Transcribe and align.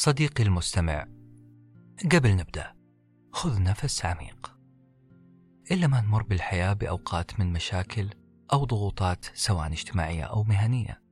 صديقي 0.00 0.44
المستمع. 0.44 1.06
قبل 2.12 2.36
نبدأ 2.36 2.74
خذ 3.32 3.62
نفس 3.62 4.04
عميق. 4.04 4.56
إلا 5.70 5.86
ما 5.86 6.00
نمر 6.00 6.22
بالحياة 6.22 6.72
بأوقات 6.72 7.40
من 7.40 7.52
مشاكل 7.52 8.10
أو 8.52 8.64
ضغوطات 8.64 9.24
سواء 9.34 9.72
اجتماعية 9.72 10.22
أو 10.22 10.42
مهنية. 10.42 11.02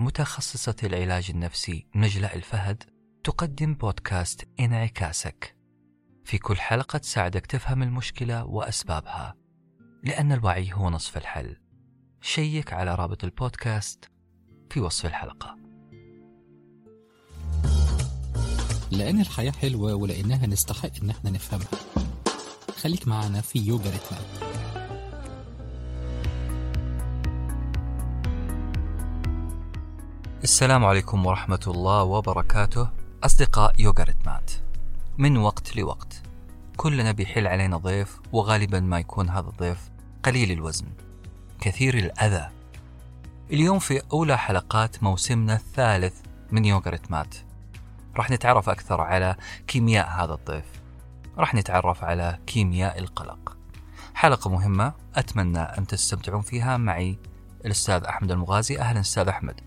متخصصة 0.00 0.76
العلاج 0.82 1.30
النفسي 1.30 1.86
نجلاء 1.94 2.36
الفهد 2.36 2.82
تقدم 3.24 3.74
بودكاست 3.74 4.48
انعكاسك. 4.60 5.56
في 6.24 6.38
كل 6.38 6.56
حلقة 6.56 6.98
تساعدك 6.98 7.46
تفهم 7.46 7.82
المشكلة 7.82 8.44
وأسبابها 8.44 9.36
لأن 10.02 10.32
الوعي 10.32 10.72
هو 10.72 10.90
نصف 10.90 11.16
الحل. 11.16 11.56
شيك 12.20 12.72
على 12.72 12.94
رابط 12.94 13.24
البودكاست 13.24 14.10
في 14.70 14.80
وصف 14.80 15.06
الحلقة. 15.06 15.73
لأن 18.98 19.20
الحياة 19.20 19.50
حلوة 19.50 19.94
ولأنها 19.94 20.46
نستحق 20.46 20.90
إن 21.02 21.10
إحنا 21.10 21.30
نفهمها. 21.30 21.68
خليك 22.76 23.08
معنا 23.08 23.40
في 23.40 23.58
يوجا 23.58 23.90
ريتمات 23.90 24.54
السلام 30.42 30.84
عليكم 30.84 31.26
ورحمة 31.26 31.60
الله 31.66 32.02
وبركاته. 32.02 32.88
أصدقاء 33.24 33.72
يوغا 33.78 34.04
ريتمات 34.04 34.52
من 35.18 35.36
وقت 35.36 35.76
لوقت. 35.76 36.22
كلنا 36.76 37.12
بيحل 37.12 37.46
علينا 37.46 37.76
ضيف 37.76 38.20
وغالبا 38.32 38.80
ما 38.80 38.98
يكون 38.98 39.28
هذا 39.28 39.48
الضيف 39.48 39.78
قليل 40.24 40.50
الوزن 40.50 40.86
كثير 41.60 41.98
الأذى. 41.98 42.50
اليوم 43.50 43.78
في 43.78 44.02
أولى 44.12 44.38
حلقات 44.38 45.02
موسمنا 45.02 45.54
الثالث 45.54 46.14
من 46.52 46.64
يوغا 46.64 46.90
ريتمات. 46.90 47.34
راح 48.16 48.30
نتعرف 48.30 48.68
أكثر 48.68 49.00
على 49.00 49.36
كيمياء 49.66 50.08
هذا 50.08 50.34
الضيف 50.34 50.64
راح 51.38 51.54
نتعرف 51.54 52.04
على 52.04 52.38
كيمياء 52.46 52.98
القلق. 52.98 53.56
حلقة 54.14 54.50
مهمة 54.50 54.92
أتمنى 55.14 55.58
أن 55.58 55.86
تستمتعون 55.86 56.42
فيها 56.42 56.76
معي 56.76 57.18
الأستاذ 57.64 58.04
أحمد 58.04 58.30
المغازي. 58.30 58.78
أهلا 58.78 59.00
أستاذ 59.00 59.28
أحمد. 59.28 59.60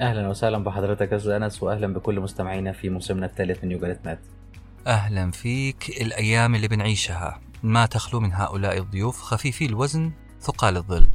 أهلا 0.00 0.28
وسهلا 0.28 0.58
بحضرتك 0.58 1.12
يا 1.12 1.16
أستاذ 1.16 1.30
أنس 1.30 1.62
واهلا 1.62 1.94
بكل 1.94 2.20
مستمعينا 2.20 2.72
في 2.72 2.88
موسمنا 2.88 3.26
الثالث 3.26 3.64
من 3.64 3.70
يوجا 3.70 3.86
ريتمات 3.86 4.18
أهلا 4.86 5.30
فيك. 5.30 5.88
الأيام 6.00 6.54
اللي 6.54 6.68
بنعيشها 6.68 7.40
ما 7.62 7.86
تخلو 7.86 8.20
من 8.20 8.32
هؤلاء 8.32 8.78
الضيوف. 8.78 9.22
خفيفي 9.22 9.66
الوزن 9.66 10.12
ثقال 10.40 10.76
الظل. 10.76 11.06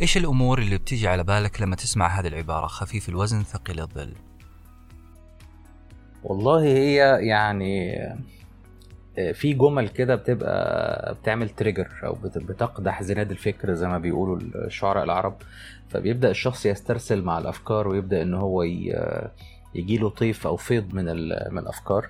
إيش 0.00 0.16
الأمور 0.16 0.58
اللي 0.58 0.78
بتيجي 0.78 1.08
على 1.08 1.24
بالك 1.24 1.60
لما 1.60 1.76
تسمع 1.76 2.20
هذه 2.20 2.26
العبارة؟ 2.26 2.66
خفيف 2.66 3.08
الوزن 3.08 3.42
ثقيل 3.42 3.80
الظل. 3.80 4.14
والله 6.24 6.62
هي 6.62 7.18
يعني 7.26 7.96
آه، 9.18 9.32
في 9.32 9.52
جمل 9.52 9.88
كده 9.88 10.14
بتبقى 10.14 11.14
بتعمل 11.14 11.48
تريجر 11.48 11.88
أو 12.04 12.12
بت- 12.14 12.38
بتقدح 12.38 13.02
زناد 13.02 13.30
الفكر 13.30 13.74
زي 13.74 13.88
ما 13.88 13.98
بيقولوا 13.98 14.38
الشعراء 14.54 15.04
العرب. 15.04 15.36
فبيبدأ 15.88 16.30
الشخص 16.30 16.66
يسترسل 16.66 17.22
مع 17.22 17.38
الأفكار 17.38 17.88
ويبدأ 17.88 18.22
إن 18.22 18.34
هو 18.34 18.62
يجيله 19.74 20.10
طيف 20.10 20.46
أو 20.46 20.56
فيض 20.56 20.94
من 20.94 21.04
من 21.52 21.58
الأفكار. 21.58 22.06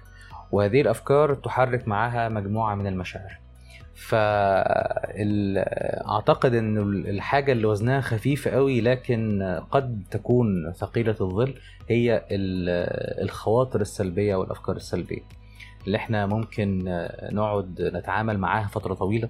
وهذه 0.53 0.81
الأفكار 0.81 1.35
تحرك 1.35 1.89
معها 1.89 2.29
مجموعة 2.29 2.75
من 2.75 2.87
المشاعر. 2.87 3.40
فأعتقد 5.25 6.55
إن 6.55 6.79
الحاجة 7.09 7.53
اللي 7.53 7.67
وزنها 7.67 8.01
خفيف 8.01 8.49
قوي 8.49 8.81
لكن 8.81 9.43
قد 9.71 10.03
تكون 10.11 10.73
ثقيلة 10.73 11.17
الظل 11.21 11.55
هي 11.89 12.17
ال- 12.17 13.23
الخواطر 13.25 13.81
السلبية 13.81 14.35
والأفكار 14.37 14.77
السلبية. 14.77 15.23
اللي 15.87 15.97
إحنا 15.97 16.27
ممكن 16.27 16.79
نقعد 17.33 17.83
نتعامل 17.95 18.39
معاها 18.39 18.67
فترة 18.69 18.95
طويلة 18.95 19.29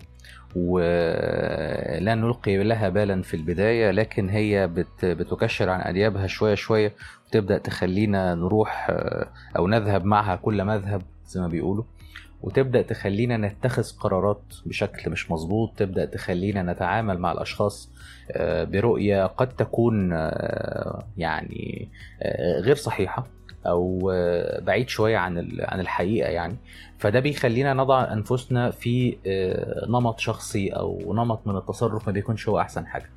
ولا 0.56 2.14
نلقي 2.14 2.56
لها 2.64 2.88
بالا 2.88 3.22
في 3.22 3.34
البداية 3.34 3.90
لكن 3.90 4.28
هي 4.28 4.66
بت- 4.68 5.04
بتكشر 5.04 5.68
عن 5.70 5.80
انيابها 5.80 6.26
شوية 6.26 6.54
شوية 6.54 6.92
وتبدأ 7.26 7.58
تخلينا 7.58 8.34
نروح 8.34 8.86
أو 9.56 9.68
نذهب 9.68 10.04
معها 10.04 10.36
كل 10.36 10.64
مذهب 10.64 11.02
زي 11.26 11.40
ما 11.40 11.48
بيقولوا. 11.48 11.84
وتبدأ 12.42 12.82
تخلينا 12.82 13.36
نتخذ 13.36 13.96
قرارات 13.98 14.42
بشكل 14.66 15.10
مش 15.10 15.30
مظبوط 15.30 15.72
تبدأ 15.76 16.04
تخلينا 16.04 16.62
نتعامل 16.62 17.18
مع 17.18 17.32
الأشخاص 17.32 17.90
آه، 18.30 18.64
برؤية 18.64 19.26
قد 19.26 19.48
تكون 19.48 20.12
آه، 20.12 21.04
يعني 21.16 21.88
آه، 22.22 22.60
غير 22.60 22.76
صحيحة 22.76 23.26
أو 23.66 24.12
بعيد 24.62 24.88
شوية 24.88 25.16
عن 25.16 25.58
عن 25.60 25.80
الحقيقة 25.80 26.30
يعني. 26.30 26.56
فده 26.98 27.20
بيخلينا 27.20 27.74
نضع 27.74 28.12
أنفسنا 28.12 28.70
في 28.70 29.16
نمط 29.88 30.18
شخصي 30.18 30.68
أو 30.68 31.14
نمط 31.14 31.46
من 31.46 31.56
التصرف 31.56 32.06
ما 32.06 32.12
بيكونش 32.12 32.48
هو 32.48 32.60
أحسن 32.60 32.86
حاجة. 32.86 33.10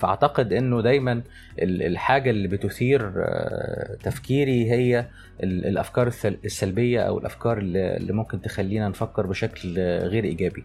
فأعتقد 0.00 0.52
إنه 0.52 0.80
دايما 0.82 1.12
ال- 1.58 1.82
الحاجة 1.82 2.30
اللي 2.30 2.48
بتثير 2.48 3.12
آه، 3.16 3.96
تفكيري 4.02 4.70
هي 4.70 5.06
ال- 5.42 5.66
الأفكار 5.66 6.06
السل- 6.06 6.38
السلبية 6.44 7.00
أو 7.00 7.18
الأفكار 7.18 7.58
اللي 7.58 8.12
ممكن 8.12 8.40
تخلينا 8.42 8.88
نفكر 8.88 9.26
بشكل 9.26 9.78
غير 10.02 10.24
إيجابي. 10.24 10.64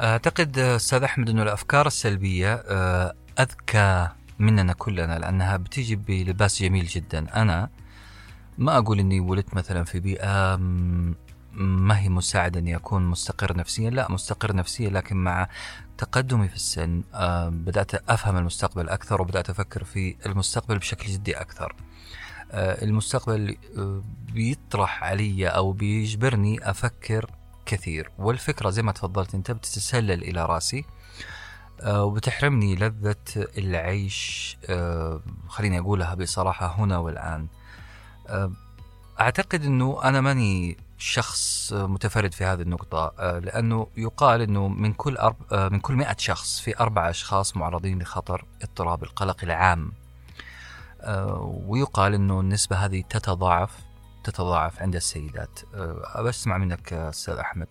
أعتقد 0.00 0.58
أستاذ 0.58 1.02
أحمد 1.02 1.28
أنه 1.30 1.42
الأفكار 1.42 1.86
السلبية 1.86 2.54
آه، 2.54 3.14
أذكى 3.40 4.08
مننا 4.38 4.72
كلنا 4.72 5.18
لأنها 5.18 5.56
بتيجي 5.56 5.96
بلباس 5.96 6.62
جميل 6.62 6.84
جدا. 6.86 7.26
أنا 7.42 7.68
ما 8.58 8.78
أقول 8.78 8.98
أني 8.98 9.20
ولدت 9.20 9.54
مثلا 9.54 9.84
في 9.84 10.00
بيئة 10.00 10.56
م- 10.56 11.14
ما 11.54 11.98
هي 12.00 12.08
مساعدة 12.08 12.60
أني 12.60 12.76
أكون 12.76 13.02
مستقر 13.06 13.56
نفسيا 13.56 13.90
لا 13.90 14.12
مستقر 14.12 14.56
نفسيا 14.56 14.90
لكن 14.90 15.16
مع 15.16 15.48
تقدمي 15.98 16.48
في 16.48 16.56
السن 16.56 17.02
بدأت 17.50 18.10
أفهم 18.10 18.36
المستقبل 18.36 18.88
أكثر 18.88 19.22
وبدأت 19.22 19.50
أفكر 19.50 19.84
في 19.84 20.16
المستقبل 20.26 20.78
بشكل 20.78 21.12
جدي 21.12 21.40
أكثر. 21.40 21.74
آه، 22.52 22.84
المستقبل 22.84 23.56
آه، 23.78 24.02
بيطرح 24.32 25.04
علي 25.04 25.48
أو 25.48 25.72
بيجبرني 25.72 26.70
أفكر 26.70 27.30
كثير 27.66 28.10
والفكرة 28.18 28.70
زي 28.70 28.82
ما 28.82 28.92
تفضلت 28.92 29.34
أنت 29.34 29.50
بتتسلل 29.50 30.22
إلى 30.22 30.46
رأسي 30.46 30.84
آه، 31.80 32.04
وبتحرمني 32.04 32.76
لذة 32.76 33.16
العيش 33.36 34.56
خليني 35.48 35.78
أقولها 35.78 36.14
بصراحة 36.14 36.74
هنا 36.78 36.98
والآن. 36.98 37.46
أعتقد 39.20 39.64
أنه 39.64 40.00
أنا 40.04 40.20
ماني 40.20 40.76
شخص 40.98 41.72
متفرد 41.72 42.34
في 42.34 42.44
هذه 42.44 42.62
النقطة 42.62 43.12
آه، 43.18 43.38
لأنه 43.38 43.86
يقال 43.96 44.40
أنه 44.40 44.68
من 44.68 44.92
كل 44.92 45.16
أرب... 45.16 45.36
آه، 45.52 45.68
من 45.68 45.80
كل 45.80 45.94
100 45.94 46.16
شخص 46.18 46.60
في 46.60 46.80
أربعة 46.80 47.10
أشخاص 47.10 47.56
معرضين 47.56 48.02
لخطر 48.02 48.44
اضطراب 48.62 49.02
القلق 49.02 49.44
العام. 49.44 49.92
آه، 51.00 51.62
ويقال 51.66 52.14
أنه 52.14 52.40
النسبة 52.40 52.76
هذه 52.76 53.02
تتضاعف 53.10 53.78
تتضاعف 54.24 54.82
عند 54.82 54.94
السيدات. 54.94 55.60
بسمع 56.24 56.58
منك 56.58 56.92
أستاذ 56.92 57.34
أحمد. 57.34 57.68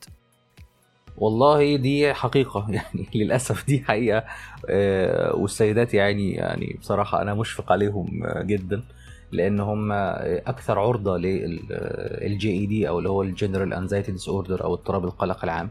والله 1.18 1.76
دي 1.76 2.14
حقيقة. 2.14 2.66
يعني 2.78 3.10
للأسف 3.16 3.66
دي 3.66 3.84
حقيقة. 3.88 4.24
والسيدات 5.34 5.94
يعني 5.94 6.32
يعني 6.32 6.78
بصراحة 6.80 7.22
أنا 7.22 7.34
مشفق 7.34 7.72
عليهم 7.72 8.24
جدا. 8.42 8.84
لأن 9.32 9.60
هم 9.60 9.92
أكثر 9.92 10.80
عرضة 10.80 11.18
لل 11.18 12.52
GAD 12.52 12.88
أو 12.90 12.98
اللي 12.98 13.10
هو 13.10 13.22
ال 13.24 13.74
general 13.74 14.12
anxiety 14.12 14.30
disorder 14.30 14.64
أو 14.64 14.74
اضطراب 14.74 15.06
القلق 15.06 15.44
العام. 15.44 15.70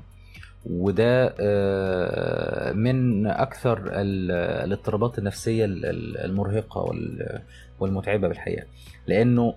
وده 0.71 1.35
آه، 1.41 2.73
من 2.73 3.27
أكثر 3.27 3.79
ال- 3.79 4.31
الاضطرابات 4.65 5.19
النفسية 5.19 5.65
ال- 5.65 5.87
ال- 5.87 6.19
المرهقة 6.19 6.81
وال- 6.81 7.41
والمتعبة 7.81 8.29
بالحقيقة. 8.29 8.67
لأنه 9.07 9.55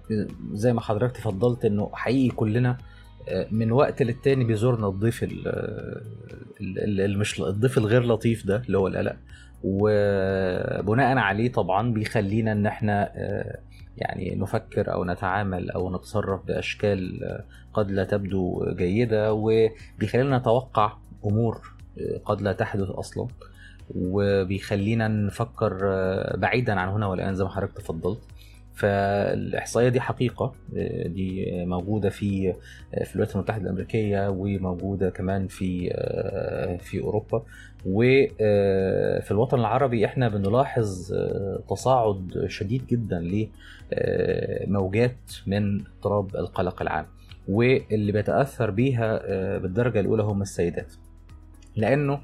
زي 0.53 0.73
ما 0.73 0.81
حضرتك 0.81 1.15
تفضلت 1.15 1.65
إنه 1.65 1.89
حقيقي 1.93 2.35
كلنا 2.35 2.77
من 3.51 3.71
وقت 3.71 4.01
للتاني 4.03 4.43
بيزورنا 4.43 4.87
الضيف 4.87 5.23
ال 5.23 5.47
ال- 6.61 7.01
ال- 7.01 7.17
مش 7.19 7.41
الضيف 7.41 7.77
الغير 7.77 8.03
لطيف 8.05 8.45
ده 8.47 8.61
اللي 8.67 8.77
هو 8.77 8.87
القلق. 8.87 9.15
وبناء 9.63 11.17
عليه 11.17 11.51
طبعا 11.51 11.93
بيخلينا 11.93 12.51
إن 12.51 12.65
إحنا 12.65 13.11
آه، 13.15 13.59
يعني 14.01 14.35
نفكر 14.35 14.93
أو 14.93 15.05
نتعامل 15.05 15.71
أو 15.71 15.95
نتصرف 15.95 16.45
بأشكال 16.45 17.23
آه، 17.23 17.43
قد 17.73 17.91
لا 17.91 18.03
تبدو 18.03 18.65
جيدة 18.75 19.33
وبيخلينا 19.33 20.37
نتوقع 20.37 20.93
أمور 21.25 21.73
آه، 21.99 22.21
قد 22.25 22.41
لا 22.41 22.53
تحدث 22.53 22.89
أصلا 22.89 23.27
وبيخلينا 23.95 25.07
نفكر 25.07 25.77
بعيدا 26.37 26.79
عن 26.79 26.89
هنا 26.89 27.07
والآن 27.07 27.35
زي 27.35 27.43
ما 27.43 27.49
حضرتك 27.49 27.77
تفضلت. 27.77 28.19
فالإحصائية 28.79 29.89
دي 29.89 30.01
حقيقة 30.01 30.53
آه، 30.77 31.07
دي 31.07 31.51
موجودة 31.65 32.09
في 32.09 32.53
آه، 32.93 33.03
في 33.03 33.15
الولايات 33.15 33.35
المتحدة 33.35 33.63
الأمريكية 33.63 34.29
وموجودة 34.29 35.09
كمان 35.09 35.47
في 35.47 35.89
آه، 35.93 36.77
في 36.77 36.99
أوروبا. 36.99 37.43
وفي 37.85 39.31
الوطن 39.31 39.59
العربي 39.59 40.05
إحنا 40.05 40.29
بنلاحظ 40.29 41.13
تصاعد 41.69 42.45
شديد 42.47 42.87
جدا 42.87 43.47
لموجات 44.67 45.17
من 45.47 45.79
اضطراب 45.81 46.35
القلق 46.35 46.81
العام. 46.81 47.05
واللي 47.47 48.11
بيتأثر 48.11 48.71
بيها 48.71 49.17
بالدرجة 49.57 49.99
الأولى 49.99 50.23
هم 50.23 50.41
السيدات. 50.41 50.93
لأنه 51.75 52.19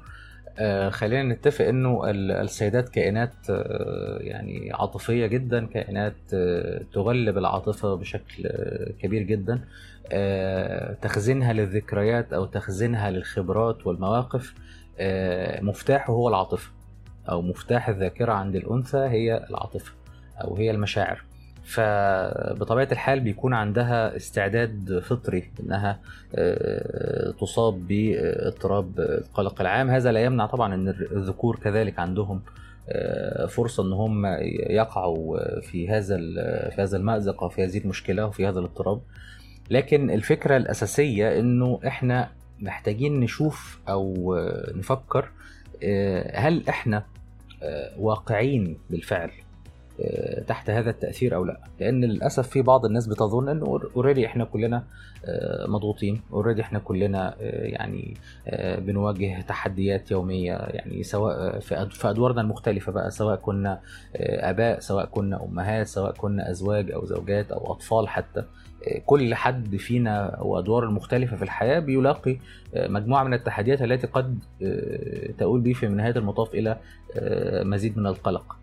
خلينا 0.90 1.34
نتفق 1.34 1.64
إنه 1.64 2.10
ال- 2.10 2.30
السيدات 2.30 2.88
كائنات 2.88 3.32
آه، 3.50 4.18
يعني 4.20 4.70
عاطفية 4.72 5.26
جدا 5.26 5.66
كائنات 5.66 6.14
آه، 6.34 6.80
تغلب 6.92 7.38
العاطفة 7.38 7.94
بشكل 7.94 8.46
آه، 8.46 8.92
كبير 9.02 9.22
جدا. 9.22 9.60
آه، 10.12 10.92
تخزينها 11.02 11.52
للذكريات 11.52 12.32
أو 12.32 12.44
تخزينها 12.44 13.10
للخبرات 13.10 13.86
والمواقف 13.86 14.54
آه، 14.98 15.60
مفتاحه 15.62 16.12
هو 16.12 16.28
العاطفة 16.28 16.70
أو 17.30 17.42
مفتاح 17.42 17.88
الذاكرة 17.88 18.32
عند 18.32 18.56
الأنثى 18.56 18.98
هي 18.98 19.46
العاطفة 19.50 19.92
أو 20.44 20.56
هي 20.56 20.70
المشاعر. 20.70 21.22
فبطبيعة 21.66 22.88
الحال 22.92 23.20
بيكون 23.20 23.54
عندها 23.54 24.16
استعداد 24.16 25.02
فطري 25.04 25.50
إنها 25.60 26.00
آه، 26.34 27.30
تصاب 27.30 27.86
باضطراب 27.86 29.00
القلق 29.00 29.60
العام. 29.60 29.90
هذا 29.90 30.12
لا 30.12 30.24
يمنع 30.24 30.46
طبعا 30.46 30.74
إن 30.74 30.88
الذكور 30.88 31.56
كذلك 31.56 31.98
عندهم 31.98 32.42
آه، 32.88 33.46
فرصة 33.46 33.82
إن 33.82 33.92
هم 33.92 34.26
يقعوا 34.70 35.60
في 35.60 35.88
هذا 35.88 36.16
في 36.70 36.82
هذا 36.82 36.96
المأزق 36.96 37.42
أو 37.42 37.48
في 37.48 37.64
هذه 37.64 37.78
المشكلة 37.78 38.26
وفي 38.26 38.48
هذا 38.48 38.58
الاضطراب. 38.58 39.00
لكن 39.70 40.10
الفكرة 40.10 40.56
الأساسية 40.56 41.38
إنه 41.38 41.80
إحنا 41.86 42.28
محتاجين 42.60 43.20
نشوف 43.20 43.80
أو 43.88 44.34
آه، 44.34 44.72
نفكر 44.76 45.28
هل 46.34 46.68
إحنا 46.68 47.04
واقعين 47.98 48.78
بالفعل؟ 48.90 49.30
تحت 50.46 50.70
هذا 50.70 50.90
التأثير 50.90 51.34
أو 51.34 51.44
لا. 51.44 51.60
لأن 51.80 52.04
للأسف 52.04 52.48
في 52.48 52.62
بعض 52.62 52.84
الناس 52.84 53.06
بتظن 53.06 53.48
إنه 53.48 53.80
already 53.96 54.26
إحنا 54.26 54.44
كلنا 54.44 54.84
آه، 55.24 55.66
مضغوطين 55.70 56.20
already 56.32 56.60
إحنا 56.62 56.78
كلنا 56.78 57.28
آه، 57.40 57.64
يعني 57.64 58.14
آه، 58.48 58.78
بنواجه 58.78 59.40
تحديات 59.48 60.10
يومية 60.10 60.52
يعني 60.52 61.02
سواء 61.02 61.58
في 61.60 62.10
أدوارنا 62.10 62.40
المختلفة 62.40 62.92
بقى 62.92 63.10
سواء 63.10 63.36
كنا 63.36 63.80
آه، 64.16 64.50
آباء 64.50 64.80
سواء 64.80 65.04
كنا 65.06 65.44
أمهات 65.44 65.86
سواء 65.86 66.12
كنا 66.12 66.50
أزواج 66.50 66.90
أو 66.90 67.04
زوجات 67.04 67.52
أو 67.52 67.72
أطفال 67.72 68.08
حتى 68.08 68.40
آه، 68.88 68.98
كل 69.06 69.34
حد 69.34 69.76
فينا 69.76 70.38
وأدواره 70.42 70.86
المختلفة 70.86 71.36
في 71.36 71.42
الحياة 71.42 71.78
بيلاقي 71.78 72.36
آه، 72.74 72.88
مجموعة 72.88 73.24
من 73.24 73.34
التحديات 73.34 73.82
التي 73.82 74.06
قد 74.06 74.38
آه، 74.62 75.32
تؤول 75.38 75.60
به 75.60 75.72
في 75.72 75.88
نهايه 75.88 76.16
المطاف 76.16 76.54
إلى 76.54 76.76
آه، 77.16 77.62
مزيد 77.64 77.98
من 77.98 78.06
القلق. 78.06 78.56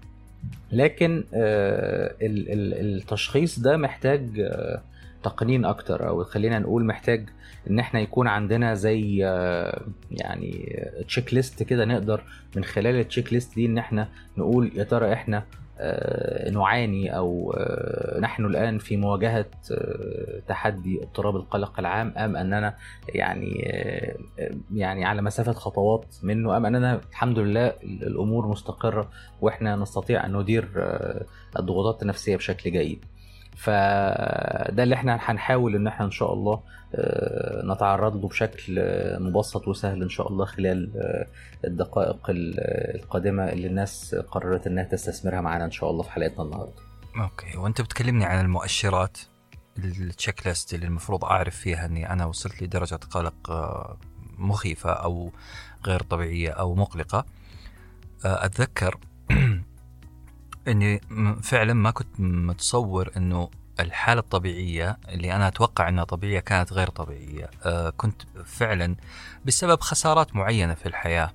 لكن 0.72 1.24
آه، 1.34 2.16
ال- 2.22 2.51
ال- 2.51 2.95
التشخيص 2.98 3.60
ده 3.60 3.78
محتاج 3.78 4.40
آه، 4.40 4.81
تقنين 5.24 5.66
أكتر 5.66 6.07
أو 6.07 6.24
خلينا 6.24 6.60
نقول 6.60 6.86
محتاج 6.86 7.30
إن 7.69 7.80
إحنا 7.80 8.00
يكون 8.00 8.28
عندنا 8.28 8.74
زي 8.74 9.25
آه، 9.25 9.81
يعني 10.12 10.80
تشيك 11.07 11.34
ليست 11.34 11.63
كده 11.63 11.86
نقدر 11.86 12.24
من 12.56 12.63
خلال 12.63 12.95
التشيك 13.00 13.34
ليست 13.34 13.56
دي 13.56 13.66
إن 13.66 13.78
إحنا 13.78 14.07
نقول 14.38 14.72
يا 14.75 14.84
ترى 14.84 15.13
إحنا 15.13 15.44
نعاني 16.52 17.16
أو 17.18 17.54
آه، 17.58 18.20
نحن 18.20 18.46
الآن 18.46 18.78
في 18.78 18.98
مواجهة 18.98 19.46
آه، 19.72 20.40
تحدي 20.48 21.04
اضطراب 21.04 21.36
القلق 21.36 21.80
العام 21.80 22.14
أم 22.18 22.36
أننا 22.36 22.75
يعني 23.10 23.72
آه، 23.74 24.16
يعني 24.74 25.06
على 25.06 25.22
مسافة 25.22 25.54
خطوات 25.54 26.06
منه 26.24 26.58
أم 26.58 26.66
أننا 26.66 27.02
الحمد 27.10 27.40
لله 27.40 27.68
الأمور 27.84 28.48
مستقرة 28.48 29.10
وإحنا 29.42 29.75
نستطيع 29.75 30.25
أن 30.25 30.38
ندير 30.38 30.70
آه، 30.78 31.25
الضغوطات 31.60 32.02
النفسية 32.02 32.36
بشكل 32.36 32.72
جيد. 32.72 33.06
فده 33.55 34.83
اللي 34.83 34.95
إحنا 34.95 35.19
هنحاول 35.21 35.75
إن 35.75 35.88
إحنا 35.88 36.05
إن 36.05 36.11
شاء 36.11 36.33
الله 36.33 36.59
آه، 36.95 37.61
نتعرض 37.65 38.15
له 38.21 38.27
بشكل 38.27 38.75
آه، 38.79 39.17
مبسط 39.19 39.67
وسهل 39.67 40.01
إن 40.03 40.09
شاء 40.09 40.27
الله 40.27 40.45
خلال 40.45 40.91
آه، 40.97 41.27
الدقائق 41.67 42.29
ال- 42.29 42.59
القادمة 42.95 43.44
اللي 43.50 43.67
الناس 43.67 44.15
قررت 44.15 44.67
إنها 44.67 44.83
تستثمرها 44.83 45.41
معانا 45.41 45.65
إن 45.65 45.71
شاء 45.71 45.89
الله 45.89 46.03
في 46.03 46.11
حلقتنا 46.11 46.44
النهارده. 46.44 46.73
okay. 47.21 47.57
وأنت 47.57 47.81
بتكلمني 47.81 48.25
عن 48.25 48.45
المؤشرات 48.45 49.17
ال 49.77 50.48
checklist 50.48 50.74
اللي 50.73 50.85
المفروض 50.85 51.25
أعرف 51.25 51.55
فيها 51.55 51.85
إني 51.85 52.13
أنا 52.13 52.25
وصلت 52.25 52.63
لدرجة 52.63 53.00
قلق 53.11 53.51
مخيفة 54.38 54.89
أو 54.91 55.31
غير 55.85 56.00
طبيعية 56.03 56.50
أو 56.50 56.75
مقلقة. 56.75 57.25
أتذكر 58.25 58.97
إني 60.68 61.01
فعلا 61.42 61.74
ما 61.74 61.92
كنت 61.92 62.19
متصور 62.19 63.12
إنه 63.18 63.50
الحالة 63.80 64.19
الطبيعية 64.19 64.98
اللي 65.10 65.36
أنا 65.36 65.48
أتوقع 65.48 65.89
أنها 65.89 66.04
طبيعية 66.04 66.39
كانت 66.39 66.74
غير 66.74 66.89
طبيعية. 66.89 67.50
آه 67.65 67.89
كنت 67.89 68.21
فعلا 68.45 68.95
بسبب 69.45 69.81
خسارات 69.81 70.36
معينة 70.36 70.74
في 70.74 70.86
الحياة 70.86 71.33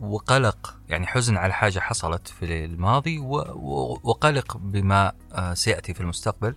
وقلق 0.00 0.76
يعني 0.88 1.06
حزن 1.06 1.36
على 1.36 1.52
حاجة 1.52 1.78
حصلت 1.80 2.28
في 2.28 2.64
الماضي 2.64 3.18
وقلق 3.18 4.56
بما 4.56 5.12
آه 5.32 5.54
سيأتي 5.54 5.94
في 5.94 6.00
المستقبل. 6.00 6.56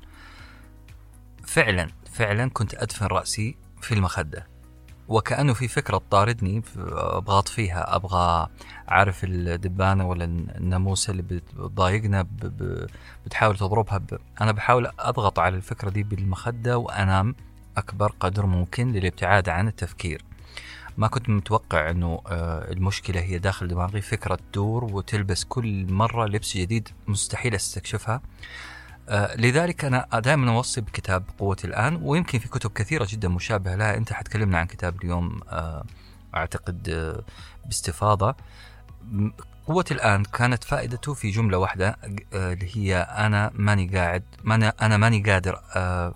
فعلا 1.44 1.90
فعلا 2.12 2.50
كنت 2.50 2.75
أدفن 2.75 3.06
رأسي 3.06 3.57
في 3.81 3.94
المخدة. 3.94 4.48
وكأنه 5.10 5.54
في 5.54 5.68
فكرة 5.68 5.98
تطاردني 5.98 6.62
ف- 6.62 6.78
أبغى 6.90 7.38
أطفيها 7.40 7.96
أبغى 7.96 8.48
أعرف 8.92 9.24
الدبانة 9.24 10.08
ولا 10.08 10.26
الناموسة 10.26 11.12
اللي 11.12 11.22
بتضايقنا. 11.22 12.28
بتحاول 13.26 13.58
تضربها 13.58 13.98
ب... 13.98 14.18
أنا 14.42 14.52
بحاول 14.52 14.88
أضغط 15.00 15.40
على 15.40 15.56
الفكرة 15.58 15.90
دي 15.90 16.04
بالمخدة 16.04 16.78
وأنام 16.78 17.36
أكبر 17.78 18.14
قدر 18.20 18.46
ممكن 18.46 18.92
للابتعاد 18.92 19.50
عن 19.50 19.68
التفكير 19.68 20.22
ما 20.98 21.08
كنت 21.08 21.30
متوقع 21.30 21.90
أنه 21.90 22.22
آه، 22.28 22.72
المشكلة 22.72 23.22
هي 23.22 23.38
داخل 23.38 23.68
دماغي 23.68 24.02
فكرة 24.02 24.36
تدور 24.52 24.84
وتلبس 24.84 25.44
كل 25.44 25.94
مرة 25.94 26.26
لبس 26.26 26.58
جديد 26.58 26.90
مستحيل 27.08 27.56
أستكشفها 27.56 28.22
لذلك 29.36 29.86
أنا 29.86 30.08
دائما 30.14 30.52
أوصي 30.52 30.82
بكتاب 30.82 31.24
قوه 31.40 31.58
الآن 31.64 32.00
ويمكن 32.04 32.40
في 32.40 32.50
كتب 32.50 32.72
كثيرة 32.72 33.08
جدا 33.10 33.28
مشابهة 33.28 33.76
لها. 33.76 33.98
أنت 33.98 34.14
حتكلمنا 34.14 34.58
عن 34.58 34.66
كتاب 34.66 35.04
اليوم 35.04 35.40
آه، 35.50 35.84
أعتقد 36.36 36.90
آه، 36.90 37.24
باستفاضة. 37.66 38.36
قوة 39.68 39.86
الآن 39.92 40.24
كانت 40.24 40.64
فائدته 40.64 41.14
في 41.14 41.30
جملة 41.32 41.58
واحدة 41.58 41.98
آه، 42.34 42.54
اللي 42.54 42.70
هي 42.76 42.98
أنا 42.98 43.52
ماني 43.54 43.88
قاعد 43.88 44.24
أنا 44.82 44.98
ماني 44.98 45.24
قادر 45.24 45.62
آه، 45.75 46.16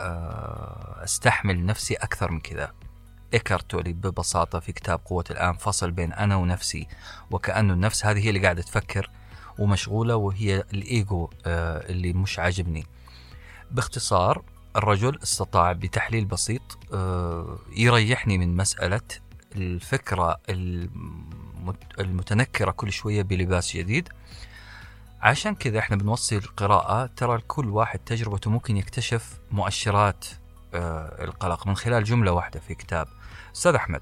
آه، 0.00 1.04
أستحمل 1.04 1.66
نفسي 1.66 1.94
أكثر 1.94 2.30
من 2.30 2.40
كذا. 2.40 2.72
إيكارت 3.34 3.70
تولي 3.70 3.92
ببساطة 3.92 4.60
في 4.60 4.72
كتاب 4.72 5.00
قوة 5.04 5.24
الآن 5.30 5.52
فصل 5.52 5.90
بين 5.90 6.12
أنا 6.12 6.36
ونفسي 6.36 6.86
وكأنه 7.30 7.72
النفس 7.74 8.06
هذه 8.06 8.24
هي 8.24 8.28
اللي 8.28 8.40
قاعدة 8.40 8.62
تفكر. 8.62 9.10
ومشغولة 9.58 10.16
وهي 10.16 10.56
الإيجو 10.74 11.30
آه، 11.46 11.90
اللي 11.90 12.12
مش 12.12 12.38
عاجبني. 12.38 12.86
باختصار 13.70 14.42
الرجل 14.76 15.18
استطاع 15.22 15.72
بتحليل 15.72 16.24
بسيط 16.24 16.78
آه، 16.94 17.58
يريحني 17.76 18.38
من 18.38 18.56
مسألة 18.56 19.00
الفكرة 19.56 20.40
المت- 20.48 22.00
المتنكرة 22.00 22.70
كل 22.70 22.92
شوية 22.92 23.22
بلباس 23.22 23.76
جديد. 23.76 24.08
عشان 25.20 25.54
كذا 25.54 25.78
إحنا 25.78 25.96
بنوصي 25.96 26.36
القراءة. 26.36 27.06
ترى 27.06 27.38
كل 27.48 27.68
واحد 27.68 27.98
تجربته 27.98 28.50
ممكن 28.50 28.76
يكتشف 28.76 29.38
مؤشرات 29.50 30.24
آه، 30.74 31.24
القلق 31.24 31.66
من 31.66 31.76
خلال 31.76 32.04
جملة 32.04 32.32
واحدة 32.32 32.60
في 32.60 32.74
كتاب. 32.74 33.08
أستاذ 33.56 33.74
أحمد. 33.74 34.00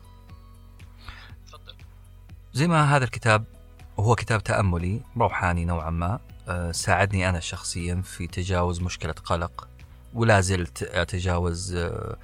زي 2.53 2.69
ما 2.69 2.97
هذا 2.97 3.05
الكتاب 3.05 3.45
وهو 4.01 4.15
كتاب 4.15 4.43
تأملي 4.43 5.01
روحاني 5.17 5.65
نوعا 5.65 5.91
ما. 5.91 6.21
آه، 6.49 6.73
ساعدني 6.73 7.29
أنا 7.29 7.41
شخصيا 7.41 8.03
في 8.05 8.27
تجاوز 8.27 8.83
مشكلة 8.83 9.13
قلق 9.13 9.69
ولا 10.15 10.41
زلت 10.41 10.83
أتجاوز 10.83 11.75
آه، 11.75 12.17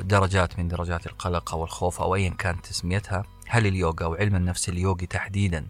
درجات 0.00 0.58
من 0.58 0.68
درجات 0.68 1.06
القلق 1.06 1.54
أو 1.54 1.64
الخوف 1.64 2.00
أو 2.00 2.14
أيا 2.14 2.30
كانت 2.30 2.66
تسميتها 2.66 3.24
هل 3.48 3.66
اليوغا 3.66 4.04
أو 4.04 4.14
علم 4.14 4.36
النفس 4.36 4.68
اليوغي 4.68 5.06
تحديدا. 5.06 5.66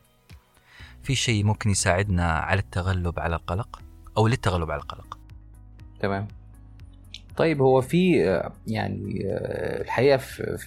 في 1.02 1.14
شيء 1.14 1.44
ممكن 1.44 1.70
يساعدنا 1.70 2.32
على 2.32 2.60
التغلب 2.60 3.20
على 3.20 3.36
القلق 3.36 3.80
أو 4.16 4.26
للتغلب 4.26 4.70
على 4.70 4.80
القلق؟ 4.80 5.18
تمام. 6.00 6.28
طيب 7.36 7.62
هو 7.62 7.80
في 7.80 8.28
آه، 8.28 8.52
يعني 8.66 9.20
الحقيقة 9.80 10.16
في 10.16 10.58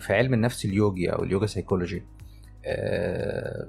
في 0.00 0.14
علم 0.14 0.34
النفس 0.34 0.64
اليوجي 0.64 1.12
أو 1.12 1.22
اليوجا 1.22 1.46
سيكولوجي 1.46 2.02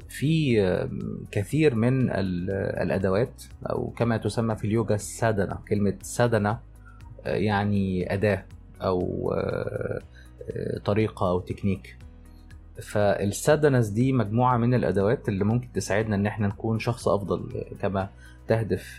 في 0.10 0.62
آه، 0.62 0.90
كثير 1.32 1.76
من 1.76 2.12
ال- 2.12 2.52
الأدوات 2.82 3.44
أو 3.70 3.88
كما 3.98 4.18
تسمى 4.18 4.56
في 4.56 4.66
اليوجا 4.66 4.96
ال 4.96 5.04
sadhana 5.04 5.60
كلمة 5.70 5.94
sadhana 6.02 6.60
آه، 7.26 7.36
يعني 7.36 8.14
أداة 8.14 8.46
أو 8.82 9.32
آه، 9.38 10.02
طريقة 10.86 11.30
أو 11.30 11.40
تكنيك. 11.40 11.98
فال 12.82 13.03
sadhanas 13.03 13.88
دي 13.88 14.14
مجموعة 14.14 14.58
من 14.58 14.74
الأدوات 14.74 15.30
اللي 15.30 15.44
ممكن 15.46 15.72
تساعدنا 15.74 16.16
إن 16.16 16.26
إحنا 16.28 16.48
نكون 16.48 16.80
شخص 16.80 17.08
أفضل 17.08 17.64
كما 17.82 18.10
تهدف 18.48 18.98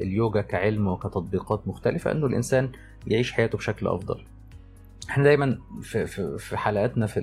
اليوجا 0.00 0.40
كعلم 0.40 0.88
وكتطبيقات 0.88 1.68
مختلفة 1.68 2.12
إنه 2.12 2.26
الإنسان 2.26 2.68
يعيش 3.06 3.32
حياته 3.32 3.58
بشكل 3.58 3.86
أفضل. 3.88 4.20
إحنا 5.10 5.24
دايما 5.24 5.58
في 5.82 6.06
في 6.06 6.38
في 6.38 6.56
حلقاتنا 6.56 7.06
في 7.06 7.20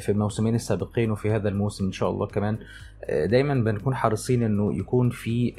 في 0.00 0.08
الموسمين 0.12 0.54
السابقين 0.54 1.10
وفي 1.10 1.30
هذا 1.30 1.48
الموسم 1.48 1.84
إن 1.84 1.92
شاء 1.92 2.10
الله 2.10 2.26
كمان 2.26 2.58
دايما 3.10 3.54
بنكون 3.54 3.94
حريصين 3.94 4.42
إنه 4.42 4.74
يكون 4.78 5.10
في 5.10 5.52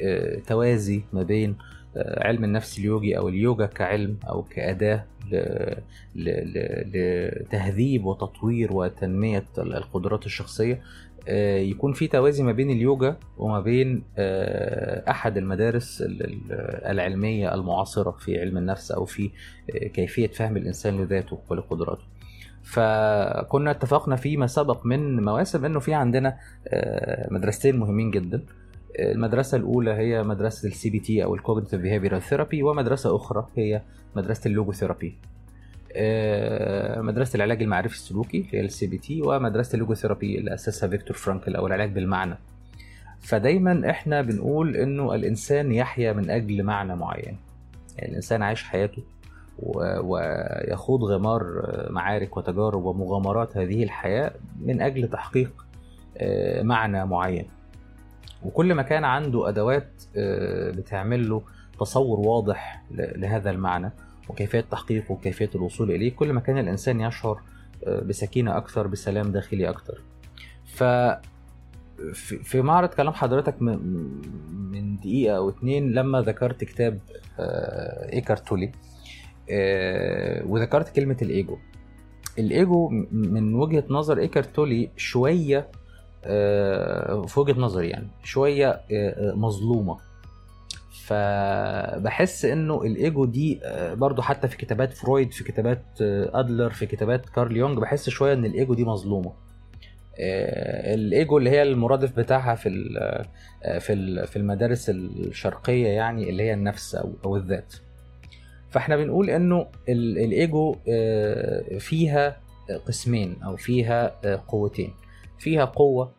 توازي 0.46 1.02
ما 1.12 1.22
بين 1.22 1.56
علم 1.96 2.44
النفس 2.44 2.78
اليوجي 2.78 3.18
أو 3.18 3.28
اليوجا 3.28 3.66
كعلم 3.66 4.16
أو 4.28 4.42
كأداة 4.42 5.04
لتهذيب 6.14 8.04
وتطوير 8.04 8.72
وتنمية 8.72 9.44
القدرات 9.58 10.26
الشخصية 10.26 10.80
آه، 11.28 11.58
يكون 11.58 11.92
في 11.92 12.06
توازي 12.08 12.42
ما 12.42 12.52
بين 12.52 12.70
اليوجا 12.70 13.16
وما 13.38 13.60
بين 13.60 14.02
آه، 14.18 15.10
أحد 15.10 15.36
المدارس 15.36 16.02
ال- 16.02 16.22
ال- 16.24 16.52
العلمية 16.90 17.54
المعاصرة 17.54 18.10
في 18.10 18.40
علم 18.40 18.58
النفس 18.58 18.90
أو 18.92 19.04
في 19.04 19.30
آه، 19.74 19.86
كيفية 19.86 20.26
فهم 20.26 20.56
الإنسان 20.56 21.00
لذاته 21.00 21.38
ولقدراته. 21.48 22.02
فكنا 22.62 23.70
اتفقنا 23.70 24.16
فيما 24.16 24.46
سبق 24.46 24.86
من 24.86 25.22
مواسم 25.24 25.64
إنه 25.64 25.80
في 25.80 25.94
عندنا 25.94 26.36
مدرستين 27.30 27.76
مهمين 27.78 28.10
جدا. 28.10 28.42
المدرسة 28.98 29.56
الأولى 29.56 29.90
هي 29.90 30.22
مدرسة 30.22 30.68
ال 30.68 30.90
CBT 30.90 31.24
أو 31.24 31.34
ال 31.34 31.39
cognitive 31.39 31.80
behavioral 31.80 32.22
therapy 32.22 32.62
ومدرسة 32.62 33.16
أخرى 33.16 33.46
هي 33.56 33.82
مدرسة 34.16 34.48
ال 34.48 34.53
logotherapy 34.53 35.14
آه، 35.96 37.00
مدرسة 37.00 37.36
العلاج 37.36 37.62
المعرفي 37.62 37.94
السلوكي 37.94 38.46
هي 38.50 38.60
ال 38.60 38.86
CBT 38.86 39.22
ومدرسة 39.22 39.74
ال 39.74 39.79
logotherapy 39.79 40.38
اللي 40.38 40.54
أسسها 40.54 40.88
فيكتور 40.88 41.16
فرانكل 41.16 41.56
أو 41.56 41.66
العلاج 41.66 41.92
بالمعنى. 41.92 42.34
فدايما 43.20 43.90
إحنا 43.90 44.22
بنقول 44.22 44.76
إنه 44.76 45.14
الإنسان 45.14 45.72
يحيا 45.72 46.12
من 46.12 46.30
أجل 46.30 46.62
معنى 46.62 46.96
معين. 46.96 47.36
يعني 47.98 48.10
الإنسان 48.10 48.42
عايش 48.42 48.62
حياته 48.64 49.02
ويخوض 50.02 51.04
غمار 51.04 51.42
معارك 51.90 52.36
وتجارب 52.36 52.84
ومغامرات 52.84 53.56
هذه 53.56 53.82
الحياة 53.82 54.32
من 54.60 54.80
أجل 54.80 55.08
تحقيق 55.08 55.66
آه، 56.18 56.62
معنى 56.62 57.06
معين. 57.06 57.46
وكل 58.44 58.74
ما 58.74 58.82
كان 58.82 59.04
عنده 59.04 59.48
أدوات 59.48 60.02
آه، 60.16 60.70
بتعمل 60.70 61.28
له 61.28 61.42
تصور 61.80 62.20
واضح 62.20 62.82
لهذا 62.90 63.50
المعنى 63.50 63.90
وكيفية 64.28 64.60
تحقيقه 64.60 65.12
وكيفية 65.12 65.50
الوصول 65.54 65.90
إليه 65.90 66.12
كل 66.16 66.32
ما 66.32 66.40
كان 66.40 66.58
الإنسان 66.58 67.00
يشعر 67.00 67.40
آه، 67.86 68.00
بسكينة 68.00 68.56
أكثر 68.56 68.86
بسلام 68.86 69.32
داخلي 69.32 69.68
أكثر. 69.68 70.00
ف 70.64 70.84
في 72.42 72.62
معرض 72.62 72.88
كلام 72.88 73.12
حضرتك 73.12 73.62
من 73.62 74.96
دقيقة 74.96 75.36
أو 75.36 75.48
اتنين 75.48 75.92
لما 75.92 76.20
ذكرت 76.20 76.64
كتاب 76.64 76.98
آه، 77.40 78.12
إيكارت 78.12 78.48
تولي 78.48 78.72
آه، 79.50 80.44
وذكرت 80.46 80.88
كلمة 80.96 81.16
الإيجو. 81.22 81.58
الإيجو 82.38 82.88
م- 82.88 83.06
من 83.12 83.54
وجهة 83.54 83.84
نظر 83.90 84.18
إيكارت 84.18 84.54
تولي 84.56 84.90
شوية 84.96 85.58
آه، 85.58 85.66
في 87.26 87.32
وجهة 87.40 87.60
نظري 87.60 87.88
يعني 87.88 88.06
شوية 88.24 88.68
آه، 88.70 88.80
آه، 88.92 89.34
مظلومة. 89.34 89.98
فبحس 91.06 92.44
إنه 92.44 92.82
الإيجو 92.82 93.24
دي 93.24 93.60
آه، 93.64 93.94
برضو 93.94 94.22
حتى 94.22 94.48
في 94.48 94.56
كتابات 94.56 94.92
فرويد 94.92 95.32
في 95.32 95.44
كتابات 95.44 95.82
آه، 96.02 96.30
أدلر 96.40 96.70
في 96.70 96.86
كتابات 96.86 97.28
كارل 97.28 97.56
يونج 97.56 97.78
بحس 97.78 98.08
شوية 98.08 98.32
إن 98.32 98.44
الإيجو 98.44 98.74
دي 98.74 98.84
مظلومة. 98.84 99.32
آه، 100.20 100.94
الإيجو 100.94 101.38
اللي 101.38 101.50
هي 101.50 101.62
المرادف 101.62 102.16
بتاعها 102.16 102.54
في 102.54 102.68
آه، 103.62 103.78
في 103.78 104.26
في 104.26 104.36
المدارس 104.36 104.90
الشرقية 104.90 105.86
يعني 105.88 106.30
اللي 106.30 106.42
هي 106.42 106.54
النفس 106.54 106.94
أو 107.24 107.36
الذات. 107.36 107.74
فإحنا 108.70 108.96
بنقول 108.96 109.30
إنه 109.30 109.66
ال- 109.88 110.18
الإيجو 110.18 110.76
آه، 110.88 111.78
فيها 111.78 112.36
قسمين 112.86 113.36
أو 113.44 113.56
فيها 113.56 114.12
آه، 114.24 114.42
قوتين. 114.48 114.92
فيها 115.42 115.64
قوة 115.64 116.12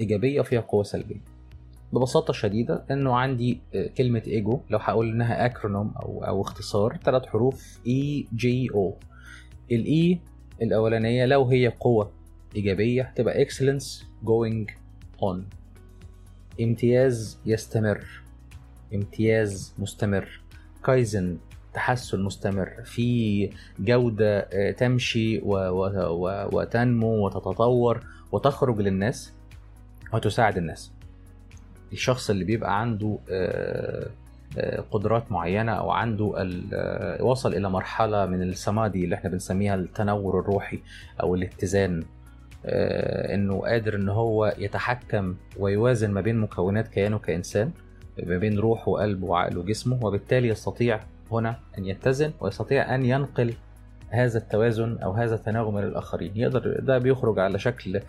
إيجابية 0.00 0.40
وفيها 0.40 0.60
قوة 0.60 0.82
سلبية. 0.82 1.20
ببساطة 1.92 2.32
شديدة 2.32 2.84
إنه 2.90 3.14
عندي 3.16 3.60
آه، 3.74 3.86
كلمة 3.86 4.22
إيجو. 4.26 4.60
لو 4.70 4.78
هقول 4.78 5.10
إنها 5.10 5.46
acronym 5.46 5.94
أو 6.02 6.24
أو 6.24 6.42
اختصار 6.42 6.98
ثلاث 7.04 7.26
حروف 7.26 7.80
E 7.86 8.26
G 8.34 8.70
O 8.74 8.96
الاي 9.72 10.20
الأولانية 10.62 11.26
لو 11.26 11.44
هي 11.44 11.68
قوة 11.68 12.12
إيجابية 12.56 13.12
تبقى 13.16 13.44
excellence 13.46 14.02
going 14.24 14.72
on. 15.22 15.38
امتياز 16.60 17.38
يستمر. 17.46 18.06
امتياز 18.94 19.74
مستمر. 19.78 20.40
كايزن 20.84 21.38
تحسن 21.74 22.22
مستمر. 22.22 22.70
في 22.84 23.50
جودة 23.78 24.38
آه، 24.38 24.70
تمشي 24.70 25.40
وتنمو 26.52 27.26
وتتطور. 27.26 28.19
وتخرج 28.32 28.80
للناس 28.80 29.32
وتساعد 30.12 30.56
الناس. 30.56 30.92
الشخص 31.92 32.30
اللي 32.30 32.44
بيبقى 32.44 32.80
عنده 32.80 33.18
آه، 33.30 34.06
آه، 34.58 34.84
قدرات 34.90 35.32
معينة 35.32 35.72
أو 35.72 35.90
عنده 35.90 36.34
آه، 36.72 37.22
وصل 37.24 37.54
إلى 37.54 37.70
مرحلة 37.70 38.26
من 38.26 38.42
السمادي 38.42 39.04
اللي 39.04 39.14
إحنا 39.14 39.30
بنسميها 39.30 39.74
التنور 39.74 40.40
الروحي 40.40 40.78
أو 41.22 41.34
الاتزان 41.34 42.04
إنه 42.64 43.60
قادر 43.60 43.94
إن 43.94 44.08
هو 44.08 44.54
يتحكم 44.58 45.34
ويوازن 45.56 46.10
ما 46.10 46.20
بين 46.20 46.36
مكونات 46.38 46.88
كيانه 46.88 47.18
كانسان 47.18 47.70
ما 48.22 48.38
بين 48.38 48.58
روحه 48.58 48.88
وقلبه 48.88 49.26
وعقله 49.26 49.60
وجسمه 49.60 50.06
وبالتالي 50.06 50.48
يستطيع 50.48 51.00
هنا 51.32 51.56
أن 51.78 51.86
يتزن 51.86 52.32
ويستطيع 52.40 52.94
أن 52.94 53.04
ينقل 53.04 53.54
هذا 54.10 54.38
التوازن 54.38 54.98
أو 54.98 55.12
هذا 55.12 55.34
التناغم 55.34 55.78
إلى 55.78 55.86
الآخرين. 55.86 56.32
يقدر 56.36 56.80
ده 56.80 56.98
بيخرج 56.98 57.38
على 57.38 57.58
شكل 57.58 58.00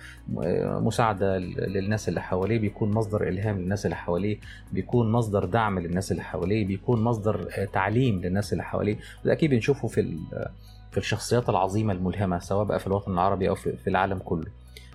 مساعدة 0.81 1.37
للناس 1.37 2.09
اللي 2.09 2.21
حواليه 2.21 2.59
بيكون 2.59 2.91
مصدر 2.91 3.27
إلهام 3.27 3.59
للناس 3.59 3.85
اللي 3.85 3.95
حواليه 3.95 4.39
بيكون 4.71 5.11
مصدر 5.11 5.45
دعم 5.45 5.79
للناس 5.79 6.11
اللي 6.11 6.23
حواليه 6.23 6.65
بيكون 6.67 7.01
مصدر 7.03 7.47
آه، 7.57 7.65
تعليم 7.65 8.21
للناس 8.21 8.53
اللي 8.53 8.63
حواليه. 8.63 8.97
وده 9.23 9.33
أكيد 9.33 9.49
بنشوفه 9.49 9.87
في 9.87 10.17
في 10.91 10.97
الشخصيات 10.97 11.49
العظيمة 11.49 11.93
الملهمة 11.93 12.39
سواء 12.39 12.65
بقى 12.65 12.79
في 12.79 12.87
الوطن 12.87 13.13
العربي 13.13 13.49
أو 13.49 13.55
في 13.55 13.77
في 13.77 13.89
العالم 13.89 14.19
كله. 14.19 14.47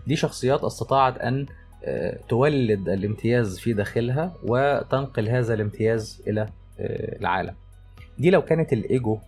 دي 0.07 0.17
شخصيات 0.17 0.65
استطاعت 0.65 1.19
أن 1.19 1.47
آه، 1.85 2.19
تولد 2.29 2.89
الامتياز 2.89 3.59
في 3.59 3.73
داخلها 3.73 4.35
وتنقل 4.43 5.29
هذا 5.29 5.55
الامتياز 5.55 6.23
إلى 6.29 6.41
آه، 6.81 7.19
العالم. 7.21 7.55
دي 8.19 8.31
لو 8.31 8.43
كانت 8.43 8.73
الإيجو 8.73 9.19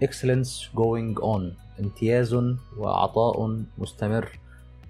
excellence 0.00 0.68
going 0.76 1.22
on. 1.22 1.42
امتياز 1.80 2.34
وعطاء 2.78 3.64
مستمر. 3.78 4.38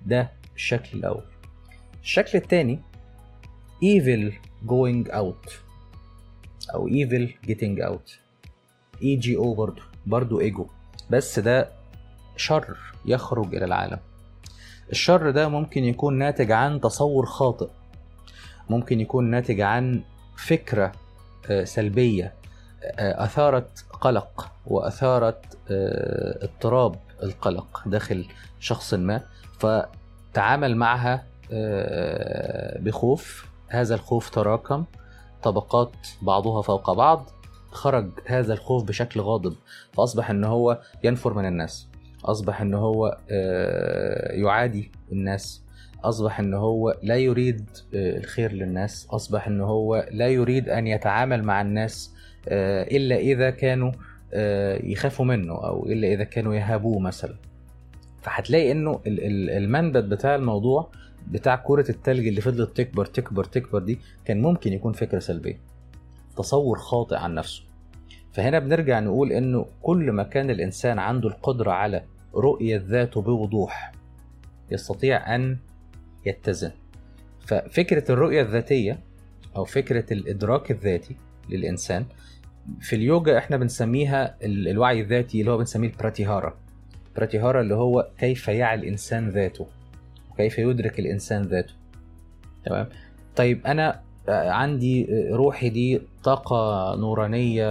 ده 0.06 0.30
الشكل 0.56 0.98
الأول. 0.98 1.24
الشكل 2.02 2.38
الثاني 2.38 2.80
evil 3.84 4.32
going 4.66 5.12
out. 5.12 5.50
أو 6.74 6.88
evil 6.88 7.28
getting 7.46 7.78
out. 7.88 8.10
أو 9.36 9.54
برضو. 9.54 9.82
برضو 10.06 10.40
ايجو 10.40 10.66
بس 11.10 11.38
ده 11.38 11.68
شر 12.36 12.76
يخرج 13.04 13.54
إلى 13.54 13.64
العالم. 13.64 13.98
الشر 14.90 15.30
ده 15.30 15.48
ممكن 15.48 15.84
يكون 15.84 16.18
ناتج 16.18 16.50
عن 16.52 16.80
تصور 16.80 17.26
خاطئ. 17.26 17.68
ممكن 18.70 19.00
يكون 19.00 19.30
ناتج 19.30 19.60
عن 19.60 20.02
فكرة 20.36 20.92
آه، 21.50 21.64
سلبية. 21.64 22.34
آه، 22.82 23.24
أثارت 23.24 23.84
قلق 24.00 24.52
وأثارت 24.66 25.58
آه، 25.70 26.44
اضطراب 26.44 26.94
القلق 27.22 27.82
داخل 27.86 28.26
شخص 28.60 28.94
ما 28.94 29.20
فتعامل 29.58 30.76
معها 30.76 31.24
آه، 31.52 32.78
بخوف. 32.78 33.52
هذا 33.68 33.94
الخوف 33.94 34.30
تراكم 34.30 34.84
طبقات 35.42 35.92
بعضها 36.22 36.62
فوق 36.62 36.92
بعض 36.92 37.30
خرج 37.70 38.10
هذا 38.26 38.52
الخوف 38.52 38.84
بشكل 38.84 39.20
غاضب 39.20 39.54
فأصبح 39.92 40.30
أن 40.30 40.44
هو 40.44 40.80
ينفر 41.04 41.34
من 41.34 41.46
الناس 41.46 41.88
أصبح 42.24 42.60
أن 42.60 42.74
هو 42.74 43.18
يعادي 44.30 44.92
الناس 45.12 45.62
أصبح 46.04 46.40
أن 46.40 46.54
هو 46.54 46.98
لا 47.02 47.16
يريد 47.16 47.70
الخير 47.94 48.52
للناس 48.52 49.06
أصبح 49.10 49.46
أن 49.46 49.60
هو 49.60 50.08
لا 50.10 50.28
يريد 50.28 50.68
أن 50.68 50.86
يتعامل 50.86 51.42
مع 51.42 51.60
الناس 51.60 52.14
آه، 52.48 52.82
إلا 52.82 53.16
إذا 53.16 53.50
كانوا 53.50 53.92
آه، 54.34 54.80
يخافوا 54.86 55.24
منه 55.24 55.52
أو 55.54 55.86
إلا 55.86 56.08
إذا 56.08 56.24
كانوا 56.24 56.54
يهابوه 56.54 56.98
مثلا. 56.98 57.34
فهتلاقي 58.22 58.72
إنه 58.72 59.00
ال- 59.06 59.24
ال- 59.24 59.50
المنبت 59.50 60.04
بتاع 60.04 60.34
الموضوع 60.34 60.90
بتاع 61.30 61.56
كرة 61.56 61.90
التلج 61.90 62.26
اللي 62.26 62.40
فضلت 62.40 62.76
تكبر 62.76 63.04
تكبر 63.04 63.44
تكبر 63.44 63.78
دي 63.78 63.98
كان 64.24 64.42
ممكن 64.42 64.72
يكون 64.72 64.92
فكرة 64.92 65.18
سلبية. 65.18 65.60
تصور 66.36 66.78
خاطئ 66.78 67.16
عن 67.16 67.34
نفسه. 67.34 67.62
فهنا 68.32 68.58
بنرجع 68.58 69.00
نقول 69.00 69.32
إنه 69.32 69.66
كل 69.82 70.12
ما 70.12 70.22
كان 70.22 70.50
الإنسان 70.50 70.98
عنده 70.98 71.28
القدرة 71.28 71.70
على 71.70 72.02
رؤية 72.34 72.82
ذاته 72.88 73.22
بوضوح 73.22 73.92
يستطيع 74.70 75.34
أن 75.34 75.56
يتزن. 76.26 76.70
ففكرة 77.46 78.12
الرؤية 78.12 78.42
الذاتية 78.42 78.98
أو 79.56 79.64
فكرة 79.64 80.12
الإدراك 80.12 80.70
الذاتي 80.70 81.16
للإنسان. 81.52 82.04
في 82.80 82.96
اليوجا 82.96 83.38
إحنا 83.38 83.56
بنسميها 83.56 84.34
ال- 84.42 84.68
الوعي 84.68 85.00
الذاتي 85.00 85.40
اللي 85.40 85.50
هو 85.50 85.58
بنسميه 85.58 85.88
البراتيهارا. 85.88 86.54
براتيهارا 87.16 87.60
اللي 87.60 87.74
هو 87.74 88.08
كيف 88.18 88.48
يعي 88.48 88.74
الإنسان 88.74 89.28
ذاته 89.28 89.66
وكيف 90.30 90.58
يدرك 90.58 90.98
الإنسان 90.98 91.42
ذاته. 91.42 91.74
تمام؟ 92.64 92.88
طيب 93.36 93.66
أنا 93.66 94.00
آه، 94.28 94.50
عندي 94.50 95.06
آه، 95.10 95.34
روحي 95.36 95.68
دي 95.68 96.02
طاقة 96.24 96.94
نورانية 96.96 97.66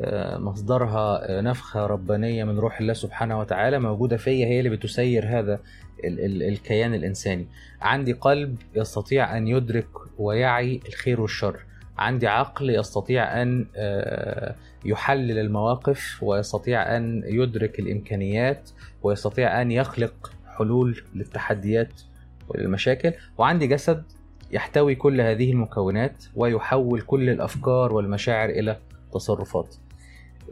آه، 0.00 0.38
مصدرها 0.38 1.40
نفخة 1.40 1.86
ربانية 1.86 2.44
من 2.44 2.58
روح 2.58 2.80
الله 2.80 2.92
سبحانه 2.92 3.40
وتعالى 3.40 3.78
موجودة 3.78 4.16
فيا 4.16 4.46
هي 4.46 4.58
اللي 4.58 4.70
بتسير 4.70 5.38
هذا 5.38 5.60
ال- 6.04 6.20
ال- 6.20 6.42
الكيان 6.42 6.94
الإنساني. 6.94 7.46
عندي 7.82 8.12
قلب 8.12 8.56
يستطيع 8.74 9.36
أن 9.36 9.48
يدرك 9.48 9.88
ويعي 10.18 10.80
الخير 10.88 11.20
والشر. 11.20 11.60
عندي 12.00 12.26
عقل 12.26 12.70
يستطيع 12.70 13.42
أن 13.42 13.66
آه، 13.76 14.54
يحلل 14.84 15.38
المواقف 15.38 16.22
ويستطيع 16.22 16.96
أن 16.96 17.22
يدرك 17.26 17.78
الإمكانيات 17.78 18.70
ويستطيع 19.02 19.62
أن 19.62 19.70
يخلق 19.70 20.32
حلول 20.46 21.02
للتحديات 21.14 22.02
وللمشاكل 22.48 23.12
وعندي 23.38 23.66
جسد 23.66 24.02
يحتوي 24.50 24.94
كل 24.94 25.20
هذه 25.20 25.50
المكونات 25.52 26.24
ويحول 26.36 27.00
كل 27.00 27.30
الأفكار 27.30 27.92
والمشاعر 27.92 28.48
إلى 28.48 28.76
تصرفات. 29.12 29.74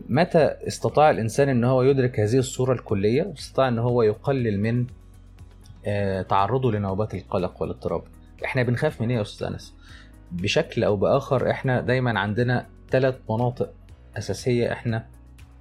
متى 0.09 0.39
استطاع 0.39 1.11
الإنسان 1.11 1.49
إن 1.49 1.65
هو 1.65 1.83
يدرك 1.83 2.21
هذه 2.21 2.39
الصورة 2.39 2.73
الكلية؟ 2.73 3.33
استطاع 3.39 3.69
إن 3.69 3.79
هو 3.79 4.03
يقلل 4.03 4.61
من 4.61 4.87
آه، 5.87 6.23
تعرضه 6.23 6.73
لنوبات 6.73 7.15
القلق 7.15 7.63
والاضطراب. 7.63 8.03
إحنا 8.45 8.63
بنخاف 8.63 9.03
من 9.03 9.11
إيه 9.11 9.17
يا 9.17 9.23
أستاذ 9.23 9.47
أنس؟ 9.47 9.78
بشكل 10.33 10.85
أو 10.85 10.97
بآخر 10.97 11.51
إحنا 11.51 11.81
دايما 11.81 12.21
عندنا 12.21 12.67
ثلاث 12.91 13.15
مناطق 13.31 13.71
أساسية 14.19 14.73
إحنا 14.73 15.07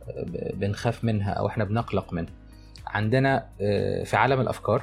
آه، 0.09 0.53
بنخاف 0.53 1.03
منها 1.03 1.31
أو 1.31 1.47
إحنا 1.47 1.63
بنقلق 1.63 2.13
منها. 2.13 2.33
عندنا 2.87 3.45
آه، 3.61 4.03
في 4.03 4.17
عالم 4.17 4.41
الأفكار 4.41 4.81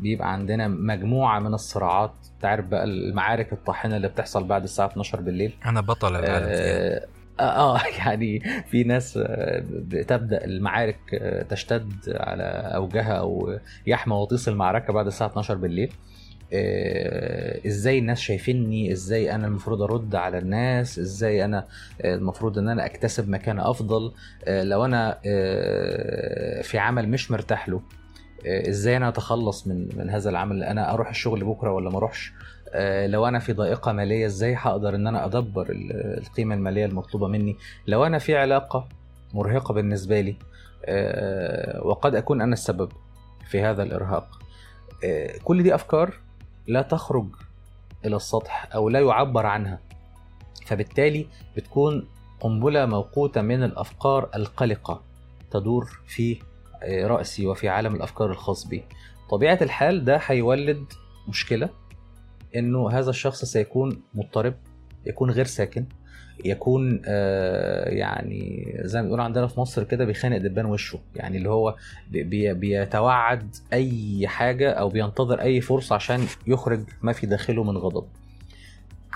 بيبقى 0.00 0.32
عندنا 0.32 0.68
مجموعة 0.68 1.38
من 1.38 1.54
الصراعات. 1.54 2.12
تعرف 2.40 2.66
بقى 2.66 2.84
المعارك 2.84 3.52
الطاحنة 3.52 3.96
اللي 3.96 4.08
بتحصل 4.08 4.44
بعد 4.44 4.62
الساعة 4.62 4.86
12 4.86 5.20
بالليل؟ 5.20 5.52
أنا 5.66 5.80
بطل 5.80 6.16
العالم. 6.16 6.46
آه, 6.50 7.06
آه 7.40 7.76
آه، 7.76 7.80
يعني 7.98 8.40
في 8.70 8.84
ناس 8.84 9.16
آه، 9.22 9.62
بتبدأ 9.68 10.44
المعارك 10.44 10.98
آه، 11.14 11.42
تشتد 11.42 11.92
على 12.06 12.42
أوجها 12.74 13.12
أو 13.12 13.58
يحمى 13.86 14.14
وطيس 14.14 14.48
المعركة 14.48 14.92
بعد 14.92 15.06
الساعة 15.06 15.28
12 15.28 15.54
بالليل. 15.54 15.92
آه، 15.92 16.19
إزاي 17.66 17.98
الناس 17.98 18.20
شايفيني؟ 18.20 18.92
إزاي 18.92 19.34
أنا 19.34 19.46
المفروض 19.46 19.82
أرد 19.82 20.14
على 20.14 20.38
الناس؟ 20.38 20.98
إزاي 20.98 21.44
أنا 21.44 21.66
آه، 22.02 22.14
المفروض 22.14 22.58
إن 22.58 22.68
أنا 22.68 22.86
أكتسب 22.86 23.28
مكانه 23.28 23.70
أفضل؟ 23.70 24.12
آه، 24.44 24.62
لو 24.62 24.84
أنا 24.84 25.18
آه، 25.26 26.62
في 26.62 26.78
عمل 26.78 27.08
مش 27.08 27.30
مرتاح 27.30 27.68
له 27.68 27.80
آه، 28.46 28.68
إزاي 28.68 28.96
أنا 28.96 29.08
أتخلص 29.08 29.66
من 29.66 29.88
من 29.96 30.10
هذا 30.10 30.30
العمل؟ 30.30 30.62
أنا 30.62 30.94
أروح 30.94 31.08
الشغل 31.08 31.44
بكرة 31.44 31.72
ولا 31.72 31.90
ما 31.90 31.96
أروحش؟ 31.98 32.32
آه، 32.74 33.06
لو 33.06 33.26
أنا 33.28 33.38
في 33.38 33.52
ضائقة 33.52 33.92
مالية 33.92 34.26
إزاي 34.26 34.54
هقدر 34.58 34.94
إن 34.94 35.06
أنا 35.06 35.24
أدبر 35.26 35.70
ال- 35.70 36.18
القيمة 36.18 36.54
المالية 36.54 36.86
المطلوبة 36.86 37.28
مني؟ 37.28 37.56
لو 37.86 38.06
أنا 38.06 38.18
في 38.18 38.36
علاقة 38.36 38.88
مرهقة 39.34 39.74
بالنسبة 39.74 40.20
لي 40.20 40.36
آه، 40.84 41.86
وقد 41.86 42.14
أكون 42.14 42.40
أنا 42.42 42.52
السبب 42.52 42.92
في 43.50 43.62
هذا 43.62 43.82
الإرهاق 43.82 44.38
آه، 45.04 45.30
كل 45.44 45.62
دي 45.62 45.74
أفكار 45.74 46.14
لا 46.70 46.82
تخرج 46.82 47.26
إلى 48.04 48.16
السطح 48.16 48.68
أو 48.74 48.88
لا 48.88 49.00
يعبر 49.00 49.46
عنها. 49.46 49.80
فبالتالي 50.66 51.26
بتكون 51.56 52.08
قنبلة 52.40 52.86
موقوتة 52.86 53.42
من 53.42 53.62
الأفكار 53.62 54.30
القلقة 54.34 55.02
تدور 55.50 56.00
في 56.06 56.38
رأسي 56.88 57.46
وفي 57.46 57.68
عالم 57.68 57.94
الأفكار 57.94 58.30
الخاص 58.30 58.66
بي. 58.66 58.84
طبيعة 59.30 59.58
الحال 59.62 60.04
ده 60.04 60.20
هيولد 60.26 60.84
مشكلة 61.28 61.68
إنه 62.56 62.90
هذا 62.90 63.10
الشخص 63.10 63.44
سيكون 63.44 64.02
مضطرب 64.14 64.54
يكون 65.06 65.30
غير 65.30 65.44
ساكن. 65.44 65.86
يكون 66.44 67.02
آه، 67.06 67.88
يعني 67.88 68.72
زي 68.84 68.98
ما 68.98 69.04
بنقول 69.04 69.20
عندنا 69.20 69.46
في 69.46 69.60
مصر 69.60 69.84
كده 69.84 70.04
بيخانق 70.04 70.36
دبان 70.36 70.66
وشه. 70.66 70.98
يعني 71.16 71.36
اللي 71.36 71.48
هو 71.50 71.74
بي- 72.10 72.22
بي- 72.22 72.54
بيتوعد 72.54 73.56
أي 73.72 74.28
حاجة 74.28 74.70
أو 74.70 74.88
بينتظر 74.88 75.40
أي 75.40 75.60
فرصة 75.60 75.94
عشان 75.94 76.20
يخرج 76.46 76.80
ما 77.02 77.12
في 77.12 77.26
داخله 77.26 77.64
من 77.64 77.76
غضب. 77.78 78.04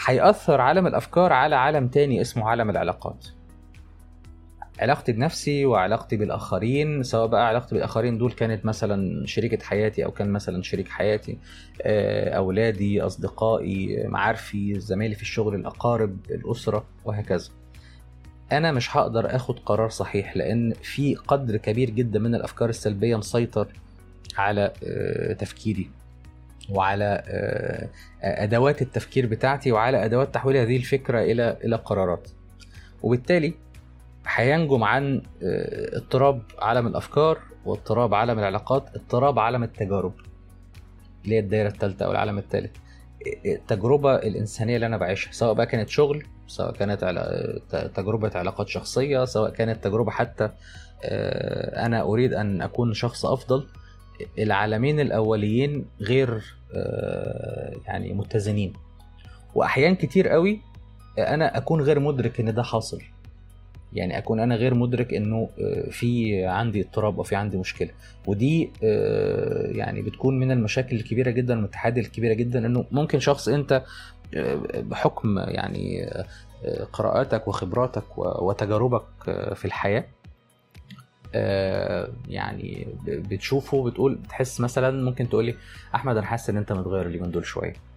هيأثر 0.06 0.60
عالم 0.60 0.86
الأفكار 0.86 1.32
على 1.32 1.56
عالم 1.56 1.88
تاني 1.88 2.20
اسمه 2.20 2.48
عالم 2.48 2.70
العلاقات. 2.70 3.26
علاقتي 4.78 5.12
بنفسي 5.12 5.66
وعلاقتي 5.66 6.16
بالآخرين 6.16 7.02
سواء 7.02 7.26
بقى 7.26 7.46
علاقتي 7.48 7.74
بالآخرين 7.74 8.18
دول 8.18 8.32
كانت 8.32 8.66
مثلا 8.66 9.26
شريكة 9.26 9.64
حياتي 9.64 10.04
أو 10.04 10.10
كان 10.10 10.30
مثلا 10.30 10.62
شريك 10.62 10.88
حياتي 10.88 11.38
آه، 11.82 12.30
أولادي 12.36 13.02
أصدقائي 13.02 14.06
معارفي 14.06 14.80
زمايلي 14.80 15.14
في 15.14 15.22
الشغل 15.22 15.54
الأقارب 15.54 16.16
الأسرة 16.30 16.84
وهكذا. 17.04 17.48
أنا 18.52 18.72
مش 18.72 18.96
هقدر 18.96 19.36
آخد 19.36 19.58
قرار 19.58 19.88
صحيح 19.88 20.36
لأن 20.36 20.72
في 20.82 21.14
قدر 21.14 21.56
كبير 21.56 21.90
جدا 21.90 22.18
من 22.18 22.34
الأفكار 22.34 22.68
السلبية 22.68 23.16
مسيطر 23.16 23.68
على 24.36 24.72
آه، 24.84 25.32
تفكيري 25.32 25.90
وعلى 26.70 27.22
آه، 27.26 27.88
أدوات 28.22 28.82
التفكير 28.82 29.26
بتاعتي 29.26 29.72
وعلى 29.72 30.04
أدوات 30.04 30.34
تحويل 30.34 30.56
هذه 30.56 30.76
الفكرة 30.76 31.22
إلى 31.22 31.56
إلى 31.64 31.76
قرارات. 31.76 32.28
وبالتالي 33.02 33.54
هينجم 34.26 34.84
عن 34.84 35.22
آه، 35.42 35.96
اضطراب 35.96 36.42
عالم 36.58 36.86
الأفكار 36.86 37.38
واضطراب 37.64 38.14
عالم 38.14 38.38
العلاقات 38.38 38.88
اضطراب 38.96 39.38
عالم 39.38 39.62
التجارب 39.62 40.14
اللي 41.24 41.34
هي 41.34 41.38
الدايرة 41.38 41.68
الثالثه 41.68 42.04
أو 42.06 42.10
العالم 42.10 42.38
الثالث 42.38 42.76
التجربه 43.46 44.14
الإنسانية 44.16 44.74
اللي 44.74 44.86
أنا 44.86 44.96
بعيشها 44.96 45.32
سواء 45.32 45.54
بقى 45.54 45.66
كانت 45.66 45.88
شغل 45.88 46.24
سواء 46.46 46.72
كانت 46.72 47.00
تجربة 47.94 48.30
علاقات 48.34 48.68
شخصية 48.68 49.24
سواء 49.24 49.50
كانت 49.50 49.84
تجربة 49.84 50.10
حتى 50.10 50.50
آه، 51.04 51.86
أنا 51.86 52.02
أريد 52.02 52.32
أن 52.34 52.62
أكون 52.62 52.94
شخص 52.94 53.26
أفضل 53.26 53.66
العالمين 54.38 55.00
الأوليين 55.00 55.86
غير 56.00 56.54
آه، 56.74 57.72
يعني 57.86 58.12
متزنين. 58.12 58.72
وأحيان 59.54 59.94
كتير 59.94 60.28
قوي 60.28 60.60
أنا 61.18 61.56
أكون 61.56 61.80
غير 61.80 62.00
مدرك 62.00 62.40
إن 62.40 62.54
ده 62.54 62.62
حاصل. 62.62 62.98
يعني 63.94 64.18
أكون 64.18 64.40
أنا 64.40 64.54
غير 64.56 64.74
مدرك 64.74 65.14
إنه 65.14 65.48
آه، 65.60 65.90
في 65.90 66.44
عندي 66.46 66.80
اضطراب 66.80 67.16
أو 67.16 67.22
في 67.22 67.36
عندي 67.36 67.56
مشكلة. 67.56 67.90
ودي 68.26 68.70
آه، 68.82 69.66
يعني 69.66 70.02
بتكون 70.02 70.38
من 70.38 70.50
المشاكل 70.50 70.96
الكبيرة 70.96 71.30
جدا 71.30 71.62
والتحدي 71.62 72.00
الكبيرة 72.00 72.34
جدا 72.34 72.66
إنه 72.66 72.84
ممكن 72.90 73.20
شخص 73.20 73.48
أنت 73.48 73.82
آه، 74.34 74.60
بحكم 74.76 75.38
يعني 75.38 76.10
قراءاتك 76.92 77.48
وخبراتك 77.48 78.18
وتجاربك 78.18 79.04
في 79.54 79.64
الحياة 79.64 80.04
يعني 82.28 82.86
بتشوفه 83.06 83.84
بتقول 83.84 84.14
بتحس 84.14 84.60
مثلا 84.60 85.04
ممكن 85.04 85.28
تقول 85.28 85.44
لي 85.44 85.54
أحمد 85.94 86.16
أنا 86.16 86.26
حاسس 86.26 86.50
إن 86.50 86.56
أنت 86.56 86.72
متغير 86.72 87.06
اليومين 87.06 87.30
دول 87.30 87.46
شوية. 87.46 87.93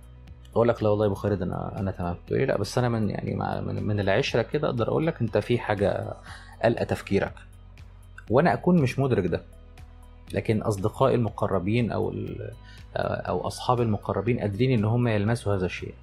أقول 0.56 0.68
لك 0.68 0.84
لا 0.84 0.90
والله 0.90 1.06
يا 1.06 1.08
أبو 1.08 1.16
خالد 1.16 1.42
أنا 1.42 1.80
أنا 1.80 1.92
تمام. 1.92 2.18
تقول 2.28 2.40
لي 2.40 2.46
لا 2.46 2.58
بس 2.58 2.78
أنا 2.78 2.90
من 2.90 3.10
يعني 3.10 3.36
من, 3.62 3.84
من 3.84 4.00
العشرة 4.00 4.42
كده 4.42 4.68
أقدر 4.68 4.88
أقول 4.88 5.08
لك 5.08 5.22
أنت 5.22 5.38
في 5.38 5.60
حاجة 5.60 6.14
قلقة 6.64 6.84
تفكيرك. 6.86 7.34
وأنا 8.30 8.54
أكون 8.54 8.82
مش 8.82 9.00
مدرك 9.00 9.26
ده. 9.26 9.42
لكن 10.34 10.62
أصدقائي 10.62 11.16
المقربين 11.16 11.92
أو 11.92 12.10
ال- 12.10 12.52
أو 12.98 13.48
اصحابي 13.48 13.84
المقربين 13.84 14.40
قادرين 14.40 14.72
إن 14.80 14.86
هم 14.86 15.08
يلمسوا 15.08 15.56
هذا 15.56 15.66
الشيء. 15.66 15.94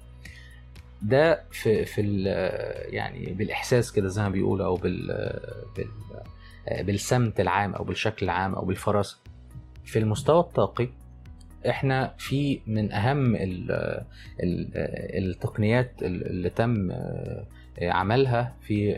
ده 1.01 1.41
في 1.51 1.85
في 1.85 2.01
يعني 2.89 3.25
بالإحساس 3.33 3.91
كده 3.91 4.07
زي 4.07 4.21
ما 4.21 4.29
بيقولوا 4.29 4.65
أو 4.65 4.75
بال 4.75 5.07
بال 5.77 5.87
بالسمت 6.83 7.39
العام 7.39 7.73
أو 7.75 7.83
بالشكل 7.83 8.25
العام 8.25 8.55
أو 8.55 8.65
بالفراسه 8.65 9.17
في 9.85 9.99
المستوى 9.99 10.39
الطاقي 10.39 10.89
إحنا 11.69 12.13
في 12.17 12.59
من 12.67 12.91
اهم 12.91 13.35
ال 13.35 13.71
ال 14.43 14.69
التقنيات 15.29 15.91
اللي 16.01 16.49
تم 16.49 16.91
آه، 16.91 17.45
عملها 17.81 18.53
في 18.61 18.89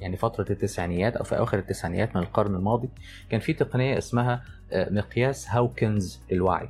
يعني 0.00 0.16
فترة 0.16 0.46
التسعينيات 0.52 1.16
أو 1.16 1.24
في 1.24 1.38
أواخر 1.38 1.58
التسعينيات 1.58 2.16
من 2.16 2.22
القرن 2.22 2.54
الماضي 2.54 2.88
كان 3.30 3.40
في 3.40 3.52
تقنية 3.52 3.98
اسمها 3.98 4.44
آه، 4.72 4.90
مقياس 4.92 5.48
هاوكنز 5.50 6.20
للوعي 6.32 6.68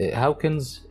آه، 0.00 0.14
هاوكنز 0.14 0.88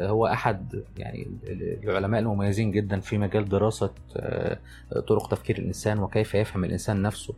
هو 0.00 0.26
أحد 0.26 0.82
يعني 0.98 1.26
ال- 1.46 1.78
العلماء 1.88 2.20
المميزين 2.20 2.70
جدا 2.70 3.00
في 3.00 3.18
مجال 3.18 3.48
دراسة 3.48 3.90
طرق 5.08 5.28
تفكير 5.28 5.58
الإنسان 5.58 5.98
وكيف 5.98 6.34
يفهم 6.34 6.64
الإنسان 6.64 7.02
نفسه. 7.02 7.34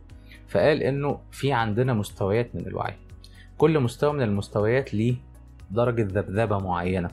فقال 0.47 0.83
إنه 0.83 1.19
في 1.31 1.53
عندنا 1.53 1.93
مستويات 1.93 2.55
من 2.55 2.67
الوعي. 2.67 2.93
كل 3.59 3.79
مستوى 3.79 4.13
من 4.13 4.21
المستويات 4.21 4.93
ليه 4.93 5.15
درجة 5.71 6.01
ذبذبة 6.01 6.57
معينة. 6.59 7.09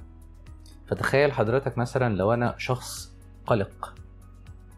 فتخيل 0.87 1.33
حضرتك 1.33 1.79
مثلا 1.79 2.17
لو 2.17 2.33
أنا 2.33 2.55
شخص 2.59 3.13
قلق 3.47 3.95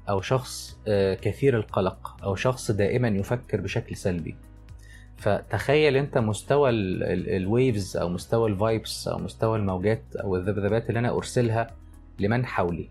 أو 0.08 0.20
شخص 0.20 0.78
آه، 0.88 1.14
كثير 1.14 1.56
القلق 1.56 2.16
أو 2.22 2.34
شخص 2.34 2.70
دائما 2.70 3.08
يفكر 3.08 3.60
بشكل 3.60 3.96
سلبي. 3.96 4.36
فتخيل 5.16 5.96
أنت 5.96 6.18
مستوى 6.18 6.70
ال 6.70 6.91
waves 6.91 7.96
أو 7.96 8.08
مستوى 8.08 8.50
ال 8.50 8.60
vibes 8.60 9.08
أو 9.08 9.18
مستوى 9.18 9.58
الموجات 9.58 10.16
أو 10.16 10.36
الذبذبات 10.36 10.88
اللي 10.88 10.98
أنا 10.98 11.16
أرسلها 11.16 11.70
لمن 12.18 12.46
حولي. 12.46 12.88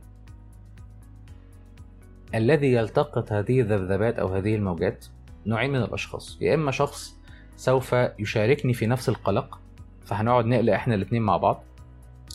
الذي 2.35 2.73
يلتقط 2.73 3.31
هذه 3.31 3.61
الذبذبات 3.61 4.19
أو 4.19 4.27
هذه 4.27 4.55
الموجات 4.55 5.05
نوعين 5.45 5.71
من 5.71 5.81
الأشخاص. 5.81 6.37
يا 6.41 6.55
إما 6.55 6.71
شخص 6.71 7.16
سوف 7.57 7.95
يشاركني 8.19 8.73
في 8.73 8.87
نفس 8.87 9.09
القلق 9.09 9.59
فهنقعد 10.05 10.45
نقلق 10.45 10.73
إحنا 10.73 10.95
الاتنين 10.95 11.21
مع 11.21 11.37
بعض 11.37 11.63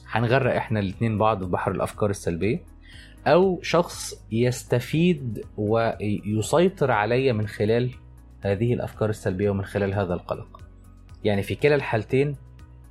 هنغرق 0.08 0.54
إحنا 0.56 0.80
الاتنين 0.80 1.18
بعض 1.18 1.44
في 1.44 1.50
بحر 1.50 1.70
الأفكار 1.70 2.11
السلبية 2.11 2.62
أو 3.26 3.62
شخص 3.62 4.14
يستفيد 4.32 5.44
ويسيطر 5.56 6.90
علي 6.90 7.32
من 7.32 7.46
خلال 7.46 7.90
هذه 8.40 8.74
الأفكار 8.74 9.11
السلبية 9.11 9.50
ومن 9.50 9.64
خلال 9.64 9.94
هذا 9.94 10.14
القلق. 10.14 10.61
يعني 11.24 11.42
في 11.42 11.54
كلا 11.54 11.74
الحالتين 11.74 12.37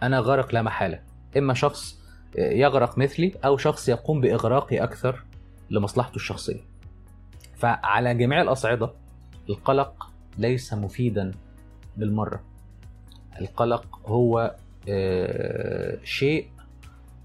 أنا 0.04 0.20
غارق 0.20 0.54
لا 0.54 0.62
محالة. 0.62 1.00
إما 1.38 1.54
شخص 1.54 2.02
يغرق 2.38 2.98
مثلي 2.98 3.34
أو 3.46 3.58
شخص 3.58 3.90
يقوم 3.90 4.22
بإغراقي 4.22 4.78
أكثر 4.78 5.24
لمصلحته 5.70 6.16
الشخصية. 6.16 6.62
فعلى 7.56 8.14
جميع 8.16 8.42
الأصعدة 8.42 8.94
القلق 9.50 10.12
ليس 10.38 10.74
مفيدا 10.74 11.32
بالمرة 11.98 12.42
القلق 13.42 14.00
هو 14.06 14.56
آه، 14.90 15.98
شيء 16.04 16.48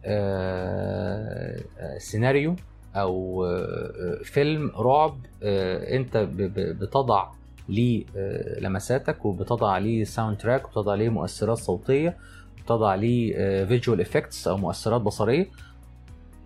آه، 0.05 1.61
آه، 1.79 1.99
سيناريو 1.99 2.57
أو 2.97 3.47
فيلم 4.25 4.73
رعب 4.77 5.19
أنت 5.43 6.17
بتضع 6.37 7.29
ليه 7.69 8.05
لمساتك 8.61 9.25
وبتضع 9.25 9.79
ليه 9.79 10.05
soundtrack 10.05 10.67
وبتضع 10.67 10.95
ليه 10.95 11.09
مؤثرات 11.09 11.59
صوتية 11.59 12.17
وبتضع 12.59 12.95
ليه 12.95 13.65
visual 13.65 14.01
effects 14.01 14.49
أو 14.49 14.57
مؤثرات 14.57 15.01
بصرية. 15.01 15.47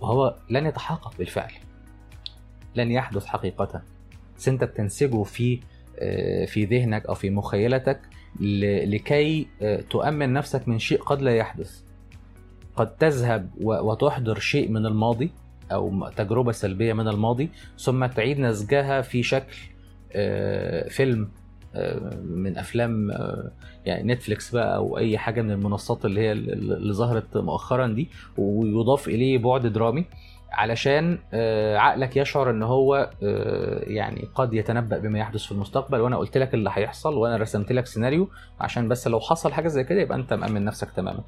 وهو 0.01 0.37
لن 0.51 0.67
يتحقق 0.67 1.19
بالفعل. 1.19 1.53
لن 2.75 2.91
يحدث 2.91 3.27
حقيقة. 3.27 3.83
بس 4.39 4.49
انت 4.49 4.65
بتنسجه 4.65 5.23
في 5.23 5.61
في 6.47 6.65
ذهنك 6.65 7.07
أو 7.07 7.15
في 7.15 7.31
مخيلتك. 7.31 8.01
لكي 8.40 9.47
آه، 9.62 9.81
تؤمن 9.90 10.33
نفسك 10.33 10.69
من 10.69 10.79
شيء 10.79 11.03
قد 11.03 11.23
لا 11.23 11.37
يحدث. 11.37 11.81
قد 12.77 12.97
تذهب 12.97 13.51
وتحضر 13.61 14.38
شيء 14.38 14.69
من 14.71 14.87
الماضي 14.87 15.31
أو 15.73 16.09
تجربة 16.16 16.53
سلبية 16.53 16.93
من 16.93 17.09
الماضي 17.09 17.49
ثم 17.79 18.07
تعيد 18.07 18.40
نسجها 18.40 19.01
في 19.01 19.23
شكل 19.23 19.57
آه، 20.12 20.88
فيلم 20.88 21.29
آه، 21.75 22.14
من 22.25 22.59
أفلام 22.59 23.11
يعني 23.87 24.12
نتفليكس 24.14 24.51
بقى 24.51 24.77
أو 24.77 24.99
أي 24.99 25.19
حاجة 25.19 25.43
من 25.43 25.51
المنصات 25.51 26.05
اللي 26.05 26.21
هي 26.21 26.33
ال- 26.33 26.73
اللي 26.73 26.93
ظهرت 26.93 27.37
مؤخرا 27.37 27.87
دي 27.87 28.09
ويضاف 28.38 29.09
إليه 29.09 29.38
بعد 29.38 29.66
درامي. 29.66 30.05
علشان 30.53 31.19
آه، 31.33 31.77
عقلك 31.77 32.17
يشعر 32.17 32.51
إن 32.51 32.63
هو 32.63 33.11
آه، 33.23 33.83
يعني 33.87 34.29
قد 34.35 34.55
يتنبأ 34.55 34.99
بما 34.99 35.19
يحدث 35.19 35.43
في 35.45 35.53
المستقبل 35.53 36.01
وأنا 36.01 36.17
قلت 36.17 36.39
لك 36.39 36.55
اللي 36.55 36.71
هيحصل 36.75 37.15
وأنا 37.15 37.37
رسمت 37.37 37.73
لك 37.73 37.87
سيناريو 37.87 38.29
عشان 38.61 38.89
بس 38.89 39.09
لو 39.09 39.21
حصل 39.21 39.53
حاجة 39.53 39.69
زي 39.69 39.85
كده 39.85 40.01
يبقى 40.01 40.19
أنت 40.19 40.33
مأمن 40.33 40.65
نفسك 40.65 40.91
تماما. 40.91 41.25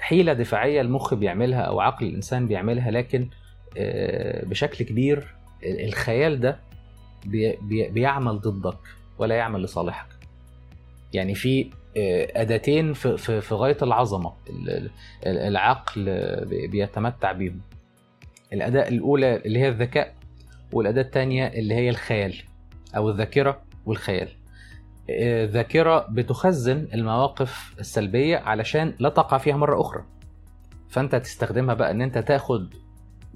حيلة 0.00 0.32
دفاعية 0.32 0.80
المخ 0.80 1.14
بيعملها 1.14 1.60
أو 1.60 1.80
عقل 1.80 2.06
الإنسان 2.06 2.46
بيعملها 2.48 2.90
لكن 2.90 3.28
آه، 3.78 4.44
بشكل 4.44 4.84
كبير 4.84 5.34
الخيال 5.64 6.40
ده 6.40 6.58
بي- 7.26 7.56
بي- 7.62 7.88
بيعمل 7.88 8.40
ضدك 8.40 8.78
ولا 9.18 9.34
يعمل 9.34 9.62
لصالحك. 9.62 10.06
يعني 11.12 11.34
في 11.34 11.70
أداتين 12.36 12.92
في 12.92 13.54
غاية 13.54 13.76
العظمة 13.82 14.32
ال- 14.50 14.90
ال- 15.26 15.38
العقل 15.38 16.04
بي- 16.46 16.66
بيتمتع 16.66 17.32
بيهم. 17.32 17.60
الأداة 18.52 18.88
الأولى 18.88 19.36
اللي 19.36 19.58
هي 19.58 19.68
الذكاء 19.68 20.14
والأداة 20.72 21.02
الثانية 21.02 21.46
اللي 21.46 21.74
هي 21.74 21.90
الخيال 21.90 22.34
أو 22.96 23.10
الذاكرة 23.10 23.60
والخيال. 23.86 24.28
آه، 25.10 25.44
الذاكرة 25.44 26.06
بتخزن 26.10 26.88
المواقف 26.94 27.74
السلبية 27.80 28.36
علشان 28.36 28.94
لا 28.98 29.08
تقع 29.08 29.38
فيها 29.38 29.56
مرة 29.56 29.80
أخرى. 29.80 30.02
فأنت 30.88 31.14
تستخدمها 31.16 31.74
بقى 31.74 31.90
إن 31.90 32.02
أنت 32.02 32.18
تاخد 32.18 32.74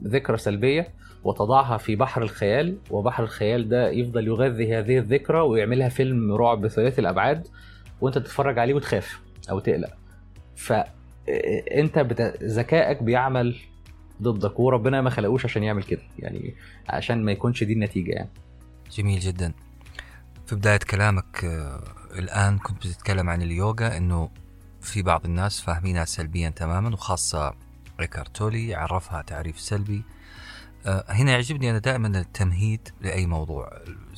ذكرى 0.06 0.36
سلبية 0.36 0.88
وتضعها 1.24 1.76
في 1.76 1.96
بحر 1.96 2.22
الخيال 2.22 2.76
وبحر 2.90 3.22
الخيال 3.22 3.68
ده 3.68 3.90
يفضل 3.90 4.26
يغذي 4.26 4.78
هذه 4.78 4.98
الذكرى 4.98 5.40
ويعملها 5.40 5.88
فيلم 5.88 6.32
رعب 6.32 6.68
ثلاثي 6.68 7.00
الأبعاد 7.00 7.46
وأنت 8.00 8.18
تتفرج 8.18 8.58
عليه 8.58 8.74
وتخاف 8.74 9.20
أو 9.50 9.58
تقلق. 9.58 9.90
فانت 10.56 11.98
بت... 11.98 12.20
ذكائك 12.42 13.02
بيعمل 13.02 13.56
ضدك 14.22 14.60
وربنا 14.60 15.00
ما 15.02 15.10
خلقوش 15.10 15.44
عشان 15.44 15.62
يعمل 15.62 15.82
كده. 15.82 16.02
يعني 16.18 16.54
عشان 16.88 17.24
ما 17.24 17.32
يكونش 17.32 17.64
دي 17.64 17.72
النتيجة 17.72 18.12
يعني. 18.12 18.30
جميل 18.92 19.20
جدا. 19.20 19.52
في 20.46 20.54
بداية 20.56 20.78
كلامك 20.78 21.44
آه، 21.44 21.82
الآن 22.18 22.58
كنت 22.58 22.86
بتتكلم 22.86 23.30
عن 23.30 23.42
اليوغا 23.42 23.96
أنه 23.96 24.30
في 24.80 25.02
بعض 25.02 25.24
الناس 25.24 25.60
فاهمينها 25.60 26.04
سلبيا 26.04 26.48
تماما 26.50 26.88
وخاصة 26.94 27.54
ريكارتولي 28.00 28.74
عرفها 28.74 29.22
تعريف 29.22 29.60
سلبي. 29.60 30.02
آه، 30.86 31.04
هنا 31.08 31.32
يعجبني 31.32 31.70
أنا 31.70 31.78
دائما 31.78 32.08
التمهيد 32.20 32.88
لأي 33.00 33.26
موضوع. 33.26 33.70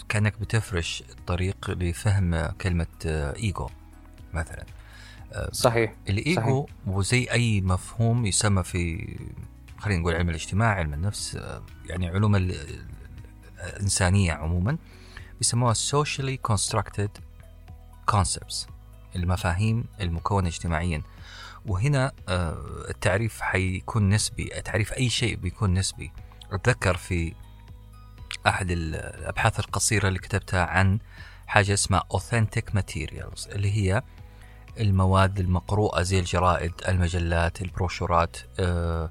كأنك 0.09 0.41
بتفرش 0.41 1.03
الطريق 1.11 1.71
لفهم 1.71 2.47
كلمة 2.47 2.87
آه، 3.07 3.37
إيجو 3.37 3.69
مثلا. 4.35 4.65
صحيح 5.53 5.95
الإيجو 6.09 6.67
هو 6.89 7.03
زي 7.03 7.25
أي 7.33 7.61
مفهوم 7.61 8.27
يسمى 8.27 8.63
في 8.63 9.09
خلينا 9.79 10.01
نقول 10.01 10.15
علم 10.15 10.29
الاجتماع 10.29 10.75
علم 10.75 10.95
النفس 10.95 11.37
آه، 11.37 11.63
يعني 11.87 12.09
علوم 12.09 12.37
ال- 12.37 12.85
الإنسانية 13.59 14.33
عموما 14.33 14.79
بيسموها 15.39 15.75
socially 15.75 16.37
constructed 16.53 17.09
concepts 18.11 18.67
المفاهيم 19.17 19.85
المكونة 20.01 20.49
اجتماعيا. 20.49 21.03
وهنا 21.67 22.13
آه، 22.29 22.65
التعريف 22.91 23.41
حيكون 23.41 24.09
نسبي 24.09 24.45
تعريف 24.45 24.93
أي 24.93 25.09
شيء 25.09 25.37
بيكون 25.37 25.75
نسبي. 25.75 26.13
أتذكر 26.53 26.97
في 26.97 27.35
أحد 28.47 28.71
الأبحاث 28.71 29.61
القصيرة 29.61 30.09
اللي 30.09 30.19
كتبتها 30.19 30.65
عن 30.67 30.99
حاجة 31.47 31.75
اسمها 31.75 32.03
authentic 32.15 32.73
materials 32.79 33.49
اللي 33.53 33.73
هي 33.73 34.03
المواد 34.81 35.41
المقروءة 35.41 36.03
زي 36.03 36.19
الجرائد 36.19 36.73
المجلات 36.89 37.63
البروشورات 37.63 38.37
آه، 38.61 39.11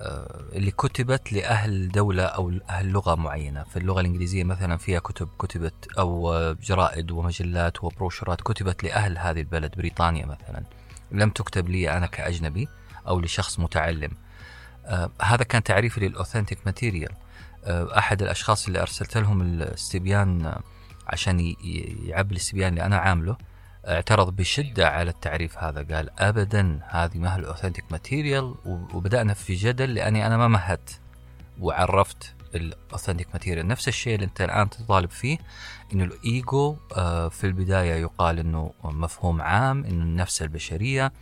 اللي 0.00 0.70
كتبت 0.70 1.32
لأهل 1.32 1.88
دولة 1.88 2.22
أو 2.22 2.52
أهل 2.70 2.88
لغة 2.88 3.14
معينة. 3.14 3.64
في 3.64 3.76
اللغة 3.76 4.00
الإنجليزية 4.00 4.44
مثلا 4.44 4.76
فيها 4.76 4.98
كتب 4.98 5.28
كتبت 5.38 5.88
أو 5.98 6.32
آه، 6.32 6.56
جرائد 6.62 7.10
ومجلات 7.10 7.84
وبروشورات 7.84 8.40
كتبت 8.40 8.84
لأهل 8.84 9.18
هذه 9.18 9.40
البلد 9.40 9.76
بريطانيا 9.76 10.26
مثلا. 10.26 10.64
لم 11.12 11.30
تكتب 11.30 11.68
لي 11.68 11.90
أنا 11.90 12.06
كأجنبي 12.06 12.68
أو 13.08 13.20
لشخص 13.20 13.60
متعلم. 13.60 14.10
آه، 14.86 15.10
هذا 15.22 15.44
كان 15.44 15.62
تعريفي 15.62 16.00
لل 16.00 16.11
authentic 16.11 16.58
material. 16.66 17.12
أحد 17.68 18.22
الأشخاص 18.22 18.66
اللي 18.66 18.80
أرسلت 18.80 19.16
لهم 19.16 19.42
الاستبيان 19.42 20.46
آه، 20.46 20.60
عشان 21.06 21.54
يعبي 22.04 22.32
الاستبيان 22.32 22.68
اللي 22.68 22.84
أنا 22.84 22.96
عامله 22.96 23.36
اعترض 23.88 24.36
بشدة 24.36 24.88
على 24.88 25.10
التعريف 25.10 25.58
هذا. 25.58 25.96
قال 25.96 26.20
أبدا 26.20 26.80
هذه 26.88 27.18
ما 27.18 27.34
هي 27.34 27.38
ال 27.38 27.43
authentic 27.43 27.84
material 27.90 28.54
وبدأنا 28.66 29.34
في 29.34 29.54
جدل 29.54 29.94
لأني 29.94 30.26
أنا 30.26 30.36
ما 30.36 30.48
مهدت 30.48 31.00
وعرفت 31.60 32.34
ال 32.54 32.61
authentic 32.61 33.28
material 33.32 33.68
نفس 33.68 33.88
الشيء 33.88 34.14
اللي 34.14 34.26
أنت 34.26 34.40
الآن 34.40 34.70
تطالب 34.70 35.10
فيه 35.10 35.38
إنه 35.92 36.04
الإيجو 36.04 36.76
آه، 36.96 37.28
في 37.28 37.46
البداية 37.46 37.94
يقال 37.94 38.38
إنه 38.38 38.72
مفهوم 38.84 39.42
عام 39.42 39.84
إنه 39.84 40.02
النفس 40.02 40.42
البشرية. 40.42 41.12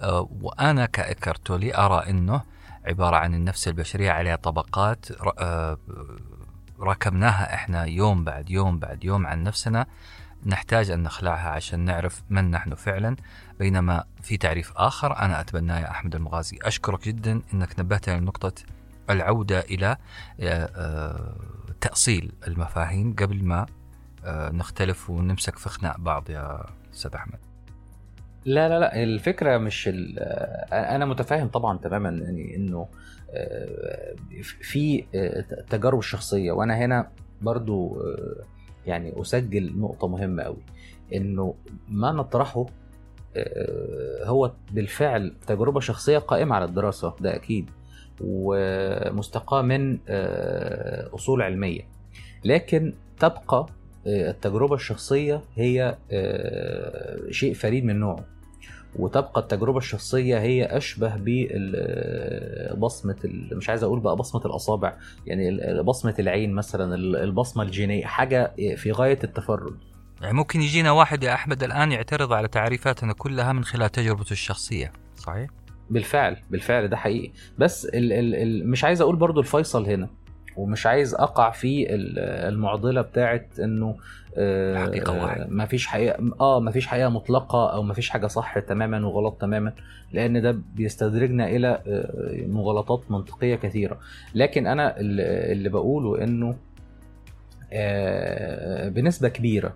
آه، 0.00 0.28
وأنا 0.40 0.86
كإكرتولي 0.86 1.76
أرى 1.76 2.10
إنه 2.10 2.42
عبارة 2.84 3.16
عن 3.16 3.34
النفس 3.34 3.68
البشرية 3.68 4.10
عليها 4.10 4.36
طبقات 4.36 5.06
آه، 5.38 5.78
ركبناها 6.80 7.54
إحنا 7.54 7.84
يوم 7.84 8.24
بعد 8.24 8.50
يوم 8.50 8.78
بعد 8.78 9.04
يوم 9.04 9.26
عن 9.26 9.42
نفسنا. 9.42 9.86
نحتاج 10.46 10.90
أن 10.90 11.02
نخلعها 11.02 11.48
عشان 11.50 11.80
نعرف 11.80 12.22
من 12.30 12.50
نحن 12.50 12.74
فعلا. 12.74 13.16
بينما 13.58 14.04
في 14.22 14.36
تعريف 14.36 14.72
آخر 14.76 15.18
أنا 15.18 15.40
اتبناه 15.40 15.78
يا 15.78 15.90
أحمد 15.90 16.14
المغازي 16.14 16.58
أشكرك 16.62 17.04
جدا 17.04 17.42
إنك 17.54 17.80
نبهتني 17.80 18.20
لنقطه 18.20 18.52
العودة 19.10 19.60
إلى 19.60 19.96
آه، 20.40 20.70
آه، 20.76 21.36
تأصيل 21.80 22.32
المفاهيم 22.46 23.14
قبل 23.18 23.44
ما 23.44 23.66
آه، 24.24 24.50
نختلف 24.50 25.10
ونمسك 25.10 25.58
في 25.58 25.68
خناق 25.68 26.00
بعض 26.00 26.30
يا 26.30 26.66
أستاذ 26.94 27.14
أحمد. 27.14 27.38
لا 28.44 28.68
لا 28.68 28.78
لا 28.80 29.02
الفكرة 29.02 29.58
مش 29.58 29.90
أنا 30.72 31.04
متفاهم 31.04 31.48
طبعا 31.48 31.78
تماما 31.78 32.08
يعني 32.08 32.56
إنه 32.56 32.88
في 34.42 35.04
التجارب 35.58 35.98
الشخصيه 35.98 36.52
وأنا 36.52 36.76
هنا 36.76 37.10
برضو 37.42 38.02
يعني 38.86 39.20
أسجل 39.20 39.78
نقطة 39.78 40.08
مهمة 40.08 40.42
قوي 40.42 40.62
إنه 41.14 41.54
ما 41.88 42.12
نطرحه 42.12 42.66
آه، 43.36 44.24
هو 44.24 44.52
بالفعل 44.72 45.32
تجربة 45.46 45.80
شخصية 45.80 46.18
قائمة 46.18 46.54
على 46.56 46.64
الدراسة 46.64 47.14
ده 47.20 47.34
أكيد 47.36 47.70
ومستقاة 48.20 49.62
من 49.62 49.98
آه، 50.08 51.14
أصول 51.14 51.42
علمية. 51.42 51.80
لكن 52.44 52.94
تبقى 53.18 53.66
آه، 54.06 54.30
التجربة 54.30 54.74
الشخصية 54.74 55.40
هي 55.54 55.96
شيء 57.30 57.54
فريد 57.54 57.84
من 57.84 58.00
نوعه. 58.00 58.24
وتبقى 58.98 59.40
التجربة 59.40 59.78
الشخصية 59.78 60.38
هي 60.38 60.64
أشبه 60.64 61.12
ببصمة 62.72 63.16
مش 63.52 63.68
عايز 63.70 63.82
أقول 63.82 64.00
بقى 64.00 64.16
بصمة 64.16 64.46
الأصابع 64.46 64.94
يعني 65.26 65.82
بصمة 65.82 66.14
العين 66.18 66.52
مثلا 66.54 66.94
ال- 66.94 67.16
البصمة 67.16 67.62
الجينية 67.62 68.04
حاجة 68.06 68.52
في 68.76 68.92
غاية 68.92 69.18
التفرد. 69.24 69.76
يعني 70.22 70.34
ممكن 70.34 70.62
يجينا 70.62 70.90
واحد 70.90 71.22
يا 71.24 71.34
أحمد 71.34 71.62
الآن 71.62 71.92
يعترض 71.92 72.32
على 72.32 72.48
تعريفاتنا 72.48 73.12
كلها 73.12 73.52
من 73.52 73.64
خلال 73.64 73.90
تجربته 73.92 74.32
الشخصية 74.32 74.92
صحيح؟ 75.16 75.50
بالفعل 75.90 76.36
بالفعل 76.50 76.88
ده 76.88 76.96
حقيقي. 76.96 77.32
بس 77.58 77.84
ال 77.84 78.12
ال 78.12 78.34
ال 78.34 78.70
مش 78.70 78.84
عايز 78.84 79.00
أقول 79.00 79.16
برضو 79.16 79.40
الفيصل 79.40 79.86
هنا. 79.86 80.08
ومش 80.56 80.86
عايز 80.86 81.14
أقع 81.14 81.50
في 81.50 81.94
ال- 81.94 82.18
المعضلة 82.18 83.00
بتاعت 83.00 83.46
إنه 83.60 83.96
آه، 84.38 84.82
الحقيقة 84.84 85.22
واحد. 85.22 85.46
ما 85.50 85.66
فيش 85.66 85.86
حقيقة 85.86 86.30
آه 86.40 86.60
ما 86.60 86.70
فيش 86.70 86.86
حقيقة 86.86 87.08
مطلقة 87.08 87.72
أو 87.72 87.82
ما 87.82 87.94
فيش 87.94 88.10
حاجة 88.10 88.26
صح 88.26 88.58
تماما 88.58 89.06
وغلط 89.06 89.34
تماما 89.40 89.72
لأن 90.12 90.42
ده 90.42 90.58
بيستدرجنا 90.74 91.48
إلى 91.48 91.68
آه، 91.86 92.46
مغالطات 92.46 93.10
منطقية 93.10 93.54
كثيرة 93.56 93.98
لكن 94.34 94.66
أنا 94.66 94.94
اللي 95.00 95.68
بقوله 95.68 96.24
إنه 96.24 96.56
آه، 97.72 98.88
بنسبة 98.88 99.28
كبيرة 99.28 99.74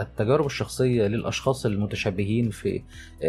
التجارب 0.00 0.46
الشخصية 0.46 1.06
للأشخاص 1.06 1.66
المتشابهين 1.66 2.50
في 2.50 2.82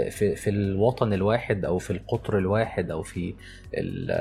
في 0.09 0.35
في 0.35 0.49
الوطن 0.49 1.13
الواحد 1.13 1.65
أو 1.65 1.77
في 1.77 1.91
القطر 1.93 2.37
الواحد 2.37 2.91
أو 2.91 3.01
في 3.03 3.33
ال- 3.73 4.11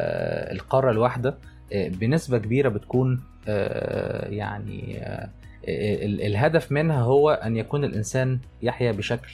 القارة 0.57 0.91
الواحدة 0.91 1.39
بنسبة 1.75 2.39
كبيرة 2.39 2.69
بتكون 2.69 3.21
آه، 3.49 4.29
يعني 4.29 4.99
آه، 5.03 5.29
ال- 5.69 6.23
الهدف 6.23 6.73
منها 6.73 7.03
هو 7.03 7.31
أن 7.31 7.57
يكون 7.57 7.85
الإنسان 7.85 8.39
يحيا 8.63 8.93
بشكل 8.93 9.33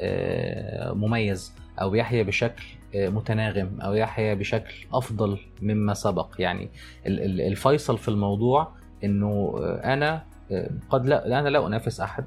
آه، 0.00 0.92
مميز 0.92 1.52
أو 1.80 1.94
يحيا 1.94 2.22
بشكل 2.22 2.64
آه، 2.94 3.08
متناغم 3.08 3.80
أو 3.80 3.94
يحيا 3.94 4.34
بشكل 4.34 4.74
أفضل 4.94 5.38
مما 5.62 5.94
سبق. 5.94 6.34
يعني 6.38 6.68
ال- 7.06 7.20
ال- 7.24 7.40
الفيصل 7.40 7.98
في 7.98 8.08
الموضوع 8.08 8.68
إنه 9.04 9.54
آه، 9.58 9.92
أنا 9.94 10.22
آه، 10.52 10.70
قد 10.90 11.06
لا 11.06 11.38
أنا 11.40 11.48
لا 11.48 11.66
أنافس 11.66 12.00
أحد 12.00 12.24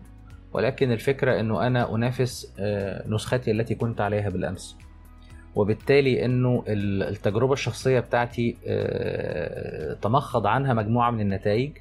ولكن 0.53 0.91
الفكرة 0.91 1.39
إنه 1.39 1.67
أنا 1.67 1.95
أنافس 1.95 2.53
آه، 2.59 3.07
نسختي 3.07 3.51
التي 3.51 3.75
كنت 3.75 4.01
عليها 4.01 4.29
بالأمس. 4.29 4.77
وبالتالي 5.55 6.25
إنه 6.25 6.63
ال- 6.67 7.03
التجربة 7.03 7.53
الشخصية 7.53 7.99
بتاعتي 7.99 8.57
آه، 8.67 9.93
تمخض 9.93 10.47
عنها 10.47 10.73
مجموعة 10.73 11.11
من 11.11 11.21
النتائج. 11.21 11.71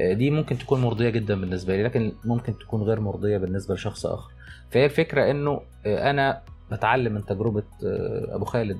آه، 0.00 0.12
دي 0.12 0.30
ممكن 0.30 0.58
تكون 0.58 0.80
مرضية 0.80 1.10
جدا 1.10 1.40
بالنسبة 1.40 1.76
لي 1.76 1.82
لكن 1.82 2.12
ممكن 2.24 2.58
تكون 2.58 2.82
غير 2.82 3.00
مرضية 3.00 3.38
بالنسبة 3.38 3.74
لشخص 3.74 4.06
آخر. 4.06 4.30
فهي 4.70 4.84
الفكرة 4.84 5.30
إنه 5.30 5.60
آه، 5.86 6.10
أنا 6.10 6.42
بتعلم 6.72 7.12
من 7.14 7.24
تجربة 7.24 7.62
أبو 8.28 8.44
خالد 8.44 8.78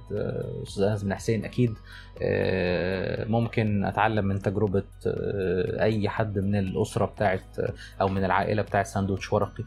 أستاذ 0.67 0.83
أنس 0.85 1.03
بن 1.05 1.15
حسين. 1.15 1.45
أكيد 1.45 1.75
ممكن 3.31 3.85
أتعلم 3.85 4.25
من 4.25 4.39
تجربة 4.43 4.83
أي 5.81 6.09
حد 6.09 6.39
من 6.39 6.57
الأسرة 6.57 7.05
بتاعت 7.05 7.43
أو 8.01 8.09
من 8.09 8.25
العائلة 8.25 8.63
بتاعت 8.63 8.87
ساندوتش 8.87 9.33
ورقي. 9.33 9.65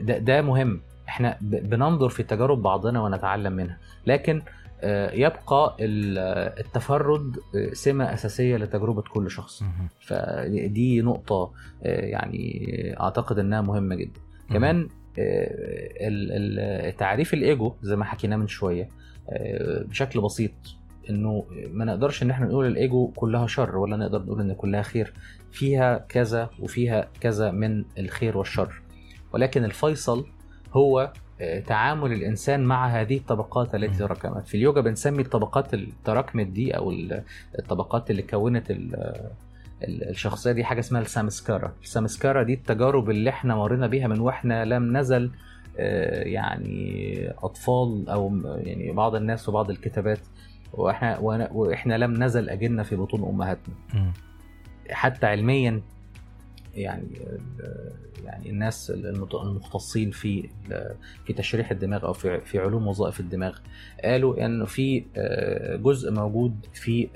ده 0.00 0.18
ده 0.18 0.42
مهم. 0.42 0.80
إحنا 1.08 1.38
بننظر 1.40 2.08
في 2.08 2.22
تجارب 2.22 2.62
بعضنا 2.62 3.00
ونتعلم 3.02 3.52
منها. 3.52 3.78
لكن 4.06 4.42
آه، 4.80 5.10
يبقى 5.12 5.76
ال- 5.80 6.18
التفرد 6.66 7.36
آه، 7.56 7.72
سمة 7.72 8.14
أساسية 8.14 8.56
لتجربة 8.56 9.02
كل 9.02 9.30
شخص. 9.30 9.62
فدي 10.00 11.02
نقطة 11.02 11.52
آه، 11.84 12.00
يعني 12.00 12.94
أعتقد 13.00 13.38
إنها 13.38 13.60
مهمة 13.60 13.94
جدا. 13.94 14.20
كمان 14.50 14.88
تعريف 16.98 17.34
الإيجو 17.34 17.74
زي 17.82 17.96
ما 17.96 18.04
حكيناه 18.04 18.36
من 18.36 18.46
شوية 18.46 18.88
بشكل 19.88 20.20
بسيط 20.20 20.50
إنه 21.10 21.44
ما 21.72 21.84
نقدرش 21.84 22.22
إن 22.22 22.30
إحنا 22.30 22.46
نقول 22.46 22.66
الإيجو 22.66 23.06
كلها 23.16 23.46
شر 23.46 23.76
ولا 23.78 23.96
نقدر 23.96 24.22
نقول 24.22 24.40
إن 24.40 24.54
كلها 24.54 24.82
خير. 24.82 25.12
فيها 25.52 25.98
كذا 26.08 26.50
وفيها 26.60 27.08
كذا 27.20 27.50
من 27.50 27.84
الخير 27.98 28.38
والشر. 28.38 28.82
ولكن 29.32 29.64
الفيصل 29.64 30.26
هو 30.74 31.12
آه، 31.40 31.60
تعامل 31.60 32.12
الإنسان 32.12 32.64
مع 32.64 32.86
هذه 32.88 33.16
الطبقات 33.16 33.74
التي. 33.74 33.98
تراكمت 33.98 34.46
في 34.48 34.56
اليوجا 34.56 34.80
بنسمي 34.80 35.22
الطبقات 35.22 35.74
اللي 35.74 35.92
تراكمت 36.04 36.46
دي 36.46 36.76
أو 36.76 36.90
ال- 36.90 37.22
الطبقات 37.58 38.10
اللي 38.10 38.22
كونت 38.22 38.70
ال- 38.70 38.94
ال- 39.84 40.08
الشخصية 40.10 40.52
دي 40.52 40.64
حاجة 40.64 40.80
اسمها 40.80 41.00
السامسكارا 41.00 41.72
السامسكارا 41.82 42.42
دي 42.42 42.54
التجارب 42.54 43.10
اللي 43.10 43.30
إحنا 43.30 43.56
مرينا 43.56 43.86
بيها 43.86 44.08
من 44.08 44.20
وإحنا 44.20 44.64
لم 44.64 44.96
نزل 44.96 45.30
آه، 45.78 46.22
يعني 46.24 47.28
أطفال 47.42 48.08
أو 48.08 48.36
يعني 48.44 48.92
بعض 48.92 49.14
الناس 49.14 49.48
وبعض 49.48 49.70
الكتابات 49.70 50.18
وإحنا 50.72 51.18
وإحنا 51.52 51.94
لم 51.98 52.22
نزل 52.24 52.48
أجنة 52.50 52.82
في 52.82 52.96
بطون 52.96 53.22
أمهاتنا. 53.22 53.74
حتى 54.90 55.26
علميا 55.26 55.80
يعني 56.76 57.08
يعني 58.24 58.50
الناس 58.50 58.90
المختصين 58.90 60.10
في 60.10 60.48
في 61.24 61.32
تشريح 61.32 61.70
الدماغ 61.70 62.04
أو 62.06 62.12
في 62.12 62.40
في 62.40 62.58
علوم 62.58 62.86
وظائف 62.88 63.20
الدماغ 63.20 63.58
قالوا 64.04 64.46
انه 64.46 64.64
في 64.64 65.04
جزء 65.82 66.12
موجود 66.12 66.66
في 66.72 67.08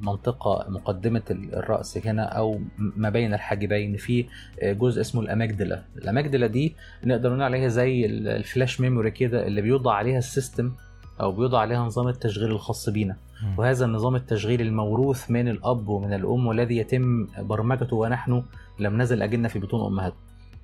منطقة 0.00 0.66
مقدمة 0.70 1.22
الرأس 1.30 2.06
هنا 2.06 2.22
أو 2.22 2.60
ما 2.78 3.10
بين 3.10 3.34
الحاجبين 3.34 3.96
في 3.96 4.26
جزء 4.62 5.00
اسمه 5.00 5.20
ال 5.22 5.28
amygdala. 5.28 5.82
ال 5.96 6.02
amygdala 6.02 6.46
دي 6.46 6.76
نقدر 7.04 7.28
نقول 7.28 7.42
عليها 7.42 7.68
زي 7.68 8.06
ال- 8.06 8.28
ال 8.28 8.37
flash 8.37 8.80
memory 8.80 9.10
كده 9.10 9.46
اللي 9.46 9.62
بيوضع 9.62 9.92
عليها 9.94 10.18
ال 10.18 10.26
system 10.26 10.72
أو 11.20 11.32
بيوضع 11.32 11.58
عليها 11.58 11.78
نظام 11.86 12.08
التشغيل 12.08 12.50
الخاص 12.50 12.88
بينا. 12.88 13.16
وهذا 13.58 13.84
النظام 13.84 14.16
التشغيل 14.16 14.60
الموروث 14.60 15.30
من 15.30 15.48
الأب 15.48 15.88
ومن 15.88 16.12
الأم 16.12 16.46
والذي 16.46 16.76
يتم 16.76 17.26
برمجته 17.38 17.96
ونحن 17.96 18.42
لم 18.78 19.02
نزل 19.02 19.22
أجلنا 19.22 19.48
في 19.48 19.58
بطون 19.58 19.86
أمهاتنا 19.92 20.18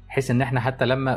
بحيث 0.09 0.31
إن 0.31 0.43
إحنا 0.43 0.61
حتى 0.61 0.87
لما 0.87 1.17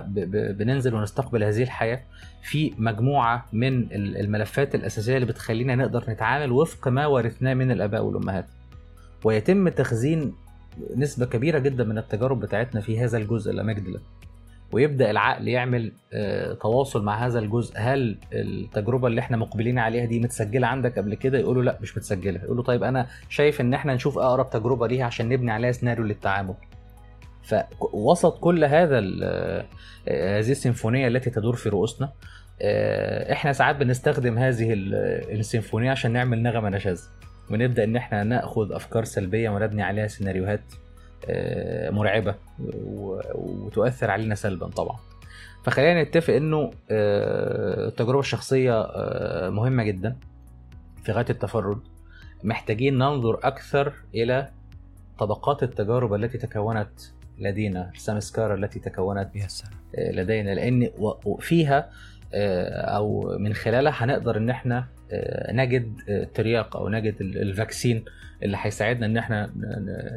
بننزل 0.60 0.94
ونستقبل 0.96 1.44
هذه 1.44 1.63
الحياة 1.63 2.02
في 2.44 2.74
مجموعة 2.78 3.46
من 3.54 3.78
ال- 3.78 4.17
الملفات 4.17 4.76
الأساسية 4.76 5.15
اللي 5.15 5.26
بتخلينا 5.26 5.76
نقدر 5.76 6.04
نتعامل 6.10 6.52
وفق 6.52 6.88
ما 6.88 7.06
ورثناه 7.08 7.54
من 7.54 7.72
الآباء 7.72 8.04
والأمهات. 8.04 8.46
ويتم 9.24 9.70
تخزين 9.70 10.34
نسبة 10.96 11.26
كبيرة 11.26 11.60
جدا 11.60 11.84
من 11.84 11.98
التجارب 11.98 12.39
بتاعتنا 12.39 12.82
في 12.82 13.00
هذا 13.00 13.17
الجزء 13.17 13.52
الاماجدلا 13.52 14.00
ويبدأ 14.72 15.12
العقل 15.12 15.48
يعمل 15.48 15.92
آه، 16.14 16.54
تواصل 16.54 17.04
مع 17.04 17.26
هذا 17.26 17.40
الجزء. 17.40 17.74
هل 17.78 18.18
التجربة 18.34 19.08
اللي 19.08 19.22
إحنا 19.22 19.38
مقبلين 19.38 19.80
عليها 19.80 20.06
دي 20.06 20.20
متسجلة 20.20 20.68
عندك 20.68 20.98
قبل 21.00 21.16
كده؟ 21.16 21.38
يقولوا 21.38 21.64
لا 21.64 21.78
مش 21.82 21.98
متسجلة. 21.98 22.40
يقولوا 22.44 22.64
طيب 22.64 22.84
أنا 22.84 23.08
شايف 23.30 23.62
إن 23.62 23.74
إحنا 23.74 23.94
نشوف 23.94 24.18
أقرب 24.18 24.50
تجربة 24.50 24.88
ليها 24.88 25.06
عشان 25.06 25.30
نبني 25.30 25.52
عليها 25.52 25.72
سيناريو 25.72 26.06
للتعامل. 26.06 26.54
فوسط 27.44 28.40
كل 28.40 28.64
هذا 28.64 29.02
آه، 29.24 29.66
هذه 30.40 30.52
السيمفونية 30.52 31.08
التي 31.08 31.30
تدور 31.30 31.56
في 31.56 31.70
رؤوسنا 31.70 32.10
آه، 32.62 33.34
إحنا 33.34 33.54
ساعات 33.54 33.76
بنستخدم 33.76 34.38
هذه 34.38 34.74
ال- 34.74 35.40
السيمفونية 35.40 35.92
عشان 35.92 36.12
نعمل 36.12 36.44
نغمة 36.44 36.70
نشاز. 36.70 37.10
ونبدا 37.52 37.84
إن 37.84 37.96
إحنا 37.96 38.24
نأخذ 38.24 38.72
أفكار 38.72 39.04
سلبية 39.04 39.50
ونبني 39.50 39.82
عليها 39.84 40.08
سيناريوهات 40.08 40.62
مرعبة 41.92 42.36
و- 42.60 43.20
وتؤثر 43.36 44.12
علينا 44.12 44.36
سلبا 44.36 44.68
طبعا. 44.68 44.98
فخلينا 45.64 46.04
نتفق 46.04 46.34
إنه 46.34 46.72
آه، 46.92 47.88
التجربة 47.88 48.20
الشخصية 48.20 48.82
آه، 48.82 49.50
مهمة 49.50 49.84
جدا 49.84 50.16
في 51.04 51.12
غاية 51.12 51.26
التفرد. 51.30 51.80
محتاجين 52.44 52.98
ننظر 52.98 53.40
أكثر 53.44 53.94
إلى 54.16 54.50
طبقات 55.20 55.64
التجارب 55.64 56.14
التي 56.14 56.38
تكونت 56.38 56.90
لدينا 57.40 57.92
السمسكارة 57.96 58.54
التي 58.56 58.80
تكونت 58.80 59.36
آه، 59.96 60.12
لدينا. 60.12 60.50
لأن 60.56 60.90
آه، 62.34 62.72
أو 62.82 63.38
من 63.40 63.54
خلالها 63.54 63.94
هنقدر 64.04 64.38
إن 64.38 64.50
إحنا 64.50 64.78
آه، 64.78 64.86
نجد 65.52 66.02
آه، 66.10 66.24
ترياق 66.24 66.78
أو 66.78 66.89
نجد 66.89 67.21
ال- 67.21 67.41
الفاكسين 67.41 68.06
اللي 68.43 68.58
هيساعدنا 68.62 69.06
إن 69.06 69.17
إحنا 69.17 69.52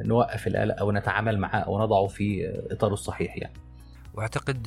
نوقف 0.04 0.46
القلق 0.46 0.78
أو 0.78 0.92
نتعامل 0.92 1.38
معاه 1.38 1.61
أو 1.61 1.83
نضعه 1.83 2.07
في 2.07 2.52
إطاره 2.70 2.92
الصحيح 2.92 3.37
يعني. 3.38 3.54
وأعتقد 4.14 4.66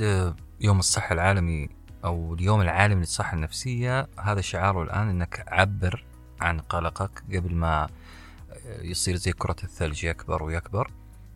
يوم 0.62 0.80
الصحة 0.80 1.14
العالمي 1.14 1.70
أو 2.06 2.34
اليوم 2.34 2.62
العالمي 2.62 3.00
للصحة 3.00 3.36
النفسية 3.36 4.08
هذا 4.20 4.42
شعاره 4.42 4.84
الآن 4.84 5.10
إنك 5.10 5.44
عبر 5.48 6.04
عن 6.42 6.60
قلقك 6.60 7.24
قبل 7.34 7.56
ما 7.56 7.88
يصير 8.82 9.16
زي 9.16 9.32
كرة 9.32 9.56
الثلج 9.64 10.04
يكبر 10.04 10.44
ويكبر. 10.44 10.92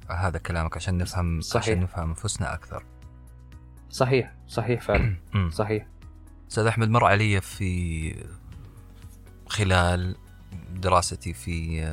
هذا 0.09 0.39
كلامك 0.39 0.77
عشان 0.77 0.97
نفهم 0.97 1.41
صحيح. 1.41 1.63
عشان 1.63 1.79
نفهم 1.79 2.09
أنفسنا 2.09 2.53
أكثر. 2.53 2.83
صحيح 3.89 4.33
صحيح 4.47 4.81
فعلا. 4.81 5.15
صحيح. 5.51 5.87
أستاذ 6.49 6.65
أحمد 6.65 6.89
مر 6.89 7.05
علي 7.05 7.41
في 7.41 8.15
خلال 9.51 10.15
دراستي 10.75 11.33
في 11.33 11.83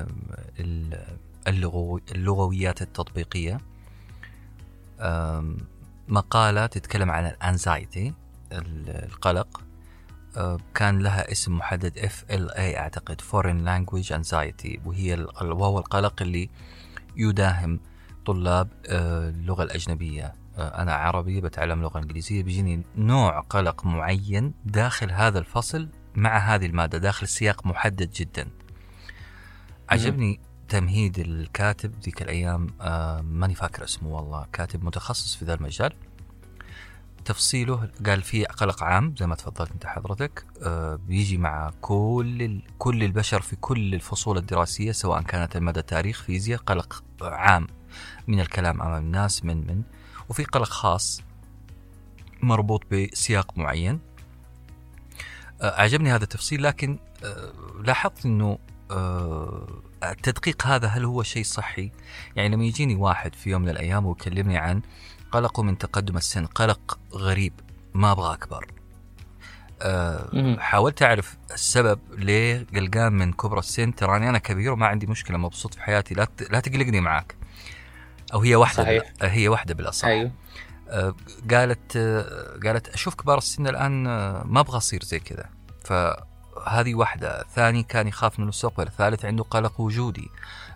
ال- 0.60 1.16
اللغو 1.48 2.00
اللغويات 2.12 2.82
التطبيقية. 2.82 3.60
أم، 5.00 5.56
مقالة 6.08 6.66
تتكلم 6.66 7.10
عن 7.10 7.26
الانزايتي 7.26 8.12
القلق. 8.52 9.60
أه، 10.36 10.58
كان 10.74 10.98
لها 10.98 11.32
اسم 11.32 11.56
محدد 11.56 11.98
FLA 11.98 12.58
أعتقد 12.58 13.20
Foreign 13.20 13.64
Language 13.68 14.08
Anxiety. 14.12 14.86
وهي 14.86 15.26
وهو 15.42 15.78
القلق 15.78 16.22
اللي 16.22 16.50
يداهم 17.16 17.80
طلاب 18.26 18.68
أه، 18.86 19.28
اللغة 19.28 19.62
الأجنبية. 19.62 20.32
أنا 20.58 20.94
عربي 20.94 21.40
بتعلم 21.40 21.82
لغة 21.82 21.98
إنجليزية. 21.98 22.42
بيجيني 22.42 22.82
نوع 22.96 23.40
قلق 23.40 23.84
معين 23.84 24.54
داخل 24.64 25.10
هذا 25.10 25.38
الفصل. 25.38 25.88
مع 26.18 26.38
هذه 26.38 26.66
المادة 26.66 26.98
داخل 26.98 27.28
سياق 27.28 27.66
محدد 27.66 28.10
جدا. 28.10 28.48
عجبني 29.88 30.40
تمهيد 30.68 31.18
الكاتب 31.18 31.94
ذيك 32.02 32.22
الأيام 32.22 32.66
آه 32.80 33.20
ماني 33.20 33.54
فاكر 33.54 33.84
اسمه 33.84 34.08
والله 34.08 34.46
كاتب 34.52 34.84
متخصص 34.84 35.36
في 35.36 35.44
ذا 35.44 35.54
المجال. 35.54 35.92
تفصيله 37.24 37.90
قال 38.06 38.22
في 38.22 38.44
قلق 38.44 38.82
عام 38.82 39.14
زي 39.18 39.26
ما 39.26 39.34
تفضلت 39.34 39.70
أنت 39.72 39.86
حضرتك 39.86 40.44
آه 40.62 40.94
بيجي 40.94 41.36
مع 41.38 41.72
كل 41.80 42.60
كل 42.78 43.02
البشر 43.02 43.42
في 43.42 43.56
كل 43.56 43.94
الفصول 43.94 44.38
الدراسية 44.38 44.92
سواء 44.92 45.22
كانت 45.22 45.56
المدى 45.56 45.82
تاريخ 45.82 46.22
فيزياء 46.22 46.60
قلق 46.60 47.04
عام 47.22 47.66
من 48.26 48.40
الكلام 48.40 48.82
أمام 48.82 49.02
الناس 49.02 49.44
من 49.44 49.56
من. 49.56 49.82
وفي 50.28 50.44
قلق 50.44 50.68
خاص 50.68 51.22
مربوط 52.42 52.82
بسياق 52.92 53.58
معين. 53.58 54.07
عجبني 55.62 56.12
هذا 56.12 56.24
التفصيل 56.24 56.62
لكن 56.62 56.98
آه، 57.24 57.52
لاحظت 57.84 58.26
إنه 58.26 58.58
آه، 58.90 59.66
التدقيق 60.04 60.66
هذا 60.66 60.88
هل 60.88 61.04
هو 61.04 61.22
شيء 61.22 61.44
صحي؟ 61.44 61.90
يعني 62.36 62.48
لما 62.48 62.64
يجيني 62.64 62.94
واحد 62.94 63.34
في 63.34 63.50
يوم 63.50 63.62
من 63.62 63.68
الأيام 63.68 64.06
ويكلمني 64.06 64.58
عن 64.58 64.82
قلقه 65.32 65.62
من 65.62 65.78
تقدم 65.78 66.16
السن، 66.16 66.46
قلق 66.46 66.98
غريب 67.12 67.52
ما 67.94 68.12
أبغى 68.12 68.32
أكبر. 68.32 68.66
آه،. 69.82 70.56
حاولت 70.58 71.02
أعرف 71.02 71.36
السبب 71.50 72.00
ليه 72.18 72.66
قلقان 72.74 73.12
من 73.12 73.32
كبر 73.32 73.58
السن 73.58 73.94
تراني 73.94 74.28
أنا 74.28 74.38
كبير 74.38 74.72
وما 74.72 74.86
عندي 74.86 75.06
مشكلة 75.06 75.38
مبسوط 75.38 75.74
في 75.74 75.82
حياتي 75.82 76.14
لا 76.14 76.28
لا 76.50 76.60
تقلقني 76.60 77.00
معاك. 77.00 77.34
أو 78.34 78.40
هي 78.40 78.56
واحدة 78.56 78.82
صحيح. 78.82 79.02
هي 79.22 79.48
واحدة 79.48 79.74
بالأصح. 79.74 80.08
أيوه 80.08 80.26
آه، 80.26 80.32
قالت 81.50 81.96
آه، 81.96 82.58
قالت 82.64 82.88
أشوف 82.88 83.14
كبار 83.14 83.38
السن 83.38 83.66
الآن 83.66 84.06
آه، 84.06 84.42
ما 84.46 84.60
أبغى 84.60 84.76
أصير 84.76 85.02
زي 85.04 85.18
كذا. 85.20 85.50
فهذه 85.84 86.94
واحدة. 86.94 87.44
ثاني 87.54 87.82
كان 87.82 88.08
يخاف 88.08 88.38
من 88.38 88.42
المستقبل 88.42 88.86
الثالث 88.86 89.24
عنده 89.24 89.44
قلق 89.44 89.80
وجودي. 89.80 90.30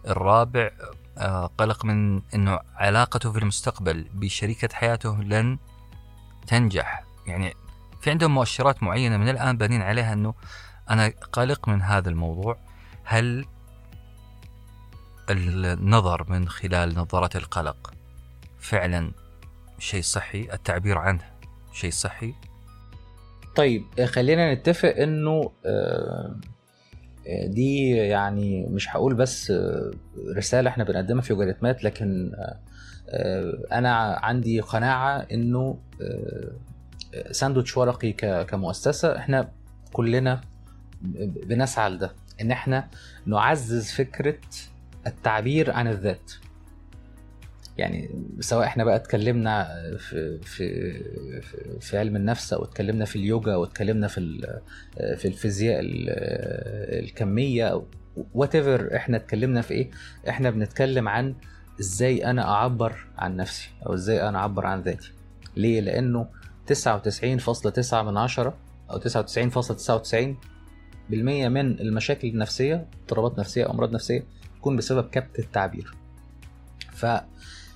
الرابع 0.08 0.70
آه، 1.18 1.46
قلق 1.58 1.84
من 1.84 2.22
إنه 2.34 2.58
علاقته 2.74 3.32
في 3.32 3.38
المستقبل 3.38 4.08
بشريكة 4.14 4.68
حياته 4.72 5.22
لن 5.22 5.58
تنجح. 6.46 7.04
يعني 7.26 7.54
في 8.00 8.10
عندهم 8.10 8.34
مؤشرات 8.34 8.82
معينة 8.82 9.16
من 9.16 9.28
الآن 9.28 9.56
بانين 9.56 9.82
عليها 9.82 10.12
إنه 10.12 10.34
أنا 10.90 11.12
قلق 11.32 11.68
من 11.68 11.82
هذا 11.82 12.08
الموضوع. 12.08 12.58
هل 13.04 13.44
النظر 15.30 16.30
من 16.30 16.48
خلال 16.48 16.98
نظاره 16.98 17.36
القلق 17.36 17.92
فعلا 18.58 19.12
شيء 19.82 20.02
صحي 20.02 20.48
التعبير 20.52 20.98
عنه 20.98 21.24
شيء 21.72 21.90
صحي. 21.90 22.34
طيب 23.56 23.84
آه، 23.98 24.06
خلينا 24.06 24.54
نتفق 24.54 24.96
إنه 24.96 25.50
آه، 25.66 26.36
آه، 27.26 27.46
دي 27.46 27.90
يعني 27.90 28.66
مش 28.66 28.88
هقول 28.90 29.14
بس 29.14 29.52
رسالة 30.36 30.70
إحنا 30.70 30.84
بنقدمها 30.84 31.22
في 31.22 31.32
وجريتمات 31.32 31.84
لكن 31.84 32.32
أنا 33.72 34.18
عندي 34.22 34.60
قناعة 34.60 35.26
إنه 35.32 35.78
ساندوتش 37.30 37.76
ورقي 37.76 38.12
كمؤسسة 38.44 39.16
إحنا 39.16 39.50
كلنا 39.92 40.40
بنسعى 41.46 41.90
لده 41.90 42.12
إن 42.40 42.50
إحنا 42.50 42.88
نعزز 43.26 43.90
فكرة 43.90 44.38
التعبير 45.06 45.70
عن 45.70 45.88
الذات. 45.88 46.32
يعني 47.78 48.10
سواء 48.40 48.66
إحنا 48.66 48.84
بقى 48.84 48.96
اتكلمنا 48.96 49.68
في 49.98 50.38
في 50.42 50.92
في- 51.80 51.98
علم 51.98 52.16
النفس 52.16 52.52
أو 52.52 52.64
اتكلمنا 52.64 53.04
في 53.04 53.16
اليوجا 53.16 53.54
أو 53.54 53.64
اتكلمنا 53.64 54.08
في 54.08 54.20
في 55.16 55.28
الفيزياء 55.28 55.80
ال- 55.80 56.08
الكمية 57.04 57.82
whatever 58.34 58.96
إحنا 58.96 59.16
اتكلمنا 59.16 59.60
في 59.62 59.74
إيه 59.74 59.90
إحنا 60.28 60.50
بنتكلم 60.50 61.08
عن 61.08 61.34
إزاي 61.80 62.24
أنا 62.30 62.42
اعبر 62.50 63.06
عن 63.18 63.36
نفسي 63.36 63.68
أو 63.86 63.94
إزاي 63.94 64.28
أنا 64.28 64.38
اعبر 64.38 64.66
عن 64.66 64.80
ذاتي. 64.82 65.12
ليه؟ 65.56 65.80
لأنه 65.80 66.26
99.9 66.66 67.94
من 68.02 68.16
عشرة 68.16 68.54
أو 68.90 68.98
99.99 68.98 70.36
بالمية 71.10 71.48
من 71.48 71.80
المشاكل 71.80 72.28
النفسية 72.28 72.86
اضطرابات 73.02 73.38
نفسية 73.38 73.64
أو 73.64 73.70
أمراض 73.70 73.92
نفسية 73.94 74.24
تكون 74.58 74.76
بسبب 74.76 75.08
كبت 75.10 75.38
التعبير. 75.38 75.94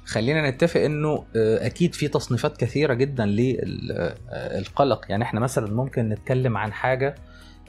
فخلينا 0.07 0.51
نتفق 0.51 0.81
إنه 0.81 1.25
آه، 1.37 1.66
أكيد 1.66 1.95
في 1.95 2.09
تصنيفات 2.09 2.57
كثيرة 2.57 2.95
جدا 2.95 3.27
للقلق 3.27 5.05
يعني 5.09 5.25
إحنا 5.25 5.40
مثلا 5.40 5.75
ممكن 5.75 6.09
نتكلم 6.09 6.57
عن 6.57 6.73
حاجة 6.73 7.14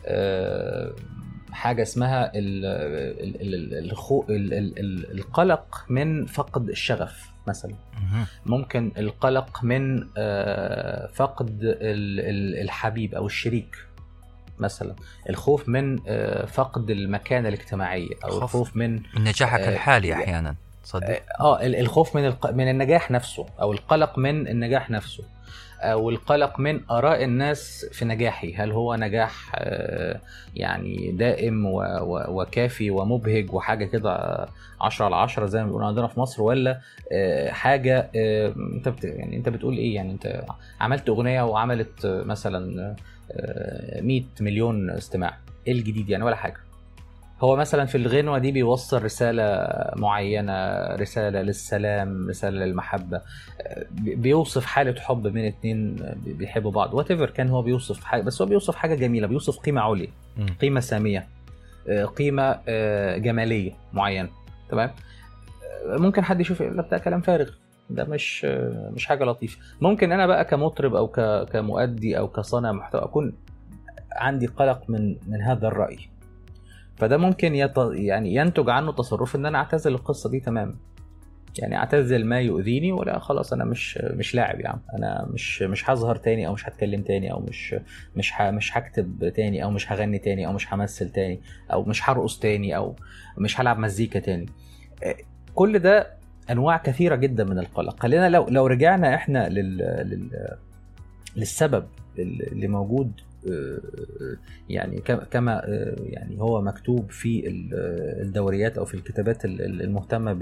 آه، 0.05 0.93
حاجة 1.51 1.81
اسمها 1.81 2.31
القلق 5.11 5.85
من 5.89 6.25
فقد 6.25 6.69
الشغف 6.69 7.29
مثلا. 7.47 7.75
ممكن 8.45 8.91
القلق 8.97 9.63
من 9.63 10.07
آه، 10.17 11.07
فقد 11.13 11.49
ال- 11.63 12.19
ال- 12.19 12.61
الحبيب 12.61 13.15
أو 13.15 13.25
الشريك 13.25 13.75
مثلا 14.59 14.95
الخوف 15.29 15.69
من 15.69 15.97
فقد 16.45 16.89
المكانة 16.89 17.47
الاجتماعية 17.49 18.09
أو 18.23 18.29
خوف. 18.29 18.43
الخوف 18.43 18.75
من 18.75 18.93
من 18.95 19.23
نجاحك 19.23 19.59
الحالي 19.59 20.13
أحيانا 20.13 20.55
صدق 20.87 21.21
آه 21.39 21.61
ال- 21.61 21.75
الخوف 21.75 22.15
من 22.17 22.25
الق... 22.25 22.51
من 22.51 22.69
النجاح 22.69 23.11
نفسه 23.11 23.45
أو 23.61 23.71
القلق 23.71 24.17
من 24.19 24.47
النجاح 24.47 24.89
نفسه 24.89 25.23
أو 25.81 26.09
القلق 26.09 26.59
من 26.59 26.81
آراء 26.91 27.23
الناس 27.23 27.85
في 27.91 28.05
نجاحي. 28.05 28.55
هل 28.55 28.71
هو 28.71 28.95
نجاح 28.95 29.51
آه، 29.55 30.19
يعني 30.55 31.11
دائم 31.11 31.65
و... 31.65 31.79
و... 31.81 32.41
وكافي 32.41 32.91
ومبهج 32.91 33.53
وحاجة 33.53 33.85
كده 33.85 34.45
10 34.81 35.05
على 35.05 35.15
10 35.15 35.45
زي 35.45 35.59
ما 35.59 35.65
بيقولوا 35.65 35.87
عندنا 35.87 36.07
في 36.07 36.19
مصر 36.19 36.43
ولا 36.43 36.79
آه، 37.11 37.49
حاجة 37.51 38.09
آه، 38.15 38.53
أنت 38.75 38.89
بت... 38.89 39.03
يعني 39.03 39.37
أنت 39.37 39.49
بتقول 39.49 39.77
إيه؟ 39.77 39.95
يعني 39.95 40.11
أنت 40.11 40.43
عملت 40.81 41.09
أغنية 41.09 41.41
وعملت 41.41 42.05
آه، 42.05 42.23
مثلا 42.23 42.95
آه، 43.31 44.01
100 44.01 44.23
مليون 44.41 44.89
استماع. 44.89 45.37
إيه 45.67 45.73
الجديد 45.73 46.09
يعني؟ 46.09 46.23
ولا 46.23 46.35
حاجة. 46.35 46.57
هو 47.41 47.55
مثلا 47.55 47.85
في 47.85 47.95
الغنوة 47.97 48.37
دي 48.37 48.51
بيوصل 48.51 49.03
رسالة 49.03 49.67
معينة 49.95 50.85
رسالة 50.95 51.41
للسلام 51.41 52.29
رسالة 52.29 52.65
للمحبة. 52.65 53.21
بي- 53.91 54.15
بيوصف 54.15 54.65
حالة 54.65 55.01
حب 55.01 55.27
بين 55.27 55.45
اتنين 55.45 55.95
بيحبوا 56.25 56.71
بعض. 56.71 56.93
وات 56.93 57.11
كان 57.11 57.49
هو 57.49 57.61
بيوصف 57.61 58.03
حاجة 58.03 58.21
بس 58.21 58.41
هو 58.41 58.47
بيوصف 58.47 58.75
حاجة 58.75 58.95
جميلة 58.95 59.27
بيوصف 59.27 59.59
قيمة 59.59 59.81
عليا. 59.81 60.07
قيمة 60.61 60.79
سامية 60.79 61.27
آه، 61.89 62.05
قيمة 62.05 62.59
آه، 62.67 63.17
جمالية 63.17 63.71
معينة. 63.93 64.29
تمام؟ 64.69 64.89
آه، 65.85 65.97
ممكن 65.97 66.23
حد 66.23 66.41
يشوف 66.41 66.61
لا 66.61 66.81
بتاع 66.81 66.97
كلام 66.97 67.21
فارغ. 67.21 67.49
ده 67.89 68.03
مش 68.05 68.45
مش 68.95 69.05
حاجة 69.05 69.23
لطيفة. 69.23 69.57
ممكن 69.81 70.11
أنا 70.11 70.27
بقى 70.27 70.45
كمطرب 70.45 70.95
أو 70.95 71.07
ك- 71.07 71.49
كمؤدي 71.51 72.17
أو 72.17 72.27
كصانع 72.27 72.71
محتوى 72.71 73.01
أكون 73.03 73.33
عندي 74.11 74.45
قلق 74.45 74.81
من 74.89 75.15
من 75.27 75.41
هذا 75.41 75.67
الرأي. 75.67 75.97
فده 76.97 77.17
ممكن 77.17 77.55
يط... 77.55 77.77
يعني 77.93 78.35
ينتج 78.35 78.69
عنه 78.69 78.91
تصرف 78.91 79.35
إن 79.35 79.45
أنا 79.45 79.57
أعتزل 79.57 79.93
القصة 79.93 80.29
دي 80.29 80.39
تماما. 80.39 80.75
يعني 81.59 81.77
أعتزل 81.77 82.25
ما 82.25 82.39
يؤذيني 82.39 82.91
ولا 82.91 83.19
خلاص 83.19 83.53
أنا 83.53 83.65
مش 83.65 83.97
مش 83.97 84.35
لاعب 84.35 84.59
يا 84.59 84.69
عم. 84.69 84.79
أنا 84.93 85.27
مش 85.33 85.61
مش 85.61 85.89
هظهر 85.89 86.15
تاني 86.15 86.47
أو 86.47 86.53
مش 86.53 86.67
هتكلم 86.67 87.01
تاني 87.01 87.31
أو 87.31 87.39
مش 87.39 87.75
مش 88.15 88.33
ه... 88.41 88.51
مش 88.51 88.77
هكتب 88.77 89.33
تاني 89.35 89.63
أو 89.63 89.71
مش 89.71 89.91
هغني 89.91 90.19
تاني 90.19 90.47
أو 90.47 90.53
مش 90.53 90.73
همثل 90.73 91.09
تاني 91.09 91.41
أو 91.73 91.83
مش 91.83 92.09
هرقص 92.09 92.39
تاني 92.39 92.75
أو 92.75 92.95
مش 93.37 93.59
هلعب 93.59 93.79
مزيكا 93.79 94.19
تاني. 94.19 94.45
كل 95.55 95.79
ده 95.79 96.17
أنواع 96.49 96.77
كثيرة 96.77 97.15
جدا 97.15 97.43
من 97.43 97.59
القلق. 97.59 97.99
خلينا 97.99 98.29
لو 98.29 98.45
لو 98.49 98.67
رجعنا 98.67 99.15
إحنا 99.15 99.49
لل, 99.49 99.77
لل... 99.77 100.47
للسبب 101.35 101.85
اللي 102.19 102.67
موجود 102.67 103.11
يعني 104.69 105.01
كما 105.31 105.61
يعني 105.99 106.41
هو 106.41 106.61
مكتوب 106.61 107.11
في 107.11 107.43
الدوريات 108.21 108.77
أو 108.77 108.85
في 108.85 108.93
الكتابات 108.93 109.45
المهتمة 109.45 110.33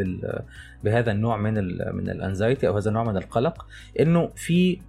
بهذا 0.83 1.11
النوع 1.11 1.37
من 1.37 1.53
من 1.95 2.09
الأنزايتي 2.09 2.67
أو 2.67 2.77
هذا 2.77 2.89
النوع 2.89 3.03
من 3.03 3.17
القلق 3.17 3.65
إنه 3.99 4.29
في 4.35 4.79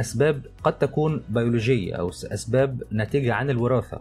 أسباب 0.00 0.46
قد 0.64 0.78
تكون 0.78 1.22
بيولوجية 1.28 1.94
أو 1.94 2.08
أسباب 2.08 2.82
ناتجة 2.90 3.34
عن 3.34 3.50
الوراثة 3.50 4.00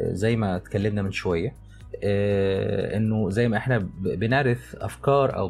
زي 0.00 0.36
ما 0.36 0.56
اتكلمنا 0.56 1.02
من 1.02 1.12
شوية. 1.12 1.48
آه 1.48 1.69
إنه 2.04 3.30
زي 3.30 3.48
ما 3.48 3.56
إحنا 3.56 3.88
بنرث 4.00 4.74
أفكار 4.80 5.36
أو 5.36 5.48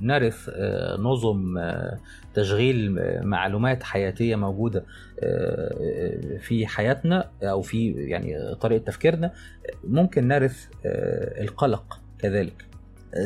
بنرث 0.00 0.50
آه 0.54 0.96
نظم 0.96 1.58
آه 1.58 1.98
تشغيل 2.34 2.98
معلومات 3.22 3.82
حياتية 3.82 4.36
موجودة 4.36 4.84
في 6.40 6.66
حياتنا 6.66 7.30
أو 7.42 7.62
في 7.62 7.92
يعني 7.92 8.54
طريقة 8.54 8.84
تفكيرنا 8.84 9.32
ممكن 9.84 10.28
نرث 10.28 10.66
القلق 11.40 12.00
كذلك. 12.18 12.71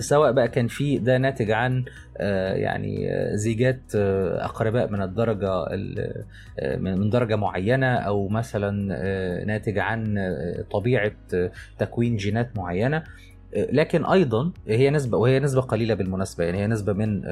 سواء 0.01 0.32
بقى 0.32 0.49
كان 0.49 0.68
في 0.68 0.99
ده 0.99 1.18
ناتج 1.18 1.51
عن 1.51 1.84
يعني 2.55 3.09
زيجات 3.37 3.80
أقرباء 3.95 4.91
من 4.91 5.03
الدرجة 5.03 5.64
من 6.78 7.11
درجة 7.11 7.37
معينة 7.37 7.95
أو 7.97 8.28
مثلا 8.28 8.70
ناتج 9.45 9.78
عن 9.78 10.18
طبيعة 10.70 11.12
تكوين 11.78 12.16
جينات 12.16 12.57
معينة. 12.57 13.03
لكن 13.57 14.05
أيضا 14.05 14.53
هي 14.68 14.91
نسبة 14.91 15.18
وهي 15.18 15.41
نسبة 15.41 15.61
قليلة 15.61 15.95
بالمناسبة 15.95 16.45
يعني 16.45 16.59
هي 16.59 16.66
نسبة 16.66 16.93
من 16.93 17.22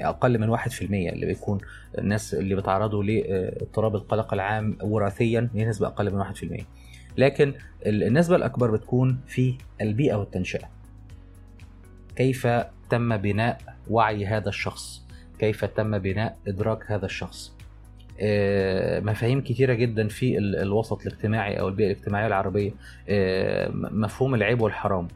أقل 0.00 0.38
من 0.38 0.56
1% 0.58 0.82
اللي 0.82 1.26
بيكون 1.26 1.58
الناس 1.98 2.34
اللي 2.34 2.54
بيتعرضوا 2.54 3.02
لاضطراب 3.04 3.94
القلق 3.94 4.34
العام 4.34 4.78
وراثيا 4.82 5.48
هي 5.54 5.64
نسبة 5.64 5.86
أقل 5.86 6.14
من 6.14 6.24
1% 6.24 6.64
لكن 7.18 7.54
النسبة 7.86 8.36
الأكبر 8.36 8.70
بتكون 8.70 9.18
في 9.26 9.54
البيئة 9.80 10.14
والتنشئة. 10.14 10.68
كيف 12.20 12.46
تم 12.90 13.16
بناء 13.16 13.58
وعي 13.90 14.26
هذا 14.26 14.48
الشخص؟ 14.48 15.02
كيف 15.38 15.64
تم 15.64 15.98
بناء 15.98 16.36
إدراك 16.48 16.92
هذا 16.92 17.06
الشخص؟ 17.06 17.52
مفاهيم 19.02 19.40
كتيرة 19.40 19.74
جدا 19.74 20.08
في 20.08 20.38
الوسط 20.38 21.06
الاجتماعي 21.06 21.60
أو 21.60 21.68
البيئة 21.68 21.92
الاجتماعية 21.92 22.26
العربية. 22.26 22.72
مفهوم 23.72 24.34
العيب 24.34 24.60
والحرام 24.60 25.08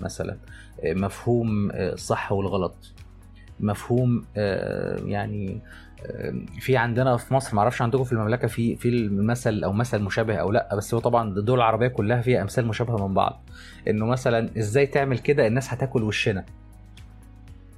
مثلا. 0.00 0.36
مفهوم 0.84 1.70
الصح 1.70 2.32
والغلط. 2.32 2.92
مفهوم 3.60 4.24
يعني 5.06 5.60
في 6.60 6.76
عندنا 6.76 7.16
في 7.16 7.34
مصر 7.34 7.56
معرفش 7.56 7.82
عندكم 7.82 8.04
في 8.04 8.12
المملكة 8.12 8.48
في 8.48 8.76
في 8.76 8.88
المثل 8.88 9.64
أو 9.64 9.72
مثل 9.72 9.98
مشابه 9.98 10.34
أو 10.34 10.52
لا 10.52 10.74
بس 10.76 10.94
هو 10.94 11.00
طبعا 11.00 11.28
الدول 11.28 11.58
العربية 11.58 11.88
كلها 11.88 12.20
فيها 12.20 12.42
امثال 12.42 12.66
مشابهة 12.66 13.08
من 13.08 13.14
بعض. 13.14 13.42
انه 13.88 14.06
مثلا 14.06 14.50
إزاي 14.58 14.86
تعمل 14.86 15.18
كده 15.18 15.46
الناس 15.46 15.72
هتاكل 15.72 16.02
وشنا. 16.02 16.44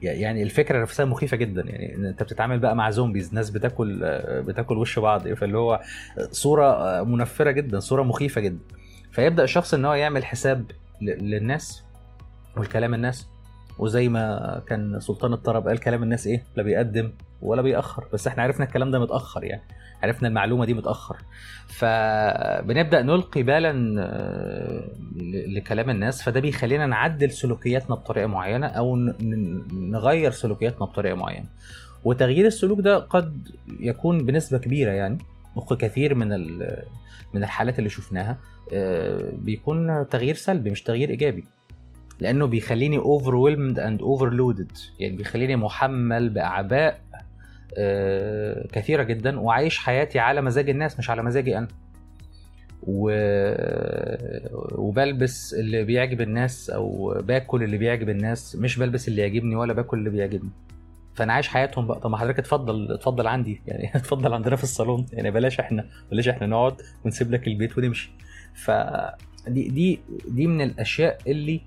يعني 0.03 0.43
الفكرة 0.43 0.83
نفسها 0.83 1.07
مخيفة 1.07 1.37
جدا 1.37 1.63
يعني 1.63 2.09
انت 2.09 2.23
بتتعامل 2.23 2.59
بقى 2.59 2.77
مع 2.77 2.91
زومبيز 2.91 3.35
ناس 3.35 3.51
بتاكل 3.51 3.99
بتاكل 4.47 4.79
وش 4.79 4.99
بعض 4.99 5.29
فاللي 5.29 5.59
هو 5.59 5.81
صورة 6.31 7.03
منفرة 7.03 7.51
جدا 7.51 7.81
صورة 7.81 8.03
مخيفة 8.03 8.41
جدا. 8.41 8.65
فيبدأ 9.13 9.45
الشخص 9.45 9.75
إن 9.75 9.85
هو 9.85 9.95
يعمل 9.95 10.25
حساب 10.25 10.65
للناس 11.03 11.83
والكلام 12.57 12.95
الناس. 12.95 13.27
وزي 13.79 14.09
ما 14.09 14.63
كان 14.67 15.01
سلطان 15.01 15.33
الطرب 15.33 15.69
قال 15.69 15.79
كلام 15.79 16.03
الناس 16.03 16.27
إيه؟ 16.27 16.45
لا 16.57 16.63
بيقدم 16.63 17.13
ولا 17.43 17.63
بيأخر. 17.63 18.05
بس 18.13 18.27
إحنا 18.27 18.43
عرفنا 18.43 18.65
الكلام 18.65 18.91
ده 18.91 18.99
متأخر 18.99 19.45
يعني. 19.45 19.63
عرفنا 20.03 20.29
المعلومة 20.29 20.65
دي 20.65 20.75
متأخر. 20.75 21.17
فبنبدأ 21.67 23.03
نلقي 23.03 23.43
بالا 23.43 23.73
لكلام 25.57 25.91
الناس. 25.91 26.23
فده 26.23 26.41
بيخلينا 26.41 26.87
نعدل 26.87 27.31
سلوكياتنا 27.31 27.97
بطريقة 27.97 28.27
معينة 28.27 28.67
أو 28.67 28.97
نغير 29.73 30.31
سلوكياتنا 30.31 30.87
بطريقة 30.87 31.15
معينة. 31.15 31.47
وتغيير 32.05 32.47
السلوك 32.47 32.81
ده 32.81 32.99
قد 32.99 33.49
يكون 33.81 34.27
بنسبة 34.27 34.59
كبيرة 34.59 34.91
يعني. 34.91 35.19
وفق 35.57 35.77
كثير 35.77 36.15
من 36.15 36.29
من 37.35 37.43
الحالات 37.43 37.79
اللي 37.79 37.91
شفناها 37.91 38.39
بيكون 39.33 40.09
تغيير 40.09 40.35
سلبي 40.35 40.71
مش 40.71 40.83
تغيير 40.83 41.11
إيجابي. 41.11 41.45
لأنه 42.21 42.47
بيخليني 42.47 43.01
overwhelmed 43.01 43.77
and 43.77 44.01
overloaded. 44.03 44.79
يعني 44.99 45.17
بيخليني 45.17 45.57
محمل 45.57 46.29
بأعباء 46.29 47.01
آه 47.10 47.10
كثيرة 48.73 49.03
جدا 49.03 49.41
وعايش 49.41 49.79
حياتي 49.79 50.19
على 50.19 50.41
مزاج 50.43 50.71
الناس 50.71 50.99
مش 50.99 51.11
على 51.11 51.23
مزاجي 51.23 51.59
أنا. 51.59 51.69
و... 52.83 53.11
وبلبس 54.79 55.55
اللي 55.55 55.85
بيعجب 55.85 56.21
الناس 56.21 56.71
أو 56.71 57.15
باكل 57.23 57.63
اللي 57.63 57.79
بيعجب 57.79 58.09
الناس. 58.09 58.57
مش 58.57 58.79
بلبس 58.79 59.09
اللي 59.09 59.23
يعجبني 59.23 59.57
ولا 59.57 59.73
باكل 59.73 59.99
اللي 59.99 60.11
بيعجبني. 60.11 60.51
فأنا 61.15 61.33
عايش 61.33 61.49
حياتهم 61.49 61.87
بقى. 61.87 62.01
طب 62.01 62.11
ما 62.11 62.17
حضرتك 62.17 62.39
اتفضل 62.39 62.93
اتفضل 62.93 63.27
عندي. 63.27 63.63
يعني 63.67 63.91
اتفضل 63.95 64.33
عندنا 64.33 64.57
في 64.57 64.63
الصالون. 64.63 65.07
يعني 65.13 65.31
بلاش 65.31 65.61
إحنا 65.61 65.87
بلاش 66.11 66.29
إحنا 66.29 66.47
نقعد 66.47 66.75
ونسيب 67.05 67.31
لك 67.33 67.47
البيت 67.47 67.79
ونمشي. 67.79 68.11
فدي 68.55 69.69
دي 69.69 70.01
دي 70.29 70.47
من 70.47 70.61
الأشياء 70.61 71.19
اللي 71.27 71.61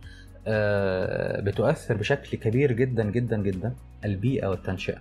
بتؤثر 1.42 1.98
بشكل 1.98 2.38
كبير 2.38 2.72
جدا 2.72 3.04
جدا 3.12 3.38
جدا 3.42 3.76
البيئة 4.06 4.48
والتنشئة. 4.48 4.98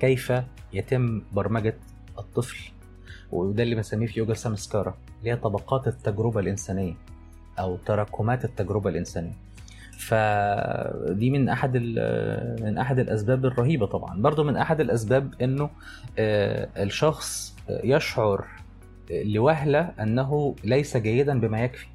كيف 0.00 0.32
يتم 0.72 1.22
برمجة 1.32 1.76
الطفل 2.18 2.70
وده 3.32 3.62
اللي 3.62 3.74
بنسميه 3.74 4.06
في 4.06 4.18
يوجا 4.20 4.34
سامسكارا 4.34 4.98
اللي 5.18 5.30
هي 5.30 5.36
طبقات 5.36 5.88
التجربة 5.88 6.40
الإنسانية 6.40 6.94
أو 7.58 7.76
تراكمات 7.76 8.44
التجربة 8.44 8.90
الإنسانية. 8.90 9.32
فدي 9.98 11.30
من 11.30 11.48
أحد 11.48 11.76
من 12.60 12.78
أحد 12.78 12.98
الأسباب 12.98 13.44
الرهيبة 13.46 13.86
طبعا. 13.86 14.22
برضو 14.22 14.44
من 14.44 14.56
أحد 14.56 14.80
الأسباب 14.80 15.34
إنه 15.42 15.70
الشخص 16.18 17.56
يشعر 17.68 18.46
لوهلة 19.10 19.80
أنه 19.80 20.56
ليس 20.64 20.96
جيدا 20.96 21.40
بما 21.40 21.60
يكفي. 21.64 21.86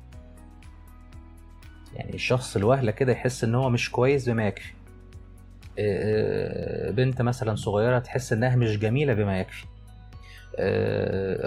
يعني 1.96 2.14
الشخص 2.14 2.56
الوهلة 2.56 2.92
كده 2.92 3.12
يحس 3.12 3.44
إن 3.44 3.56
هو 3.56 3.70
مش 3.70 3.92
كويس 3.92 4.30
بما 4.30 4.48
يكفي. 4.48 4.74
بنت 6.92 7.22
مثلا 7.22 7.56
صغيرة 7.56 8.00
تحس 8.00 8.34
إنها 8.34 8.56
مش 8.56 8.78
جميلة 8.78 9.14
بما 9.14 9.40
يكفي. 9.40 9.66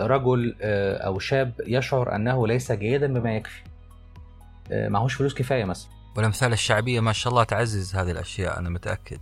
رجل 0.06 0.54
أو 1.00 1.18
شاب 1.18 1.52
يشعر 1.66 2.14
أنه 2.14 2.46
ليس 2.46 2.72
جيدا 2.72 3.06
بما 3.06 3.36
يكفي. 3.36 3.60
معهوش 4.70 5.14
فلوس 5.14 5.34
كفاية 5.34 5.64
مثلا. 5.64 5.90
والأمثال 6.16 6.52
الشعبية 6.52 7.00
ما 7.00 7.12
شاء 7.12 7.30
الله 7.30 7.44
تعزز 7.44 7.96
هذه 7.96 8.10
الأشياء 8.10 8.58
أنا 8.58 8.70
متأكد. 8.70 9.18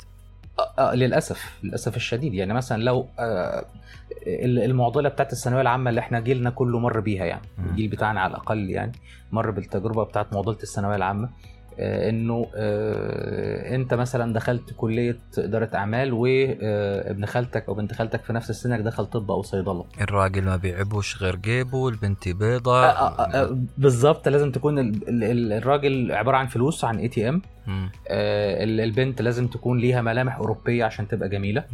آه 0.78 0.94
للأسف 0.94 1.59
للأسف 1.62 1.96
الشديد. 1.96 2.34
يعني 2.34 2.55
مثلا 2.55 2.82
لو 2.82 3.09
آه 3.18 3.64
المعضلة 4.26 5.09
بتاعت 5.09 5.32
الثانوية 5.32 5.61
العامة 5.61 5.90
اللي 5.90 6.00
إحنا 6.00 6.20
جيلنا 6.20 6.50
كله 6.50 6.78
مر 6.78 7.00
بيها 7.00 7.24
يعني. 7.24 7.48
الجيل 7.70 7.88
بتاعنا 7.88 8.20
على 8.20 8.30
الأقل 8.30 8.70
يعني 8.70 8.92
مر 9.32 9.50
بالتجربة 9.50 10.05
بتاعت 10.05 10.32
معضلة 10.32 10.59
الثانوية 10.62 10.96
العامة. 10.96 11.28
آه 11.28 11.53
إنه 11.79 12.47
آه 12.55 13.75
أنت 13.75 13.95
مثلا 13.95 14.33
دخلت 14.33 14.75
كلية 14.77 15.18
إدارة 15.39 15.70
أعمال 15.75 16.12
وابن 16.12 17.25
خالتك 17.27 17.68
أو 17.68 17.75
بنت 17.75 17.93
خالتك 17.93 18.22
في 18.25 18.33
نفس 18.33 18.53
سنك 18.53 18.81
دخل 18.81 19.07
طب 19.07 19.31
أو 19.31 19.43
صيدلة. 19.43 19.85
الراجل 20.01 20.45
ما 20.45 20.57
بيعبوش 20.57 21.22
غير 21.22 21.37
جيبه 21.37 21.89
البنت 21.89 22.29
بيضة. 22.29 22.95
بالظبط 23.79 24.29
لازم 24.29 24.51
تكون 24.51 24.93
الراجل 25.53 26.12
عبارة 26.12 26.37
عن 26.37 26.47
فلوس 26.47 26.85
عن 26.85 26.99
ATM 26.99 27.43
البنت 28.11 29.22
لازم 29.22 29.47
تكون 29.47 29.79
ليها 29.79 30.03
ملامح 30.03 30.37
أوروبية 30.37 30.85
عشان 30.85 31.09
تبقى 31.09 31.29
جميلة. 31.29 31.64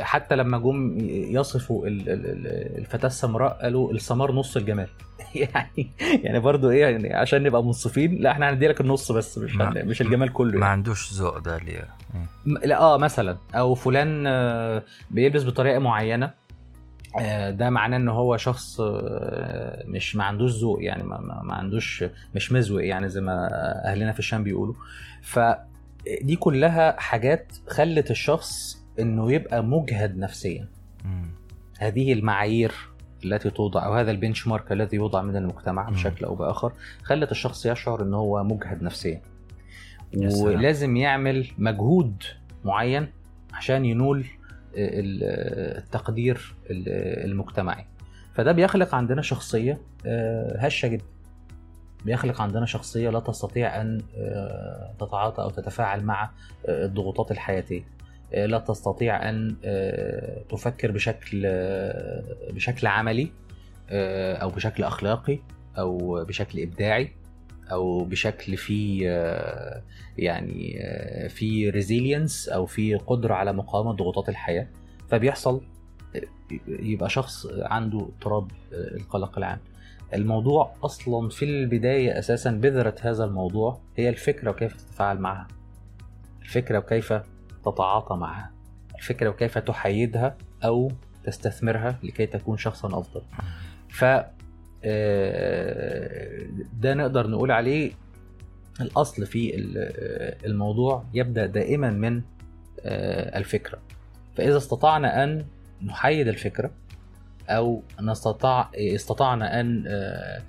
حتى 0.00 0.36
لما 0.36 0.58
جم 0.58 0.98
يصفوا 1.08 1.86
الفتاة 1.86 3.06
السمراء 3.06 3.58
قالوا 3.62 3.92
السمار 3.92 4.32
نص 4.32 4.56
الجمال. 4.56 4.88
يعني 5.54 5.90
يعني 6.24 6.40
برضه 6.40 6.70
إيه 6.70 6.80
يعني 6.86 7.14
عشان 7.14 7.42
نبقى 7.42 7.64
منصفين 7.64 8.14
لا 8.22 8.30
إحنا 8.30 8.50
هندي 8.50 8.68
لك 8.68 8.80
النص 8.80 9.12
بس 9.12 9.38
مش 9.38 9.56
ما- 9.56 9.82
مش 9.84 10.00
الجمال 10.02 10.32
كله 10.32 10.52
ما 10.52 10.58
يعني. 10.60 10.64
عندوش 10.72 11.12
ذوق 11.12 11.38
ده 11.38 11.60
م- 12.46 12.58
لا 12.64 12.80
آه 12.80 12.98
مثلا 12.98 13.36
أو 13.54 13.74
فلان 13.74 14.24
آه، 14.26 14.82
بيلبس 15.10 15.44
بطريقة 15.44 15.78
معينة 15.78 16.30
آه، 17.20 17.50
ده 17.50 17.70
معناه 17.70 17.96
إن 17.96 18.08
هو 18.08 18.36
شخص 18.36 18.80
آه، 18.80 19.82
مش 19.86 20.16
ما 20.16 20.24
عندوش 20.24 20.50
ذوق 20.52 20.84
يعني 20.84 21.02
ما, 21.02 21.20
ما 21.20 21.42
ما 21.44 21.54
عندوش 21.54 22.04
مش 22.34 22.52
مزوق 22.52 22.84
يعني 22.84 23.08
زي 23.08 23.20
ما 23.20 23.48
أهلنا 23.84 24.12
في 24.12 24.18
الشام 24.18 24.44
بيقولوا. 24.44 24.74
فدي 25.22 26.36
كلها 26.38 27.00
حاجات 27.00 27.52
خلت 27.68 28.10
الشخص 28.10 28.82
إنه 29.00 29.32
يبقى 29.32 29.64
مجهد 29.64 30.18
نفسيا. 30.18 30.68
هذه 31.78 32.12
المعايير. 32.12 32.72
التي 33.24 33.50
توضع 33.50 33.86
أو 33.86 33.94
هذا 33.94 34.10
البنش 34.10 34.46
مارك 34.46 34.72
الذي 34.72 34.96
يوضع 34.96 35.22
من 35.22 35.36
المجتمع. 35.36 35.90
بشكل 35.90 36.24
أو 36.24 36.34
بآخر 36.34 36.72
خلت 37.02 37.30
الشخص 37.30 37.66
يشعر 37.66 38.02
إن 38.02 38.14
هو 38.14 38.44
مجهد 38.44 38.82
نفسيا. 38.82 39.22
ولازم 40.56 40.96
يعمل 40.96 41.46
مجهود 41.58 42.22
معين 42.64 43.08
عشان 43.52 43.84
ينول 43.84 44.18
ال- 44.74 45.78
التقدير 45.78 46.54
ال- 46.70 47.24
المجتمعي 47.30 47.84
فده 48.34 48.52
بيخلق 48.52 48.94
عندنا 48.94 49.22
شخصية 49.22 49.80
آه، 50.06 50.58
هشة 50.58 50.88
جدا 50.88 51.04
بيخلق 52.04 52.40
عندنا 52.40 52.66
شخصية 52.66 53.10
لا 53.10 53.20
تستطيع 53.20 53.80
أن 53.80 54.00
آه، 54.16 54.94
تتعاطى 55.00 55.42
أو 55.42 55.50
تتفاعل 55.50 56.04
مع 56.04 56.30
آه، 56.66 56.84
الضغوطات 56.86 57.30
الحياتية 57.30 57.80
آه، 57.80 57.99
لا 58.32 58.58
تستطيع 58.58 59.28
أن 59.30 59.56
آه، 59.64 60.42
تفكر 60.48 60.90
بشكل 60.90 61.42
آه، 61.46 62.22
بشكل 62.52 62.86
عملي 62.86 63.30
آه، 63.90 64.34
أو 64.34 64.48
بشكل 64.50 64.82
أخلاقي 64.82 65.38
أو 65.78 66.24
بشكل 66.24 66.60
إبداعي 66.60 67.12
أو 67.72 68.04
بشكل 68.04 68.56
فيه 68.56 69.06
آه، 69.10 69.82
يعني 70.18 70.78
آه، 70.80 71.28
في 71.28 71.70
ريزيلينس 71.70 72.48
أو 72.48 72.66
في 72.66 72.94
قدرة 72.94 73.34
على 73.34 73.52
مقاومة 73.52 73.92
ضغوطات 73.92 74.28
الحياة. 74.28 74.66
فبيحصل 75.08 75.60
آه، 76.16 76.20
يبقى 76.68 77.10
شخص 77.10 77.46
عنده 77.62 77.98
اضطراب 77.98 78.50
آه، 78.72 78.96
القلق 78.96 79.38
العام. 79.38 79.58
الموضوع 80.14 80.74
أصلا 80.84 81.28
في 81.28 81.44
البداية 81.44 82.18
أساسا 82.18 82.50
بذرة 82.50 82.94
هذا 83.00 83.24
الموضوع 83.24 83.80
هي 83.96 84.08
الفكرة 84.08 84.50
وكيف 84.50 84.72
تتفاعل 84.76 85.18
معها. 85.18 85.48
الفكرة 86.42 86.78
وكيف 86.78 87.12
تتعاطى 87.64 88.16
معها. 88.16 88.50
الفكرة 88.98 89.28
وكيف 89.28 89.58
تحيدها 89.58 90.36
أو 90.64 90.92
تستثمرها 91.24 91.98
لكي 92.02 92.26
تكون 92.26 92.56
شخصا 92.56 92.98
أفضل. 92.98 93.22
ف 93.88 94.04
آه، 94.84 96.46
ده 96.80 96.94
نقدر 96.94 97.26
نقول 97.26 97.50
عليه 97.50 97.92
الأصل 98.80 99.26
في 99.26 99.54
آه، 99.76 100.46
الموضوع 100.46 101.04
يبدأ 101.14 101.46
دائما 101.46 101.90
من 101.90 102.22
آه، 102.84 103.38
الفكرة. 103.38 103.78
فإذا 104.36 104.56
استطعنا 104.56 105.24
أن 105.24 105.44
نحيد 105.82 106.28
الفكرة 106.28 106.70
أو 107.48 107.82
نستطاع 108.00 108.70
استطعنا 108.74 109.60
آه، 109.60 110.42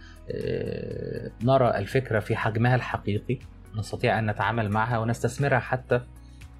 نرى 1.44 1.78
الفكرة 1.78 2.20
في 2.20 2.36
حجمها 2.36 2.76
الحقيقي 2.76 3.38
نستطيع 3.78 4.20
أن 4.20 4.30
نتعامل 4.30 4.70
معها 4.70 4.98
ونستثمرها 4.98 5.60
حتى 5.60 6.02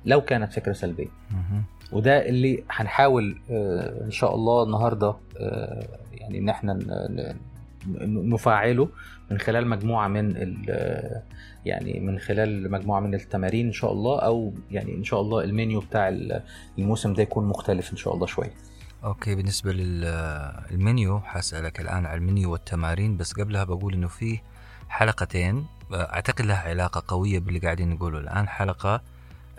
لو 0.06 0.22
كانت 0.22 0.54
فكرة 0.54 0.74
سلبية. 0.74 1.08
وده 1.92 2.30
اللي 2.30 2.64
هنحاول 2.70 3.42
آه، 3.50 4.06
إن 4.06 4.12
شاء 4.12 4.36
الله 4.36 4.64
النهارده 4.64 5.16
آه، 5.38 5.88
يعني 6.14 6.38
إن 6.40 6.50
إحنا 6.50 6.80
نفعله 8.06 8.90
من 9.32 9.38
خلال 9.40 9.68
مجموعة 9.68 10.08
من 10.08 10.38
ال- 10.38 11.22
يعني 11.66 12.00
من 12.00 12.20
خلال 12.20 12.72
مجموعة 12.72 13.00
من 13.00 13.14
التمارين 13.16 13.66
إن 13.66 13.72
شاء 13.72 13.92
الله 13.92 14.20
أو 14.20 14.54
يعني 14.72 14.96
إن 14.96 15.04
شاء 15.04 15.22
الله 15.22 15.44
المنيو 15.44 15.80
بتاع 15.80 16.10
الموسم 16.78 17.14
ده 17.14 17.24
يكون 17.24 17.46
مختلف 17.48 17.92
إن 17.92 17.98
شاء 17.98 18.14
الله 18.14 18.26
شوية. 18.26 18.54
okay 19.04 19.36
بالنسبة 19.36 19.72
للمنيو 19.74 21.20
حاسالك 21.20 21.80
الآن 21.82 22.06
على 22.06 22.18
المنيو 22.18 22.52
والتمارين 22.52 23.18
بس 23.18 23.34
قبلها 23.34 23.64
بقول 23.64 23.94
إنه 23.94 24.08
في 24.08 24.40
حلقتين 24.90 25.66
أعتقد 25.94 26.46
لها 26.46 26.70
علاقة 26.70 27.04
قوية 27.08 27.40
باللي 27.40 27.60
قاعدين 27.60 27.90
نقوله. 27.90 28.20
الآن 28.20 28.48
حلقة 28.48 29.02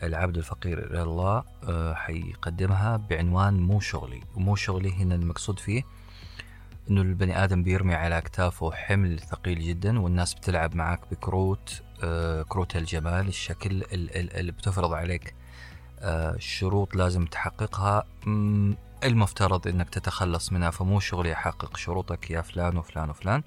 العبد 0.02 0.36
الفقير 0.36 0.90
إلى 0.90 1.02
الله 1.02 1.44
آه، 1.68 1.94
حيقدمها 1.94 2.96
بعنوان 2.96 3.60
مو 3.60 3.80
شغلي. 3.80 4.20
ومو 4.36 4.56
شغلي 4.56 4.92
هنا 4.92 5.14
المقصود 5.14 5.58
فيه 5.58 5.82
إنه 6.90 7.00
البني 7.02 7.44
آدم 7.44 7.62
بيرمي 7.62 7.94
على 7.94 8.18
أكتافه 8.18 8.72
حمل 8.72 9.20
ثقيل 9.20 9.60
جدا 9.60 10.00
والناس 10.00 10.34
بتلعب 10.34 10.74
معك 10.74 11.00
بكروت 11.10 11.82
آه، 12.04 12.42
كروت 12.42 12.76
الجمال 12.76 13.28
الشكل 13.28 13.70
ال- 13.70 14.16
ال- 14.16 14.36
اللي 14.36 14.52
بتفرض 14.52 14.92
عليك 14.92 15.34
آه، 16.00 16.36
شروط 16.38 16.94
لازم 16.96 17.24
تحققها. 17.26 18.04
المفترض 19.04 19.68
إنك 19.68 19.90
تتخلص 19.90 20.52
منها 20.52 20.70
فمو 20.70 21.00
شغلي 21.00 21.32
أحقق 21.32 21.76
شروطك 21.76 22.30
يا 22.30 22.40
فلان 22.42 22.76
وفلان 22.76 23.10
وفلان. 23.10 23.42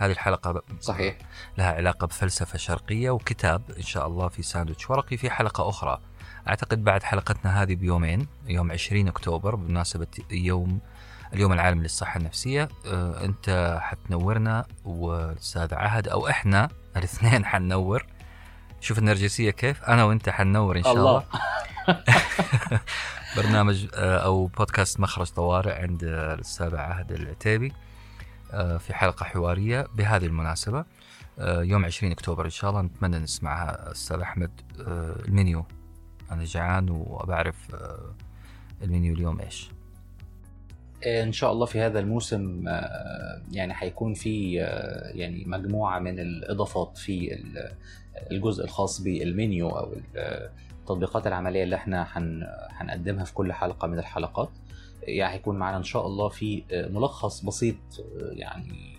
هذه 0.00 0.10
الحلقة 0.12 0.62
صحيح. 0.80 1.16
لها 1.58 1.72
علاقة 1.72 2.06
بفلسفة 2.06 2.58
شرقية 2.58 3.10
وكتاب 3.10 3.62
إن 3.76 3.82
شاء 3.82 4.06
الله 4.06 4.28
في 4.28 4.42
ساندويتش 4.42 4.90
ورقي 4.90 5.16
في 5.16 5.30
حلقة 5.30 5.68
أخرى. 5.68 6.00
أعتقد 6.48 6.84
بعد 6.84 7.02
حلقتنا 7.02 7.62
هذه 7.62 7.74
بيومين 7.74 8.26
يوم 8.46 8.72
20 8.72 9.08
أكتوبر 9.08 9.54
بمناسبة 9.54 10.06
يوم 10.30 10.80
اليوم 11.34 11.52
العالمي 11.52 11.82
للصحة 11.82 12.18
النفسية 12.18 12.68
آه، 12.86 13.24
أنت 13.24 13.78
حتنورنا 13.82 14.64
والأستاذ 14.84 15.74
عهد 15.74 16.08
أو 16.08 16.28
إحنا 16.28 16.68
الاثنين 16.96 17.44
حننور. 17.50 18.06
شوف 18.80 18.98
النرجسية 18.98 19.50
كيف؟ 19.50 19.82
أنا 19.84 20.04
وأنت 20.04 20.28
حننور 20.28 20.78
إن 20.78 20.82
شاء 20.82 20.92
الله, 20.92 21.24
الله. 21.88 22.00
برنامج 23.36 23.86
آه، 23.94 24.18
أو 24.18 24.46
بودكاست 24.46 25.00
مخرج 25.00 25.26
طوارئ 25.26 25.82
عند 25.82 26.04
الأستاذ 26.04 26.76
عهد 26.76 27.12
العتيبي. 27.12 27.72
في 28.78 28.94
حلقة 28.94 29.24
حوارية 29.24 29.86
بهذه 29.94 30.26
المناسبة. 30.26 30.84
آه، 31.38 31.62
يوم 31.62 31.84
20 31.84 32.12
أكتوبر 32.12 32.44
إن 32.44 32.50
شاء 32.50 32.70
الله 32.70 32.82
نتمنى 32.82 33.18
نسمعها 33.18 33.90
أستاذ 33.92 34.20
أحمد. 34.20 34.50
آه، 34.80 35.16
المنيو. 35.28 35.64
أنا 36.30 36.44
جعان 36.44 36.90
وبعرف 36.90 37.74
آه، 37.74 38.14
المنيو 38.82 39.14
اليوم 39.14 39.40
إيش. 39.40 39.70
إن 41.06 41.32
شاء 41.32 41.52
الله 41.52 41.66
في 41.66 41.80
هذا 41.80 41.98
الموسم 42.00 42.64
آه، 42.68 43.42
يعني 43.52 43.74
هيكون 43.76 44.14
في 44.14 44.62
آه، 44.62 45.10
يعني 45.14 45.44
مجموعة 45.46 45.98
من 45.98 46.18
الإضافات 46.20 46.98
في 46.98 47.34
ال- 47.34 47.72
الجزء 48.30 48.64
الخاص 48.64 49.00
بالمنيو 49.00 49.68
أو 49.68 49.92
ال- 49.92 50.50
التطبيقات 50.80 51.26
العملية 51.26 51.62
اللي 51.64 51.76
إحنا 51.76 52.06
هن- 52.12 52.46
هنقدمها 52.70 53.24
في 53.24 53.34
كل 53.34 53.52
حلقة 53.52 53.88
من 53.88 53.98
الحلقات. 53.98 54.50
يعني 55.02 55.34
هيكون 55.34 55.58
معانا 55.58 55.76
إن 55.76 55.82
شاء 55.82 56.06
الله 56.06 56.28
في 56.28 56.62
آه، 56.72 56.88
ملخص 56.88 57.44
بسيط 57.44 57.76
آه، 57.98 58.32
يعني 58.32 58.98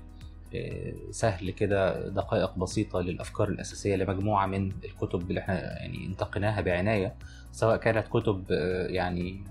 آه، 0.56 0.94
سهل 1.12 1.52
كده 1.52 2.08
دقائق 2.10 2.58
بسيطة 2.58 3.02
للأفكار 3.02 3.50
الأساسية 3.50 3.96
لمجموعة 3.96 4.46
من 4.46 4.72
الكتب 4.86 5.30
اللي 5.30 5.40
إحنا 5.40 5.80
يعني 5.80 6.06
انتقيناها 6.06 6.62
بعناية 6.62 7.16
سواء 7.52 7.78
كانت 7.78 8.08
كتب 8.08 8.44
يعني 8.90 9.44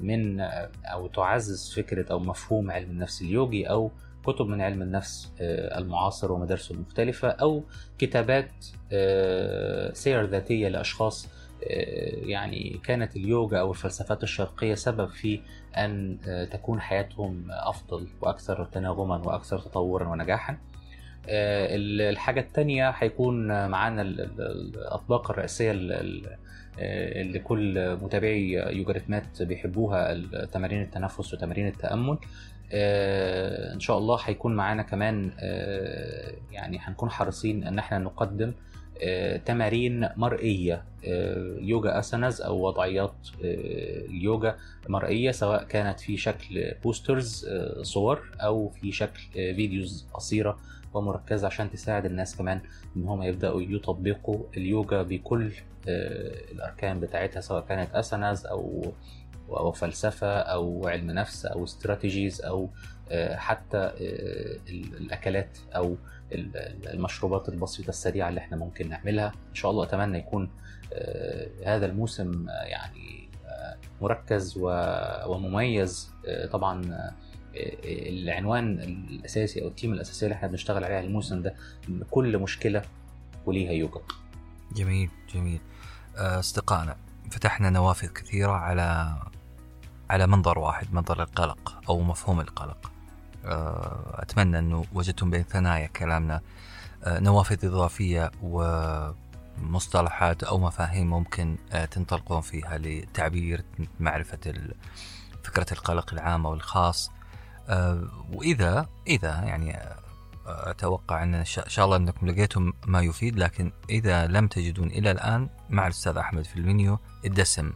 من 0.00 0.40
أو 0.84 1.06
تعزز 1.06 1.72
فكرة 1.74 2.12
أو 2.12 2.18
مفهوم 2.18 2.70
علم 2.70 2.90
النفس 2.90 3.22
اليوجي 3.22 3.70
أو 3.70 3.90
كتب 4.26 4.46
من 4.46 4.60
علم 4.60 4.82
النفس 4.82 5.32
المعاصر 5.40 6.32
ومدارسه 6.32 6.74
المختلفة 6.74 7.28
أو 7.28 7.64
كتابات 7.98 8.50
سير 9.96 10.24
ذاتية 10.26 10.68
لأشخاص 10.68 11.28
يعني 12.28 12.80
كانت 12.84 13.16
اليوجا 13.16 13.58
أو 13.60 13.70
الفلسفات 13.70 14.22
الشرقية 14.22 14.74
سبب 14.74 15.08
في 15.08 15.40
أن 15.76 16.18
آه، 16.28 16.44
تكون 16.44 16.80
حياتهم 16.80 17.44
أفضل 17.50 18.06
وأكثر 18.20 18.64
تناغما 18.64 19.16
وأكثر 19.16 19.58
تطورا 19.58 20.08
ونجاحا. 20.08 20.58
آه، 21.28 21.76
ال- 21.76 22.00
الحاجة 22.00 22.40
التانية 22.40 22.90
هيكون 22.90 23.46
معانا 23.68 24.02
ال- 24.02 24.20
ال- 24.20 24.40
الأطباق 24.76 25.30
الرئيسية 25.30 25.72
ال- 25.72 25.92
ال- 25.92 26.26
آه، 26.78 27.22
اللي 27.22 27.38
كل 27.38 27.96
متابعي 28.02 28.52
يوجاريتمات 28.52 29.42
بيحبوها 29.42 30.14
تمارين 30.52 30.82
التنفس 30.82 31.34
وتمارين 31.34 31.66
التأمل. 31.66 32.18
آه، 32.72 33.74
إن 33.74 33.80
شاء 33.80 33.98
الله 33.98 34.18
هيكون 34.24 34.56
معانا 34.56 34.82
كمان 34.82 35.32
آه، 35.40 36.32
يعني 36.52 36.78
هنكون 36.78 37.10
حريصين 37.10 37.64
إن 37.64 37.78
إحنا 37.78 37.98
نقدم 37.98 38.52
آه، 39.02 39.36
تمارين 39.36 40.08
مرئية 40.16 40.84
يوجا 41.60 41.98
asanas 41.98 42.40
أو 42.42 42.66
وضعيات 42.66 43.14
اليوجا 43.40 44.56
مرئية 44.88 45.30
سواء 45.30 45.64
كانت 45.64 46.00
في 46.00 46.16
شكل 46.16 46.74
posters 46.84 47.46
صور 47.82 48.22
أو 48.40 48.68
في 48.68 48.92
شكل 48.92 49.20
videos 49.32 50.06
قصيرة 50.14 50.58
ومركزة 50.94 51.46
عشان 51.46 51.70
تساعد 51.70 52.04
الناس 52.06 52.36
كمان 52.36 52.60
إن 52.96 53.08
هم 53.08 53.22
يبدأوا 53.22 53.62
يطبقوا 53.62 54.38
اليوجا 54.56 55.02
بكل 55.02 55.52
الأركان 55.88 57.00
بتاعتها 57.00 57.40
سواء 57.40 57.64
كانت 57.64 57.94
أساناز 57.94 58.46
أو 58.46 58.92
أو 59.48 59.72
فلسفة 59.72 60.38
أو 60.38 60.88
علم 60.88 61.10
نفس 61.10 61.46
أو 61.46 61.64
استراتيجيز 61.64 62.42
أو 62.42 62.70
آه، 63.10 63.36
حتى 63.36 63.76
آه، 63.78 63.90
ال- 64.68 64.96
الأكلات 64.96 65.58
أو 65.76 65.96
ال- 66.32 66.56
ال- 66.56 66.88
المشروبات 66.88 67.48
البسيطة 67.48 67.88
السريعة 67.88 68.28
اللي 68.28 68.40
إحنا 68.40 68.56
ممكن 68.56 68.88
نعملها. 68.88 69.26
إن 69.50 69.54
شاء 69.54 69.70
الله 69.70 69.84
أتمنى 69.84 70.18
يكون 70.18 70.50
آه، 70.92 71.48
هذا 71.66 71.86
الموسم 71.86 72.46
يعني 72.48 73.28
مركز 74.00 74.54
ومميز 75.26 76.10
طبعا 76.50 76.82
العنوان 77.84 78.80
الأساسي 78.80 79.62
أو 79.62 79.68
التيم 79.68 79.92
الاساسيه 79.92 80.26
اللي 80.26 80.34
إحنا 80.36 80.48
بنشتغل 80.48 80.84
عليها 80.84 81.00
الموسم 81.00 81.42
ده. 81.42 81.54
كل 82.10 82.38
مشكلة 82.38 82.82
وليها 83.46 83.72
يوجا 83.72 84.00
جميل 84.76 85.10
جميل. 85.34 85.60
أصدقائنا 86.16 86.96
فتحنا 87.30 87.70
نوافذ 87.70 88.08
كثيرة 88.12 88.52
على 88.52 89.16
على 90.14 90.26
منظر 90.26 90.58
واحد 90.58 90.94
منظر 90.94 91.22
القلق 91.22 91.78
أو 91.88 92.00
مفهوم 92.00 92.40
القلق. 92.40 92.92
أتمنى 94.14 94.58
أنه 94.58 94.84
وجدتم 94.92 95.30
بين 95.30 95.42
ثنايا 95.42 95.86
كلامنا. 95.86 96.40
نوافذ 97.06 97.66
إضافية 97.66 98.30
ومصطلحات 98.42 100.42
أو 100.42 100.58
مفاهيم 100.58 101.10
ممكن 101.10 101.56
تنطلقون 101.90 102.40
فيها 102.40 102.78
لتعبير 102.78 103.64
معرفة 104.00 104.54
فكرة 105.44 105.66
القلق 105.72 106.12
العام 106.12 106.46
أو 106.46 106.54
الخاص. 106.54 107.10
وإذا 108.32 108.88
إذا 109.06 109.42
يعني 109.42 109.78
أتوقع 110.46 111.22
أن 111.22 111.34
إن 111.34 111.44
شاء 111.44 111.84
الله 111.84 111.96
أنكم 111.96 112.26
لقيتم 112.26 112.72
ما 112.86 113.00
يفيد 113.00 113.38
لكن 113.38 113.72
إذا 113.90 114.26
لم 114.26 114.46
تجدون 114.46 114.88
إلى 114.88 115.10
الآن 115.10 115.48
مع 115.70 115.86
الأستاذ 115.86 116.16
أحمد 116.16 116.44
في 116.44 116.56
المنيو 116.56 116.98
الدسم. 117.24 117.72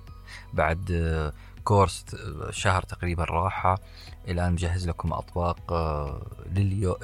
بعد 0.53 1.33
كورس 1.69 2.05
شهر 2.51 2.83
تقريبا 2.83 3.25
راحة. 3.25 3.79
الآن 4.29 4.53
مجهز 4.53 4.89
لكم 4.89 5.13
أطباق 5.13 5.73
لليو 6.47 6.99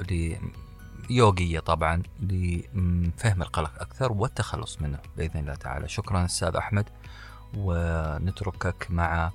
يوغية 1.09 1.59
طبعا 1.59 2.03
لفهم 2.19 3.41
القلق 3.41 3.81
أكثر 3.81 4.11
والتخلص 4.11 4.81
منه 4.81 4.99
بإذن 5.17 5.39
الله 5.39 5.55
تعالى. 5.55 5.87
شكرا 5.87 6.25
أستاذ 6.25 6.55
أحمد 6.55 6.89
ونتركك 7.57 8.87
مع 8.89 9.31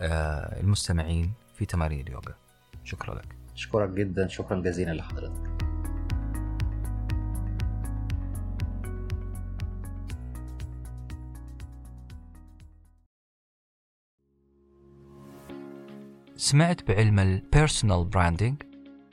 المستمعين 0.00 1.32
في 1.56 1.66
تمارين 1.66 2.06
اليوغا. 2.06 2.34
شكرا 2.84 3.14
لك. 3.14 3.36
اشكرك 3.54 3.88
جدا 3.88 4.28
شكرا 4.28 4.60
جزيلا 4.60 4.92
لحضرتك. 4.92 5.73
سمعت 16.36 16.88
بعلم 16.88 17.18
ال 17.18 17.28
personal 17.28 18.04
branding 18.04 18.62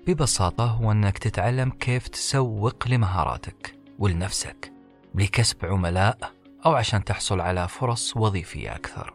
ببساطة 0.08 0.66
هو 0.66 0.92
أنك 0.92 1.18
تتعلم 1.18 1.70
كيف 1.70 2.08
تسوق 2.08 2.88
لمهاراتك 2.88 3.76
ولنفسك 4.00 4.74
لكسب 5.16 5.66
عملاء 5.66 6.32
أو 6.66 6.74
عشان 6.74 7.04
تحصل 7.04 7.40
على 7.40 7.68
فرص 7.68 8.18
وظيفية 8.18 8.76
أكثر. 8.76 9.14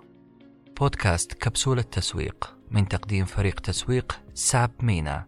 بودكاست 0.81 1.33
كبسولة 1.33 1.83
تسويق 1.83 2.57
من 2.71 2.89
تقديم 2.89 3.25
فريق 3.25 3.61
تسويق 3.61 4.21
ساب 4.35 4.71
مينا. 4.81 5.27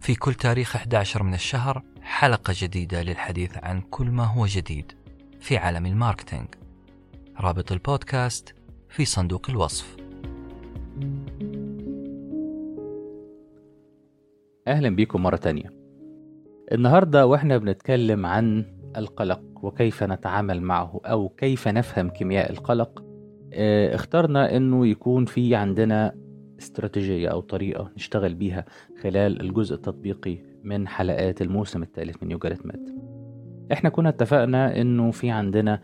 في 0.00 0.14
كل 0.14 0.34
تاريخ 0.34 0.76
11 0.76 1.22
من 1.22 1.34
الشهر 1.34 1.82
حلقة 2.02 2.54
جديدة 2.56 3.02
للحديث 3.02 3.56
عن 3.56 3.80
كل 3.80 4.10
ما 4.10 4.24
هو 4.24 4.46
جديد 4.46 4.92
في 5.40 5.56
عالم 5.56 5.86
الماركتينج 5.86 6.48
رابط 7.40 7.72
البودكاست 7.72 8.54
في 8.90 9.04
صندوق 9.04 9.50
الوصف. 9.50 10.01
أهلا 14.68 14.88
بيكم 14.88 15.22
مرة 15.22 15.36
تانية. 15.36 15.70
النهاردة 16.72 17.26
وإحنا 17.26 17.58
بنتكلم 17.58 18.26
عن 18.26 18.64
القلق 18.96 19.42
وكيف 19.62 20.02
نتعامل 20.02 20.62
معه 20.62 21.00
أو 21.04 21.28
كيف 21.28 21.68
نفهم 21.68 22.08
كيمياء 22.08 22.52
القلق. 22.52 23.04
اخترنا 23.94 24.56
أنه 24.56 24.86
يكون 24.86 25.24
في 25.24 25.54
عندنا 25.54 26.14
استراتيجية 26.58 27.28
أو 27.28 27.40
طريقة 27.40 27.90
نشتغل 27.96 28.34
بيها 28.34 28.64
خلال 29.02 29.40
الجزء 29.40 29.74
التطبيقي 29.74 30.38
من 30.62 30.88
حلقات 30.88 31.42
الموسم 31.42 31.82
الثالث 31.82 32.22
من 32.22 32.30
يوجا 32.30 32.48
ريتمات 32.48 32.80
إحنا 33.72 33.90
كنا 33.90 34.08
اتفقنا 34.08 34.80
إنه 34.80 35.10
في 35.10 35.30
عندنا 35.30 35.80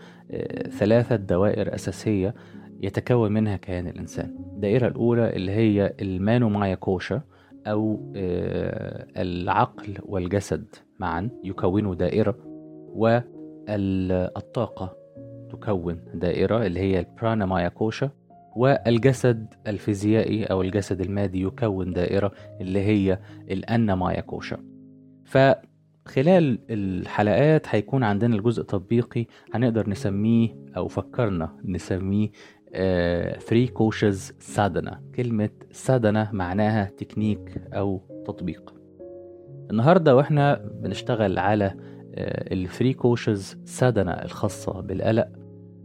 ثلاثة 0.70 1.16
دوائر 1.16 1.74
أساسية 1.74 2.34
يتكون 2.80 3.32
منها 3.32 3.56
كيان 3.56 3.86
الإنسان. 3.86 4.36
الدائرة 4.54 4.88
الأولى 4.88 5.36
اللي 5.36 5.52
هي 5.52 5.94
المانو 6.00 6.48
مايا 6.48 6.74
كوشا 6.74 7.22
أو 7.68 8.12
العقل 9.16 9.94
والجسد 10.02 10.64
معا 11.00 11.30
يكونوا 11.44 11.94
دائرة 11.94 12.36
والطاقة 13.68 14.96
تكون 15.50 16.00
دائرة 16.14 16.66
اللي 16.66 16.80
هي 16.80 16.98
البرانا 16.98 17.46
مايا 17.46 17.68
كوشا 17.68 18.10
والجسد 18.56 19.54
الفيزيائي 19.66 20.44
أو 20.44 20.62
الجسد 20.62 21.00
المادي 21.00 21.42
يكون 21.42 21.92
دائرة 21.92 22.32
اللي 22.60 22.80
هي 22.80 23.18
الأنا 23.50 23.94
مايا 23.94 24.20
كوشا. 24.20 24.58
فخلال 25.24 26.58
الحلقات 26.70 27.66
هيكون 27.68 28.02
عندنا 28.04 28.36
الجزء 28.36 28.60
التطبيقي 28.60 29.26
هنقدر 29.54 29.90
نسميه 29.90 30.48
أو 30.76 30.88
فكرنا 30.88 31.56
نسميه 31.64 32.30
3 32.78 33.66
koshas 33.66 34.32
sadhana 34.38 35.00
كلمة 35.14 35.50
sadhana 35.72 36.30
معناها 36.32 36.84
تكنيك 36.84 37.62
أو 37.72 38.02
تطبيق. 38.26 38.74
النهاردة 39.70 40.16
وإحنا 40.16 40.70
بنشتغل 40.82 41.38
على 41.38 41.74
ال 42.52 42.68
3 42.68 42.92
koshas 42.92 43.56
sadhana 43.64 44.24
الخاصة 44.24 44.80
بالقلق. 44.80 45.28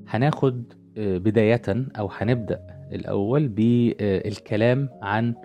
هناخد 0.07 0.73
بداية 0.97 1.61
أو 1.99 2.09
هنبدأ 2.11 2.59
الأول 2.91 3.47
بالكلام 3.47 4.89
عن 5.01 5.35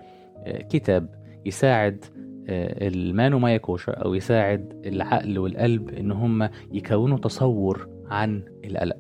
كتاب 0.47 1.15
يساعد 1.47 2.05
ال 2.49 3.39
manomaya 3.39 3.59
kosha 3.59 3.93
أو 3.93 4.15
يساعد 4.15 4.83
العقل 4.87 5.39
والقلب 5.39 5.89
إن 5.89 6.13
هم 6.13 6.49
يكونوا 6.73 7.19
تصور 7.19 7.89
عن 8.07 8.43
القلق. 8.65 8.97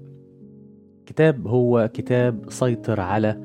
كتاب 1.08 1.46
هو 1.46 1.90
كتاب 1.94 2.44
سيطر 2.48 3.00
على 3.00 3.36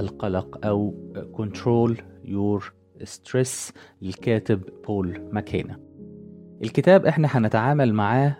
القلق 0.00 0.66
أو 0.66 0.94
Control 1.36 1.94
Your 2.26 2.62
Stress 3.04 3.72
للكاتب 4.02 4.60
بول 4.86 5.20
ماكينا 5.32 5.76
الكتاب 6.62 7.06
إحنا 7.06 7.28
هنتعامل 7.30 7.94
معاه 7.94 8.36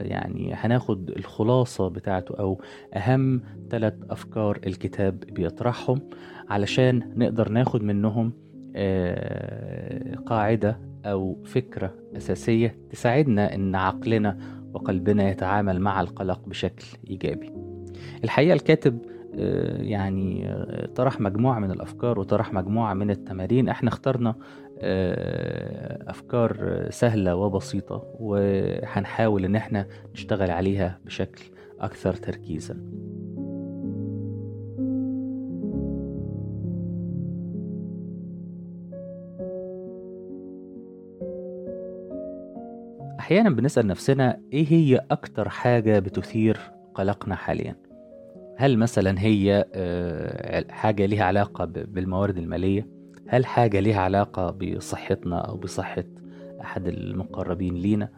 يعني 0.00 0.54
هناخد 0.54 1.10
الخلاصة 1.10 1.88
بتاعته 1.88 2.34
أو 2.38 2.60
أهم 2.94 3.42
ثلاث 3.70 3.94
أفكار 4.10 4.60
الكتاب 4.66 5.18
بيطرحهم 5.20 6.00
علشان 6.48 7.12
نقدر 7.16 7.48
ناخد 7.48 7.82
منهم 7.82 8.32
قاعدة 10.26 10.78
أو 11.04 11.42
فكرة 11.44 11.94
أساسية 12.16 12.76
تساعدنا 12.90 13.54
إن 13.54 13.74
عقلنا 13.74 14.38
وقلبنا 14.74 15.30
يتعامل 15.30 15.80
مع 15.80 16.00
القلق 16.00 16.48
بشكل 16.48 16.84
إيجابي. 17.10 17.63
الحقيقة 18.24 18.54
الكاتب 18.54 18.98
يعني 19.80 20.54
طرح 20.94 21.20
مجموعة 21.20 21.58
من 21.58 21.70
الأفكار 21.70 22.18
وطرح 22.20 22.52
مجموعة 22.52 22.94
من 22.94 23.10
التمارين. 23.10 23.68
إحنا 23.68 23.88
اخترنا 23.88 24.34
أفكار 26.08 26.86
سهلة 26.90 27.36
وبسيطة 27.36 28.04
وهنحاول 28.20 29.44
إن 29.44 29.56
إحنا 29.56 29.86
نشتغل 30.12 30.50
عليها 30.50 30.98
بشكل 31.04 31.44
أكثر 31.80 32.12
تركيزا. 32.12 32.76
أحيانا 43.18 43.50
بنسأل 43.50 43.86
نفسنا 43.86 44.40
إيه 44.52 44.66
هي 44.68 45.00
أكتر 45.10 45.48
حاجة 45.48 45.98
بتثير 45.98 46.58
قلقنا 46.94 47.34
حاليا؟ 47.34 47.83
هل 48.56 48.78
مثلا 48.78 49.20
هي 49.20 49.64
حاجة 50.70 51.06
ليها 51.06 51.24
علاقة 51.24 51.64
بالموارد 51.64 52.38
المالية؟ 52.38 52.88
هل 53.28 53.46
حاجة 53.46 53.80
ليها 53.80 54.00
علاقة 54.00 54.50
بصحتنا 54.50 55.38
أو 55.38 55.56
بصحة 55.56 56.04
أحد 56.60 56.88
المقربين 56.88 57.74
لينا؟ 57.74 58.08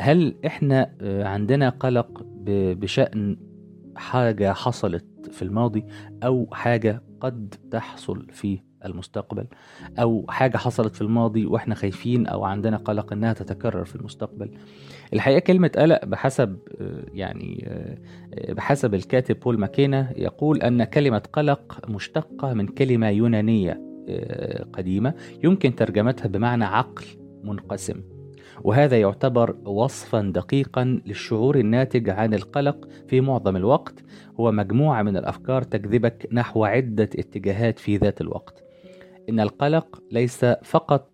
هل 0.00 0.34
إحنا 0.46 0.94
عندنا 1.02 1.68
قلق 1.68 2.22
بشأن 2.72 3.36
حاجة 3.96 4.52
حصلت 4.52 5.04
في 5.30 5.42
الماضي 5.42 5.84
أو 6.22 6.48
حاجة 6.52 7.02
قد 7.20 7.54
تحصل 7.70 8.26
في 8.32 8.60
المستقبل 8.84 9.46
أو 9.98 10.26
حاجة 10.28 10.56
حصلت 10.56 10.94
في 10.94 11.02
الماضي 11.02 11.46
وإحنا 11.46 11.74
خايفين 11.74 12.26
أو 12.26 12.44
عندنا 12.44 12.76
قلق 12.76 13.12
إنها 13.12 13.32
تتكرر 13.32 13.84
في 13.84 13.96
المستقبل. 13.96 14.50
الحقيقة 15.12 15.38
كلمة 15.38 15.70
قلق 15.78 16.04
بحسب 16.04 16.58
يعني 17.14 17.68
بحسب 18.48 18.94
الكاتب 18.94 19.40
بول 19.40 19.58
ماكينا 19.58 20.12
يقول 20.16 20.62
أن 20.62 20.84
كلمة 20.84 21.22
قلق 21.32 21.80
مشتقة 21.88 22.52
من 22.52 22.66
كلمة 22.66 23.08
يونانية 23.08 23.80
قديمة 24.72 25.14
يمكن 25.44 25.74
ترجمتها 25.74 26.28
بمعنى 26.28 26.64
عقل 26.64 27.04
منقسم. 27.44 28.02
وهذا 28.64 29.00
يعتبر 29.00 29.56
وصفا 29.64 30.20
دقيقا 30.20 30.84
للشعور 31.06 31.58
الناتج 31.58 32.10
عن 32.10 32.34
القلق 32.34 32.88
في 33.08 33.20
معظم 33.20 33.56
الوقت. 33.56 33.94
هو 34.40 34.52
مجموعة 34.52 35.02
من 35.02 35.16
الأفكار 35.16 35.62
تجذبك 35.62 36.28
نحو 36.32 36.64
عدة 36.64 37.04
اتجاهات 37.04 37.78
في 37.78 37.96
ذات 37.96 38.20
الوقت. 38.20 38.64
إن 39.28 39.40
القلق 39.40 40.02
ليس 40.12 40.44
فقط 40.44 41.10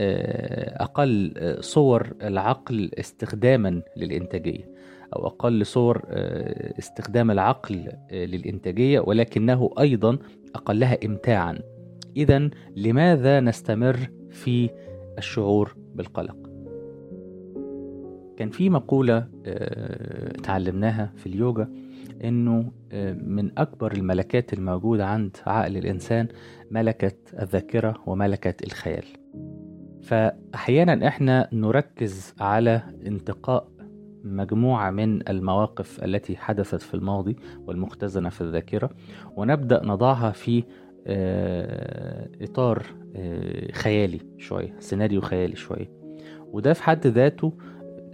آه، 0.00 0.82
أقل 0.82 1.34
آه، 1.36 1.60
صور 1.60 2.12
العقل 2.22 2.90
استخداما 2.98 3.82
للإنتاجية 3.96 4.72
أو 5.16 5.26
أقل 5.26 5.66
صور 5.66 6.02
آه، 6.06 6.78
استخدام 6.78 7.30
العقل 7.30 7.92
للإنتاجية 8.12 9.00
ولكنه 9.00 9.70
أيضا 9.80 10.18
أقلها 10.54 10.98
إمتاعا 11.04 11.58
إذا 12.16 12.50
لماذا 12.76 13.40
نستمر 13.40 14.10
في 14.30 14.70
الشعور 15.18 15.76
بالقلق؟ 15.94 16.36
كان 18.36 18.50
في 18.50 18.70
مقولة 18.70 19.28
تعلمناها 20.42 21.12
في 21.16 21.26
اليوجا 21.26 21.68
إنه 22.24 22.72
من 23.24 23.58
أكبر 23.58 23.92
الملكات 23.92 24.52
الموجودة 24.52 25.06
عند 25.06 25.36
عقل 25.46 25.76
الإنسان 25.76 26.28
ملكة 26.72 27.12
الذاكرة 27.42 27.94
وملكة 28.06 28.54
الخيال. 28.66 29.04
فأحيانا 30.02 31.08
إحنا 31.08 31.48
نركز 31.52 32.34
على 32.40 32.82
انتقاء 33.06 33.68
مجموعة 34.24 34.90
من 34.90 35.28
المواقف 35.28 36.04
التي 36.04 36.36
حدثت 36.36 36.82
في 36.82 36.94
الماضي 36.94 37.36
والمختزنة 37.66 38.28
في 38.28 38.40
الذاكرة 38.40 38.90
ونبدأ 39.36 39.86
نضعها 39.86 40.30
في 40.30 40.64
آه، 41.06 42.28
إطار 42.40 42.82
آه، 43.16 43.72
خيالي 43.72 44.20
شوية 44.38 44.76
سيناريو 44.78 45.20
خيالي 45.20 45.56
شوية. 45.56 45.90
وده 46.46 46.72
في 46.72 46.82
حد 46.82 47.06
ذاته 47.06 47.52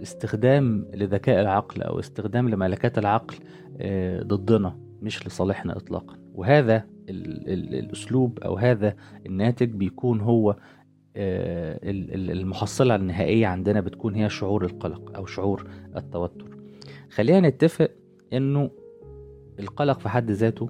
استخدام 0.01 0.87
لذكاء 0.93 1.41
العقل 1.41 1.81
أو 1.81 1.99
استخدام 1.99 2.49
لملكات 2.49 2.97
العقل 2.97 3.35
آه، 3.81 4.23
ضدنا 4.23 4.79
مش 5.01 5.27
لصالحنا 5.27 5.77
إطلاقا. 5.77 6.17
وهذا 6.33 6.83
الأسلوب 7.09 8.39
أو 8.39 8.57
هذا 8.57 8.95
الناتج 9.25 9.69
بيكون 9.69 10.21
هو 10.21 10.55
آه، 11.15 11.79
المحصلة 11.83 12.95
النهائية 12.95 13.47
عندنا 13.47 13.81
بتكون 13.81 14.15
هي 14.15 14.29
شعور 14.29 14.65
القلق 14.65 15.15
أو 15.15 15.25
شعور 15.25 15.67
التوتر. 15.95 16.57
خلينا 17.09 17.49
نتفق 17.49 17.91
إنه 18.33 18.71
القلق 19.59 19.99
في 19.99 20.09
حد 20.09 20.31
ذاته 20.31 20.69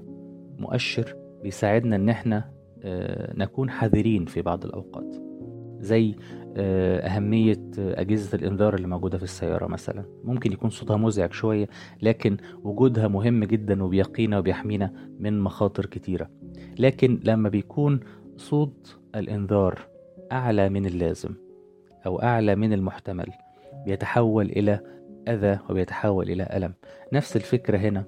مؤشر 0.57 1.15
بيساعدنا 1.43 1.95
إن 1.95 2.09
إحنا 2.09 2.51
آه، 2.83 3.33
نكون 3.37 3.69
حذرين 3.69 4.25
في 4.25 4.41
بعض 4.41 4.65
الأوقات. 4.65 5.28
زي 5.80 6.15
آه، 6.57 6.99
أهمية 7.07 7.61
أجهزة 7.77 8.36
الإنذار 8.38 8.75
اللي 8.75 8.88
موجودة 8.88 9.17
في 9.17 9.23
السيارة 9.23 9.67
مثلا. 9.67 10.05
ممكن 10.23 10.51
يكون 10.51 10.69
صوتها 10.69 10.97
مزعج 10.97 11.34
شوية 11.34 11.69
لكن 12.01 12.38
وجودها 12.63 13.07
مهم 13.07 13.43
جدا 13.43 13.84
وبيقينا 13.84 14.39
وبيحمينا 14.39 14.93
من 15.19 15.39
مخاطر 15.39 15.86
كتيرة. 15.86 16.30
لكن 16.80 17.19
لما 17.23 17.49
بيكون 17.49 17.99
صوت 18.38 18.99
الإنذار 19.15 19.80
أعلى 20.32 20.69
من 20.69 20.86
اللازم 20.86 21.30
أو 22.05 22.21
أعلى 22.21 22.55
من 22.55 22.73
المحتمل 22.73 23.27
بيتحول 23.86 24.45
إلى 24.45 24.80
أذى 25.27 25.59
وبيتحول 25.69 26.32
إلى 26.32 26.49
ألم. 26.53 26.73
نفس 27.13 27.36
الفكرة 27.36 27.77
هنا 27.77 28.05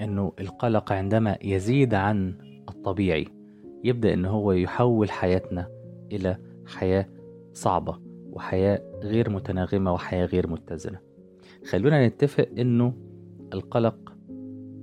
أنه 0.00 0.32
القلق 0.40 0.92
عندما 0.92 1.38
يزيد 1.42 1.94
عن 1.94 2.34
الطبيعي 2.68 3.26
يبدأ 3.84 4.14
أنه 4.14 4.30
هو 4.30 4.52
يحول 4.52 5.10
حياتنا 5.10 5.68
إلى 6.12 6.36
حياة 6.66 7.06
صعبة 7.52 7.98
وحياة 8.32 8.82
غير 9.02 9.30
متناغمة 9.30 9.92
وحياة 9.92 10.26
غير 10.26 10.46
متزنة. 10.46 10.98
خلونا 11.70 12.06
نتفق 12.06 12.48
أنه 12.58 12.94
القلق 13.54 14.12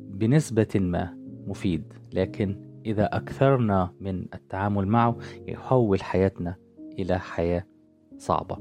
بنسبة 0.09 0.67
ما 0.75 1.17
مفيد 1.47 1.93
لكن 2.13 2.55
إذا 2.85 3.05
أكثرنا 3.17 3.93
من 3.99 4.25
التعامل 4.33 4.87
معه 4.87 5.17
يحول 5.47 6.03
حياتنا 6.03 6.55
إلى 6.99 7.19
حياة 7.19 7.65
صعبة. 8.17 8.57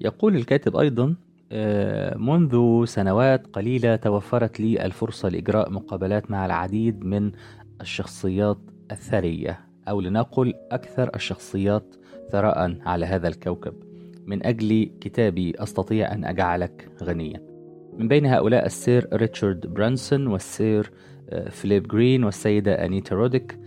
يقول 0.00 0.36
الكاتب 0.36 0.76
أيضا 0.76 1.16
آه، 1.52 2.16
منذ 2.16 2.84
سنوات 2.84 3.46
قليلة 3.46 3.96
توفرت 3.96 4.60
لي 4.60 4.84
الفرصة 4.86 5.28
لإجراء 5.28 5.70
مقابلات 5.70 6.30
مع 6.30 6.46
العديد 6.46 7.04
من 7.04 7.32
الشخصيات 7.80 8.58
الثرية. 8.90 9.67
أو 9.88 10.00
لنقل 10.00 10.54
أكثر 10.70 11.10
الشخصيات 11.14 11.94
ثراء 12.30 12.76
على 12.86 13.06
هذا 13.06 13.28
الكوكب. 13.28 13.74
من 14.26 14.46
أجل 14.46 14.90
كتابي 15.00 15.52
أستطيع 15.58 16.12
أن 16.12 16.24
أجعلك 16.24 16.88
غنيا. 17.02 17.42
من 17.98 18.08
بين 18.08 18.26
هؤلاء 18.26 18.66
السير 18.66 19.08
ريتشارد 19.12 19.66
برانسون 19.66 20.26
والسير 20.26 20.92
فليب 21.50 21.88
جرين 21.88 22.24
والسيدة 22.24 22.84
أنيتا 22.84 23.14
روديك 23.14 23.58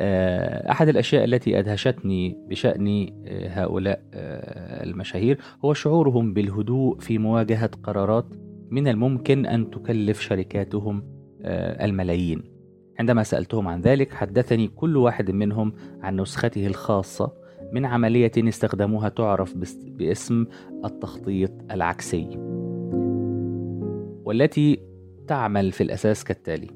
آه، 0.00 0.70
أحد 0.70 0.88
الأشياء 0.88 1.24
التي 1.24 1.58
أدهشتني 1.58 2.36
بشأن 2.48 3.06
آه، 3.26 3.48
هؤلاء 3.48 4.02
آه، 4.14 4.84
المشاهير 4.84 5.38
هو 5.64 5.74
شعورهم 5.74 6.32
بالهدوء 6.32 6.98
في 6.98 7.18
مواجهة 7.18 7.70
قرارات 7.82 8.26
من 8.70 8.88
الممكن 8.88 9.46
أن 9.46 9.70
تكلف 9.70 10.20
شركاتهم 10.20 11.18
الملايين. 11.80 12.57
عندما 12.98 13.22
سألتهم 13.22 13.68
عن 13.68 13.80
ذلك 13.80 14.14
حدثني 14.14 14.68
كل 14.68 14.96
واحد 14.96 15.30
منهم 15.30 15.72
عن 16.02 16.20
نسخته 16.20 16.66
الخاصة 16.66 17.32
من 17.72 17.84
عملية 17.84 18.32
استخدموها 18.36 19.08
تعرف 19.08 19.54
باسم 19.86 20.46
التخطيط 20.84 21.50
العكسي 21.70 22.28
والتي 24.24 24.80
تعمل 25.26 25.72
في 25.72 25.82
الأساس 25.82 26.24
كالتالي 26.24 26.70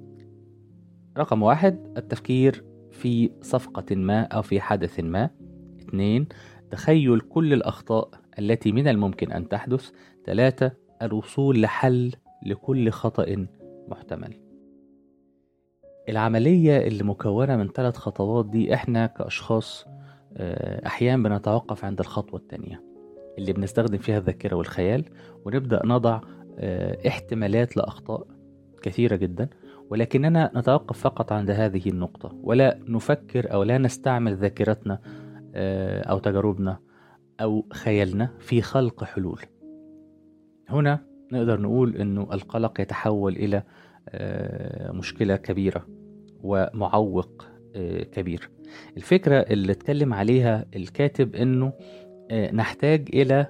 رقم 1.18 1.42
واحد 1.42 1.94
التفكير 1.96 2.64
في 2.90 3.30
صفقة 3.40 3.96
ما 3.96 4.22
أو 4.22 4.42
في 4.42 4.60
حدث 4.60 5.00
ما. 5.00 5.30
اثنين 5.80 6.26
تخيل 6.70 7.20
كل 7.20 7.52
الأخطاء 7.52 8.10
التي 8.38 8.72
من 8.72 8.88
الممكن 8.88 9.32
أن 9.32 9.48
تحدث. 9.48 9.90
ثلاثة 10.26 10.72
الوصول 11.02 11.62
لحل 11.62 12.12
لكل 12.46 12.90
خطأ 12.90 13.46
محتمل. 13.88 14.41
العملية 16.08 16.78
اللي 16.86 17.04
مكونة 17.04 17.56
من 17.56 17.68
ثلاث 17.68 17.96
خطوات 17.96 18.46
دي 18.46 18.74
إحنا 18.74 19.06
كأشخاص 19.06 19.86
آه، 20.36 20.86
أحيانا 20.86 21.28
بنتوقف 21.28 21.84
عند 21.84 22.00
الخطوة 22.00 22.40
التانية 22.40 22.82
اللي 23.38 23.52
بنستخدم 23.52 23.98
فيها 23.98 24.18
الذاكرة 24.18 24.56
والخيال 24.56 25.04
ونبدأ 25.44 25.82
نضع 25.84 26.20
آه، 26.58 27.08
احتمالات 27.08 27.76
لأخطاء 27.76 28.26
كثيرة 28.82 29.16
جدا 29.16 29.48
ولكننا 29.90 30.50
نتوقف 30.54 30.98
فقط 30.98 31.32
عند 31.32 31.50
هذه 31.50 31.88
النقطة 31.88 32.36
ولا 32.42 32.78
نفكر 32.88 33.52
أو 33.52 33.62
لا 33.62 33.78
نستعمل 33.78 34.36
ذاكرتنا 34.36 34.98
آه، 35.54 36.02
أو 36.02 36.18
تجاربنا 36.18 36.78
أو 37.40 37.66
خيالنا 37.72 38.30
في 38.38 38.62
خلق 38.62 39.04
حلول. 39.04 39.40
هنا 40.68 41.00
نقدر 41.32 41.60
نقول 41.60 41.96
أنه 41.96 42.22
القلق 42.32 42.80
يتحول 42.80 43.36
إلى 43.36 43.62
مشكلة 44.92 45.36
كبيرة 45.36 45.86
ومعوق 46.42 47.46
آه، 47.76 48.02
كبير. 48.02 48.50
الفكرة 48.96 49.36
اللي 49.36 49.72
اتكلم 49.72 50.14
عليها 50.14 50.64
الكاتب 50.76 51.34
أنه 51.34 51.72
نحتاج 52.52 53.08
إلى 53.14 53.46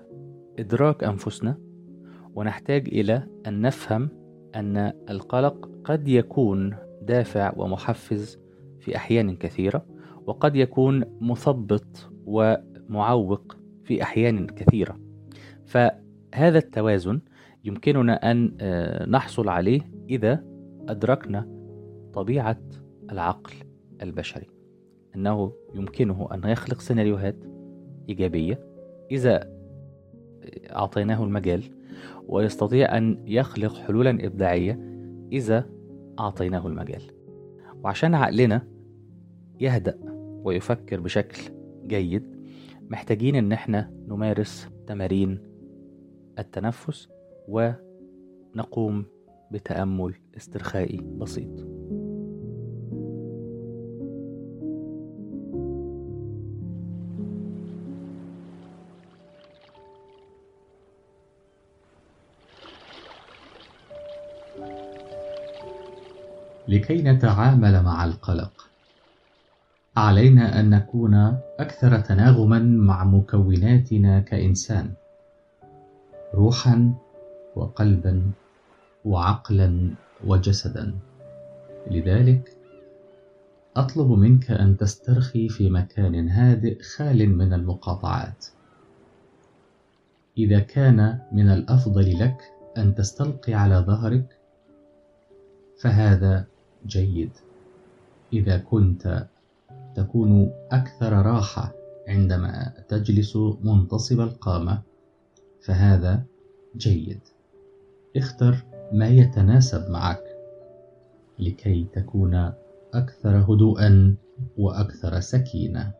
إدراك 0.59 1.05
أنفسنا 1.05 1.59
ونحتاج 2.34 2.88
إلى 2.88 3.26
أن 3.46 3.61
نفهم 3.61 4.09
أن 4.55 4.92
القلق 5.11 5.70
قد 5.84 6.09
يكون 6.09 6.76
دافع 7.03 7.53
ومحفز 7.57 8.38
في 8.80 8.96
أحيان 8.96 9.36
كثيرة 9.36 9.86
وقد 10.26 10.57
يكون 10.57 11.05
مثبط 11.20 12.11
ومعوق 12.26 13.57
في 13.84 14.03
أحيان 14.03 14.46
كثيرة. 14.46 14.98
فهذا 15.66 16.59
التوازن 16.59 17.20
يمكننا 17.64 18.20
آه، 18.61 19.07
نحصل 19.09 19.48
عليه 19.48 19.80
إذا 20.12 20.44
أدركنا 20.88 21.48
طبيعة 22.12 22.60
العقل 23.12 23.52
البشري 24.02 24.46
أنه 25.16 25.52
يمكنه 25.74 26.28
أن 26.34 26.50
يخلق 26.50 26.80
سيناريوهات 26.80 27.36
إيجابية. 28.08 28.60
إذا 29.10 29.48
أعطيناه 30.70 31.24
المجال 31.24 31.62
ويستطيع 32.28 32.96
أن 32.98 33.22
يخلق 33.26 33.74
حلولا 33.74 34.10
إبداعية 34.26 34.80
إذا 35.32 35.68
أعطيناه 36.18 36.66
المجال. 36.66 37.02
وعشان 37.84 38.14
عقلنا 38.14 38.68
يهدأ 39.60 39.98
ويفكر 40.44 41.00
بشكل 41.00 41.42
جيد 41.86 42.36
محتاجين 42.90 43.36
إن 43.36 43.52
إحنا 43.52 43.90
نمارس 44.08 44.68
تمارين 44.86 45.38
التنفس 46.38 47.08
ونقوم 47.48 49.04
بتأمل 49.53 50.14
استرخائي 50.36 51.00
بسيط. 51.18 51.66
لكي 66.68 67.03
نتعامل 67.03 67.82
مع 67.82 68.05
القلق. 68.05 68.68
علينا 69.96 70.61
أن 70.61 70.70
نكون 70.70 71.14
أكثر 71.59 72.00
تناغما 72.00 72.59
مع 72.59 73.05
مكوناتنا 73.05 74.20
كإنسان 74.20 74.92
روحا 76.34 76.94
وقلبا. 77.57 78.32
وعقلا 79.05 79.94
وجسدا. 80.26 80.94
لذلك 81.90 82.57
أطلب 83.76 84.11
منك 84.11 84.50
أن 84.50 84.76
تسترخي 84.76 85.48
في 85.48 85.70
مكان 85.70 86.28
هادئ 86.28 86.82
خال 86.82 87.36
من 87.36 87.53
المقاطعات. 87.53 88.46
إذا 90.38 90.59
كان 90.59 91.18
من 91.32 91.50
الأفضل 91.50 92.18
لك 92.18 92.42
أن 92.78 92.94
تستلقي 92.94 93.55
على 93.55 93.76
ظهرك 93.76 94.38
فهذا 95.80 96.46
جيد. 96.86 97.30
إذا 98.32 98.59
كنت 98.59 99.26
تكون 99.94 100.53
أكثر 100.72 101.12
راحة 101.12 101.72
عندما 102.09 102.72
تجلس 102.88 103.36
منتصب 103.62 104.20
القامة 104.20 104.82
فهذا 105.62 106.22
جيد. 106.76 107.20
اختر 108.16 108.64
ما 108.93 109.09
يتناسب 109.09 109.90
معك 109.90 110.22
لكي 111.38 111.86
تكون 111.93 112.53
أكثر 112.95 113.36
هدوءا 113.49 114.14
وأكثر 114.59 115.20
سكينة. 115.20 115.93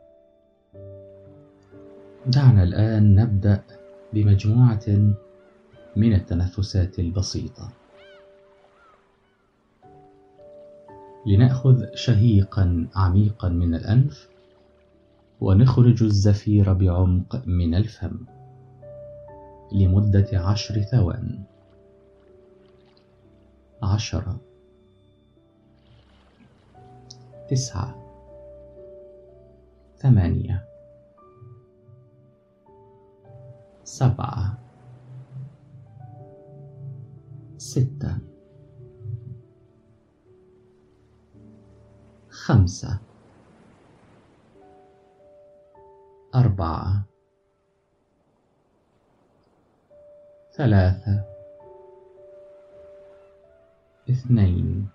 دعنا 2.26 2.62
الآن 2.62 3.14
نبدأ 3.14 3.62
بمجموعة 4.12 5.14
من 5.97 6.14
التنفسات 6.14 6.99
البسيطة. 6.99 7.68
لنأخذ 11.26 11.95
شهيقا 11.95 12.88
عميقا 12.95 13.49
من 13.49 13.74
الأنف 13.74 14.28
ونخرج 15.40 16.03
الزفير 16.03 16.72
بعمق 16.72 17.43
من 17.47 17.74
الفم 17.74 18.18
لمدة 19.72 20.28
عشر 20.32 20.80
ثوان. 20.82 21.51
عشرة. 23.83 24.41
تسعة. 27.51 27.95
ثمانية. 29.97 30.68
سبعة. 33.85 34.59
ستة. 37.59 38.18
خمسة. 42.28 42.99
أربعة. 46.35 47.05
ثلاثة. 50.57 51.32
اثنين. 54.12 54.88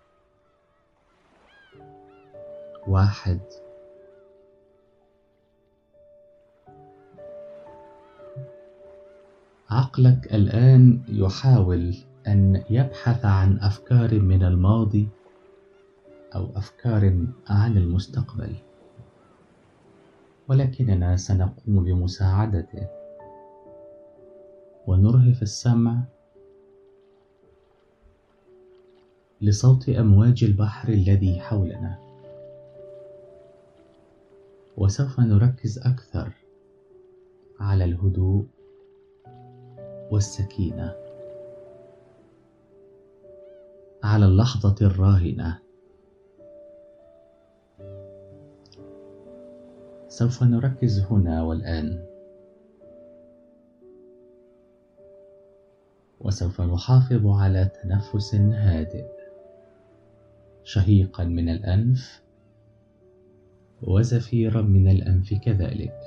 واحد. 2.87 3.39
عقلك 9.69 10.33
الآن 10.33 11.01
يحاول 11.07 11.95
أن 12.27 12.63
يبحث 12.69 13.25
عن 13.25 13.59
أفكار 13.59 14.19
من 14.19 14.43
الماضي 14.43 15.07
أو 16.35 16.49
أفكار 16.55 17.25
عن 17.49 17.77
المستقبل. 17.77 18.55
ولكننا 20.47 21.17
سنقوم 21.17 21.83
بمساعدته. 21.83 22.87
ونرهف 24.87 25.41
السمع 25.41 26.03
لصوت 29.41 29.89
أمواج 29.89 30.43
البحر 30.43 30.89
الذي 30.89 31.39
حولنا. 31.39 31.97
وسوف 34.77 35.19
نركز 35.19 35.79
أكثر 35.79 36.31
على 37.59 37.83
الهدوء 37.83 38.45
والسكينة. 40.11 40.95
على 44.03 44.25
اللحظة 44.25 44.75
الراهنة. 44.81 45.59
سوف 50.07 50.43
نركز 50.43 50.99
هنا 50.99 51.43
والآن. 51.43 52.05
وسوف 56.19 56.61
نحافظ 56.61 57.27
على 57.27 57.71
تنفس 57.83 58.35
هادئ. 58.35 59.16
شهيقا 60.67 61.23
من 61.23 61.49
الأنف 61.49 62.21
وزفيرا 63.81 64.61
من 64.61 64.87
الأنف 64.91 65.33
كذلك. 65.33 65.99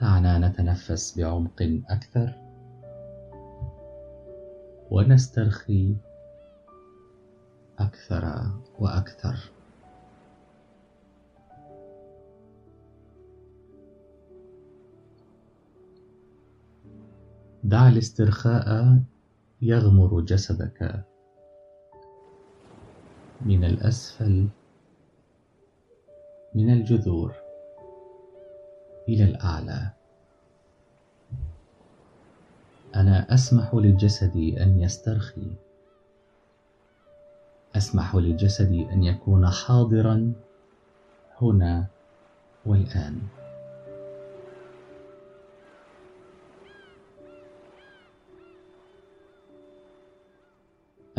دعنا 0.00 0.38
نتنفس 0.38 1.18
بعمق 1.18 1.80
أكثر 1.90 2.38
ونسترخي 4.90 5.96
أكثر 7.78 8.50
وأكثر. 8.78 9.36
دع 17.64 17.88
الاسترخاء 17.88 18.98
يغمر 19.62 20.20
جسدك. 20.20 21.04
من 23.40 23.64
الأسفل 23.64 24.48
من 26.54 26.72
الجذور 26.72 27.34
إلى 29.08 29.24
الأعلى. 29.24 29.90
أنا 32.94 33.34
أسمح 33.34 33.74
للجسد 33.74 34.36
أن 34.36 34.80
يسترخي. 34.80 35.50
أسمح 37.76 38.14
للجسد 38.14 38.72
أن 38.72 39.02
يكون 39.04 39.50
حاضرا 39.50 40.32
هنا 41.40 41.86
والآن. 42.66 43.41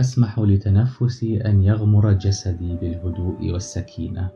أسمح 0.03 0.39
لتنفسي 0.39 1.37
أن 1.41 1.63
يغمر 1.63 2.13
جسدي 2.13 2.75
بالهدوء 2.75 3.51
والسكينة. 3.51 4.29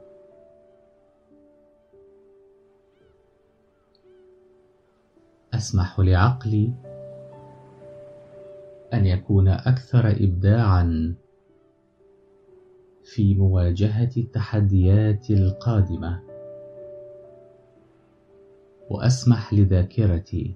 أسمح 5.54 6.00
لعقلي 6.00 6.74
أن 8.94 9.06
يكون 9.06 9.48
أكثر 9.48 10.12
إبداعًا 10.12 11.16
في 13.04 13.36
مواجهة 13.36 14.12
التحديات 14.18 15.30
القادمة. 15.30 16.22
وأسمح 18.90 19.54
لذاكرتي 19.54 20.56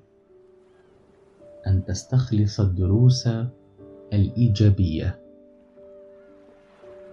أن 1.67 1.85
تستخلص 1.85 2.59
الدروس 2.59 3.27
الإيجابية 4.13 5.19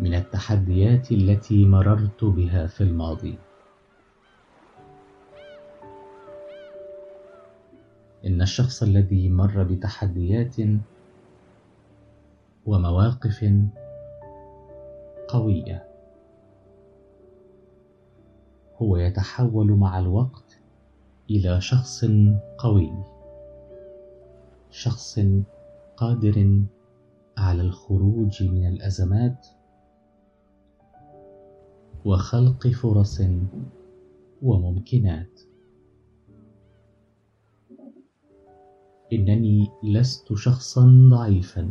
من 0.01 0.15
التحديات 0.15 1.13
التي 1.13 1.65
مررت 1.65 2.25
بها 2.25 2.67
في 2.67 2.81
الماضي. 2.81 3.39
إن 8.27 8.43
الشخص 8.43 8.83
الذي 8.83 9.29
مر 9.29 9.63
بتحديات 9.63 10.57
ومواقف 12.67 13.55
قوية 15.29 15.89
هو 18.77 18.97
يتحول 18.97 19.73
مع 19.73 19.99
الوقت 19.99 20.61
إلى 21.31 21.61
شخص 21.61 22.05
قوي 22.59 22.93
شخص 24.71 25.21
قادر 25.97 26.63
على 27.39 27.63
الخروج 27.63 28.43
من 28.43 28.67
الأزمات 28.67 29.47
وخلق 32.05 32.69
فرص 32.69 33.23
وممكنات. 34.43 35.41
إنني 39.13 39.69
لست 39.83 40.35
شخصا 40.35 41.09
ضعيفا 41.11 41.71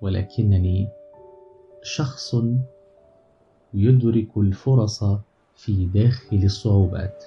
ولكنني 0.00 0.88
شخص 1.82 2.36
يدرك 3.74 4.36
الفرص 4.36 5.04
في 5.56 5.86
داخل 5.86 6.44
الصعوبات 6.44 7.24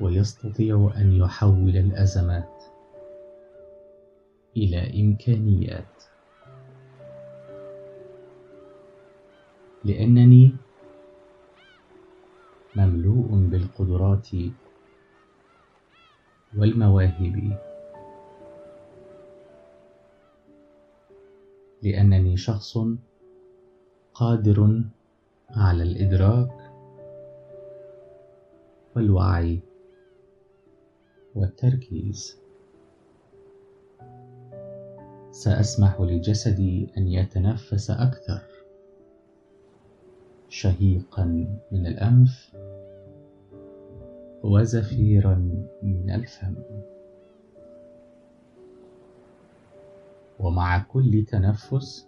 ويستطيع 0.00 0.92
أن 0.96 1.12
يحول 1.12 1.76
الأزمات. 1.76 2.51
إلى 4.56 5.02
إمكانيات. 5.02 6.02
لأنني 9.84 10.56
مملوء 12.74 13.48
بالقدرات 13.48 14.28
والمواهب. 16.56 17.58
لأنني 21.82 22.36
شخص 22.36 22.78
قادر 24.14 24.84
على 25.50 25.82
الإدراك 25.82 26.72
والوعي 28.96 29.60
والتركيز. 31.34 32.41
سأسمح 35.32 36.00
لجسدي 36.00 36.88
أن 36.98 37.08
يتنفس 37.08 37.90
أكثر. 37.90 38.42
شهيقا 40.48 41.24
من 41.72 41.86
الأنف 41.86 42.56
وزفيرا 44.42 45.34
من 45.82 46.10
الفم. 46.10 46.54
ومع 50.40 50.78
كل 50.78 51.24
تنفس 51.28 52.06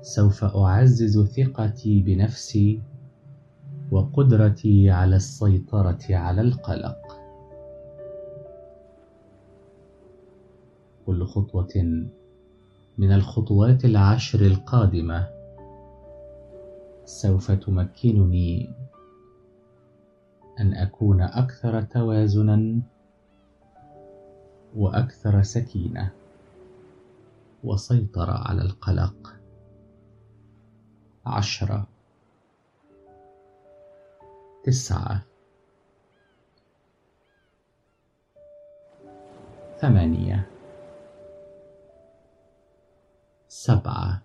سوف 0.00 0.44
أعزز 0.44 1.24
ثقتي 1.24 2.02
بنفسي 2.02 2.80
وقدرتي 3.90 4.90
على 4.90 5.16
السيطرة 5.16 6.04
على 6.10 6.40
القلق. 6.40 7.07
كل 11.08 11.24
خطوة 11.24 12.04
من 12.98 13.12
الخطوات 13.12 13.84
العشر 13.84 14.40
القادمة. 14.40 15.28
سوف 17.04 17.50
تمكنني 17.50 18.74
أن 20.60 20.74
أكون 20.74 21.20
أكثر 21.22 21.82
توازنا 21.82 22.80
وأكثر 24.76 25.42
سكينة 25.42 26.10
وسيطرة 27.64 28.48
على 28.48 28.62
القلق. 28.62 29.36
عشرة. 31.26 31.86
تسعة. 34.64 35.22
ثمانية. 39.78 40.57
سبعة 43.58 44.22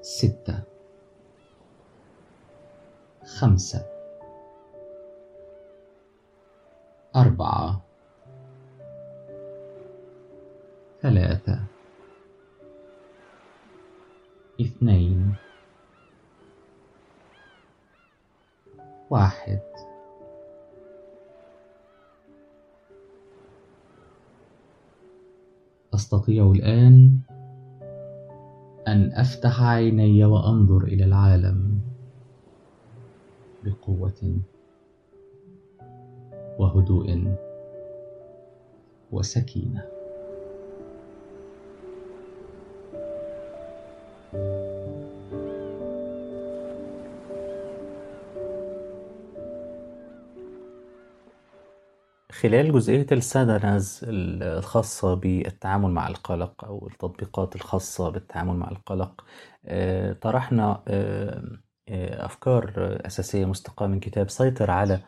ستة 0.00 0.62
خمسة 3.24 3.86
أربعة 7.16 7.80
ثلاثة 11.02 11.64
اثنين 14.60 15.34
واحد. 19.10 19.71
أستطيع 25.94 26.50
الآن 26.50 27.18
أن 28.88 29.12
أفتح 29.12 29.62
عيني 29.62 30.24
وأنظر 30.24 30.84
إلى 30.84 31.04
العالم 31.04 31.80
بقوة 33.64 34.40
وهدوء 36.58 37.36
وسكينة. 39.12 39.82
خلال 52.42 52.72
جزئية 52.72 53.06
السادنز 53.12 54.00
الخاصة 54.08 55.14
بالتعامل 55.14 55.90
مع 55.90 56.08
القلق 56.08 56.64
أو 56.64 56.88
التطبيقات 56.88 57.56
الخاصة 57.56 58.10
بالتعامل 58.10 58.56
مع 58.56 58.70
القلق. 58.70 59.24
آه، 59.66 60.12
طرحنا 60.12 60.82
آه، 60.88 61.42
آه، 61.88 62.24
أفكار 62.26 62.72
أساسية 63.06 63.44
مستقاة 63.44 63.86
من 63.86 64.00
كتاب 64.00 64.30
سيطر 64.30 64.70
على 64.70 65.00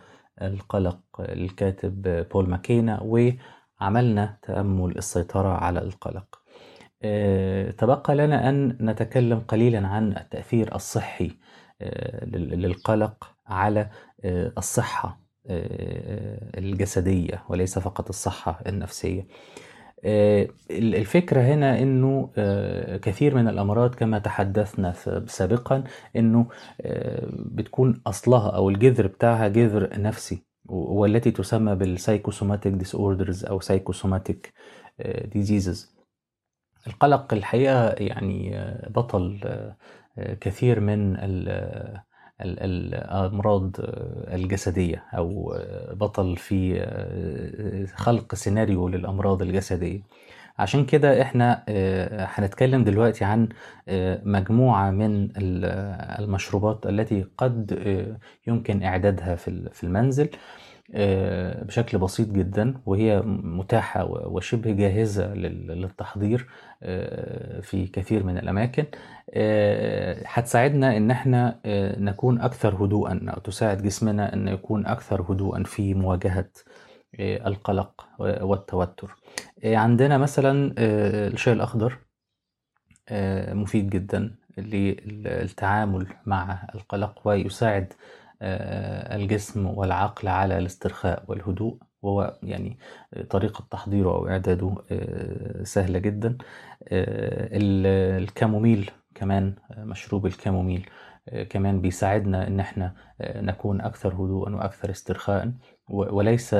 القلق 0.42 1.00
الكاتب 1.20 2.26
بول 2.32 2.48
ماكينا 2.50 3.00
وعملنا 3.02 4.38
تأمل 4.42 4.98
السيطرة 4.98 5.48
على 5.48 5.80
القلق. 5.80 6.40
تبقى 7.78 8.14
لنا 8.14 8.48
أن 8.48 8.78
نتكلم 8.80 9.40
قليلا 9.40 9.88
عن 9.88 10.12
التأثير 10.16 10.74
الصحي 10.74 11.38
للقلق 12.32 13.30
على 13.46 13.90
الصحة. 14.58 15.23
الجسدية 16.58 17.44
وليس 17.48 17.78
فقط 17.78 18.08
الصحة 18.08 18.60
النفسية. 18.66 19.26
آه، 20.04 20.48
الفكرة 20.70 21.40
هنا 21.40 21.78
إنه 21.78 22.30
آه، 22.36 22.96
كثير 22.96 23.34
من 23.34 23.48
الأمراض 23.48 23.94
كما 23.94 24.18
تحدثنا 24.18 24.92
سابقا 25.26 25.84
إنه 26.16 26.46
بتكون 27.32 28.02
أصلها 28.06 28.50
أو 28.50 28.70
الجذر 28.70 29.06
بتاعها 29.06 29.48
جذر 29.48 30.00
نفسي 30.00 30.42
والتي 30.66 31.30
تسمى 31.30 31.74
بال 31.74 32.72
psychosomatic 32.72 32.94
disorders 32.94 33.44
أو 33.44 33.60
psychosomatic 33.60 34.52
diseases 35.24 35.94
القلق 36.86 37.34
الحقيقة 37.34 37.88
يعني 37.88 38.64
بطل 38.90 39.40
كثير 40.40 40.80
من 40.80 41.16
الأمراض 42.40 43.70
الجسدية 44.34 45.04
أو 45.16 45.54
بطل 45.92 46.36
في 46.36 46.80
خلق 47.96 48.34
سيناريو 48.34 48.88
للأمراض 48.88 49.42
الجسدية. 49.42 50.00
عشان 50.58 50.86
كده 50.86 51.22
إحنا 51.22 51.64
هنتكلم 52.34 52.84
دلوقتي 52.84 53.24
عن 53.24 53.48
مجموعة 54.24 54.90
من 54.90 55.28
المشروبات 56.18 56.86
التي 56.86 57.26
قد 57.38 57.78
يمكن 58.46 58.82
إعدادها 58.82 59.34
في 59.36 59.84
المنزل. 59.84 60.24
آه، 60.24 60.38
بشكل 61.62 61.98
بسيط 61.98 62.28
جدا 62.28 62.74
وهي 62.86 63.20
متاحة 63.26 64.04
وشبه 64.04 64.72
جاهزة 64.72 65.34
للتحضير 65.34 66.46
آه، 66.82 67.60
في 67.60 67.86
كثير 67.86 68.24
من 68.24 68.38
الأماكن. 68.38 68.84
آه، 69.34 70.22
هتساعدنا 70.26 70.96
إن 70.96 71.10
إحنا 71.10 71.60
نكون 71.98 72.40
أكثر 72.40 72.84
هدوءا 72.84 73.26
أو 73.28 73.40
تساعد 73.40 73.82
جسمنا 73.82 74.34
أن 74.34 74.48
يكون 74.48 74.86
أكثر 74.86 75.22
هدوءا 75.22 75.62
في 75.62 75.94
مواجهة 75.94 76.48
القلق 77.20 78.06
والتوتر. 78.18 79.16
عندنا 79.64 80.18
مثلا 80.18 80.74
الشاي 80.78 81.52
الأخضر 81.54 81.98
مفيد 83.52 83.90
جدا 83.90 84.34
للتعامل 84.58 86.06
مع 86.26 86.68
القلق 86.74 87.28
ويساعد 87.28 87.92
آه، 87.92 87.96
الجسم 88.42 89.66
والعقل 89.66 90.28
على 90.28 90.58
الاسترخاء 90.58 91.24
والهدوء 91.28 91.78
وهو 92.02 92.38
يعني 92.42 92.78
طريقة 93.30 93.64
تحضيره 93.70 94.08
أو 94.10 94.28
إعداده 94.28 94.74
آه، 94.90 95.62
سهلة 95.62 95.98
جدا. 95.98 96.38
آه، 96.88 97.48
الكاموميل 98.18 98.90
كمان 99.14 99.54
مشروب 99.78 100.26
الكاموميل 100.26 100.86
كمان 101.50 101.80
بيساعدنا 101.80 102.46
إن 102.46 102.60
إحنا 102.60 102.94
نكون 103.20 103.80
أكثر 103.80 104.14
هدوءا 104.14 104.50
وأكثر 104.56 104.90
استرخاء 104.90 105.52
وليس 105.88 106.54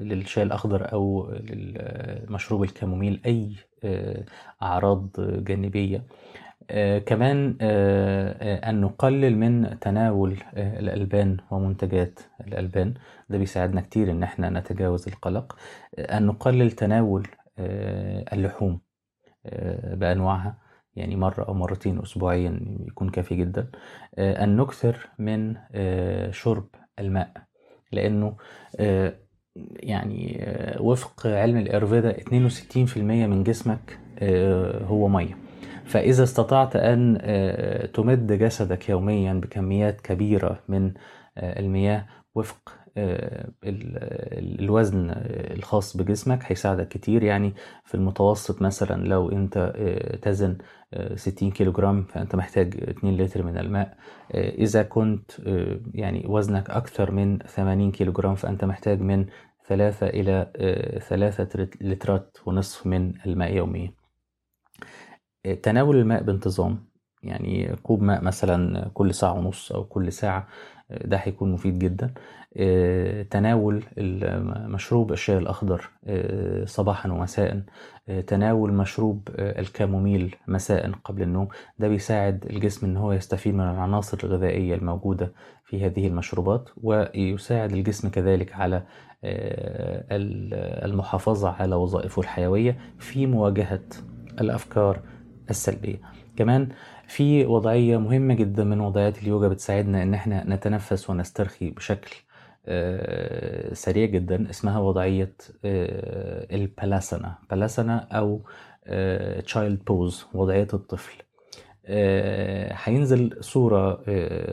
للشاي 0.00 0.42
الأخضر 0.42 0.92
أو 0.92 1.30
للمشروب 1.30 2.62
الكاموميل 2.62 3.20
أي 3.26 3.52
أعراض 4.62 5.08
جانبية. 5.18 5.98
آه 5.98 6.45
كمان 6.98 7.56
آه 7.60 8.36
آه 8.40 8.70
أن 8.70 8.80
نقلل 8.80 9.38
من 9.38 9.78
تناول 9.80 10.36
آه 10.54 10.78
الألبان 10.80 11.36
ومنتجات 11.50 12.20
الألبان. 12.46 12.94
ده 13.28 13.38
بيساعدنا 13.38 13.80
كتير 13.80 14.10
إن 14.10 14.22
إحنا 14.22 14.50
نتجاوز 14.50 15.08
القلق. 15.08 15.56
آه 15.98 16.16
أن 16.18 16.26
نقلل 16.26 16.72
تناول 16.72 17.28
آه 17.58 18.24
اللحوم 18.32 18.80
آه 19.46 19.94
بأنواعها 19.94 20.58
يعني 20.96 21.16
مرة 21.16 21.44
أو 21.44 21.54
مرتين 21.54 21.98
أسبوعيا 22.02 22.60
يكون 22.86 23.08
كافي 23.08 23.36
جدا. 23.36 23.70
آه 24.18 24.44
أن 24.44 24.56
نكثر 24.56 25.08
من 25.18 25.54
آه 25.74 26.30
شرب 26.30 26.66
الماء 26.98 27.30
لأنه 27.92 28.36
آه 28.80 29.12
يعني 29.80 30.36
آه 30.44 30.82
وفق 30.82 31.26
علم 31.26 31.56
الأيرفيدا 31.58 32.10
62% 32.20 33.26
من 33.26 33.42
جسمك 33.44 33.98
آه 34.18 34.84
هو 34.84 35.08
مية. 35.08 35.45
فإذا 35.86 36.22
استطعت 36.22 36.76
أن 36.76 37.18
تمد 37.94 38.32
جسدك 38.32 38.88
يوميا 38.88 39.32
بكميات 39.32 40.00
كبيرة 40.00 40.58
من 40.68 40.92
المياه 41.38 42.06
وفق 42.34 42.72
الوزن 44.58 45.10
الخاص 45.56 45.96
بجسمك 45.96 46.42
هيساعدك 46.46 46.88
كتير. 46.88 47.22
يعني 47.22 47.54
في 47.84 47.94
المتوسط 47.94 48.62
مثلا 48.62 49.08
لو 49.08 49.30
أنت 49.32 49.72
تزن 50.22 50.58
60 51.14 51.50
كيلو 51.50 51.72
جرام 51.72 52.04
فأنت 52.04 52.36
محتاج 52.36 52.74
2 52.88 53.16
لتر 53.16 53.42
من 53.42 53.58
الماء. 53.58 53.96
إذا 54.34 54.82
كنت 54.82 55.30
يعني 55.94 56.24
وزنك 56.28 56.70
أكثر 56.70 57.10
من 57.10 57.38
80 57.38 57.92
كيلو 57.92 58.12
جرام 58.12 58.34
فأنت 58.34 58.64
محتاج 58.64 59.00
من 59.00 59.26
3 59.68 60.06
إلى 60.06 60.50
3 61.08 61.68
لترات 61.80 62.38
ونصف 62.46 62.86
من 62.86 63.12
الماء 63.26 63.54
يوميا. 63.54 63.92
تناول 65.62 65.96
الماء 65.96 66.22
بانتظام. 66.22 66.78
يعني 67.22 67.76
كوب 67.82 68.02
ماء 68.02 68.24
مثلا 68.24 68.88
كل 68.94 69.14
ساعة 69.14 69.32
ونص 69.32 69.72
أو 69.72 69.84
كل 69.84 70.12
ساعة 70.12 70.48
ده 71.04 71.16
هيكون 71.16 71.52
مفيد 71.52 71.78
جدا. 71.78 72.14
تناول 73.30 73.84
مشروب 74.68 75.12
الشاي 75.12 75.38
الأخضر 75.38 75.90
صباحا 76.64 77.10
ومساء 77.12 77.62
تناول 78.26 78.72
مشروب 78.72 79.28
الكاموميل 79.38 80.34
مساء 80.48 80.90
قبل 81.04 81.22
النوم. 81.22 81.48
ده 81.78 81.88
بيساعد 81.88 82.44
الجسم 82.50 82.86
إن 82.86 82.96
هو 82.96 83.12
يستفيد 83.12 83.54
من 83.54 83.60
العناصر 83.64 84.18
الغذائية 84.24 84.74
الموجودة 84.74 85.32
في 85.64 85.86
هذه 85.86 86.06
المشروبات 86.06 86.68
ويساعد 86.82 87.72
الجسم 87.72 88.08
كذلك 88.08 88.52
على 88.52 88.82
المحافظة 90.84 91.48
على 91.50 91.74
وظائفه 91.74 92.22
الحيوية 92.22 92.78
في 92.98 93.26
مواجهة 93.26 93.80
الأفكار 94.40 95.00
السلبية. 95.50 96.00
كمان 96.36 96.68
في 97.06 97.46
وضعية 97.46 97.96
مهمة 97.96 98.34
جدا 98.34 98.64
من 98.64 98.80
وضعيات 98.80 99.22
اليوجا 99.22 99.48
بتساعدنا 99.48 100.02
إن 100.02 100.14
إحنا 100.14 100.44
نتنفس 100.44 101.10
ونسترخي 101.10 101.70
بشكل 101.70 102.16
سريع 103.72 104.06
جدا 104.06 104.50
اسمها 104.50 104.78
وضعية 104.78 105.34
ال 105.64 105.81
balasana. 105.81 107.38
balasana 107.50 108.08
أو 108.12 108.42
child 109.44 109.84
pose 109.84 110.26
وضعية 110.34 110.68
الطفل. 110.74 111.22
هينزل 112.84 113.36
صورة 113.40 114.02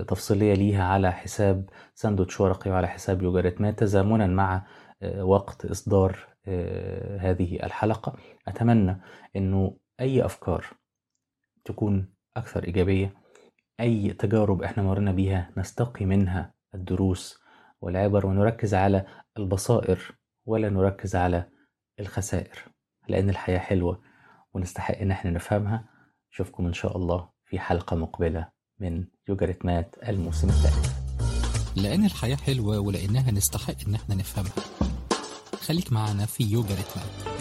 تفصيلية 0.04 0.54
ليها 0.54 0.84
على 0.84 1.12
حساب 1.12 1.70
ساندوتش 1.96 2.42
ورقي 2.42 2.72
وعلى 2.72 2.88
حساب 2.88 3.22
يوجا 3.22 3.40
ريتمات 3.40 3.80
تزامنا 3.80 4.28
مع 4.28 4.66
وقت 5.20 5.66
إصدار 5.66 6.20
هذه 7.20 7.60
الحلقة. 7.64 8.16
أتمنى 8.48 9.02
أنه 9.36 9.76
أي 10.00 10.26
أفكار 10.26 10.66
تكون 11.66 12.14
أكثر 12.38 12.64
إيجابية. 12.64 13.14
أي 13.80 14.14
تجارب 14.14 14.64
إحنا 14.64 14.84
مرينا 14.84 15.12
بيها 15.12 15.52
نستقي 15.58 16.06
منها 16.06 16.54
الدروس 16.76 17.40
والعبر 17.82 18.26
ونركز 18.26 18.74
على 18.74 19.06
البصائر 19.38 20.16
ولا 20.46 20.70
نركز 20.70 21.16
على 21.16 21.46
الخسائر 22.00 22.58
لأن 23.08 23.30
الحياة 23.30 23.60
حلوة 23.60 24.02
ونستحق 24.54 24.98
إن 24.98 25.12
إحنا 25.12 25.32
نفهمها. 25.32 25.86
أشوفكم 26.34 26.66
إن 26.66 26.74
شاء 26.74 26.98
الله 26.98 27.30
في 27.46 27.60
حلقة 27.60 27.96
مقبلة 27.96 28.50
من 28.80 29.06
يوجا 29.30 29.46
ريتمات 29.46 29.96
الموسم 30.08 30.50
الثالث. 30.50 30.94
لأن 31.76 32.06
الحياة 32.06 32.36
حلوة 32.36 32.80
ولأنها 32.80 33.32
نستحق 33.32 33.76
إن 33.88 33.96
إحنا 33.96 34.16
نفهمها. 34.16 34.54
خليك 35.62 35.94
معنا 35.94 36.26
في 36.26 36.44
يوجا 36.44 36.76
ريتمات 36.76 37.33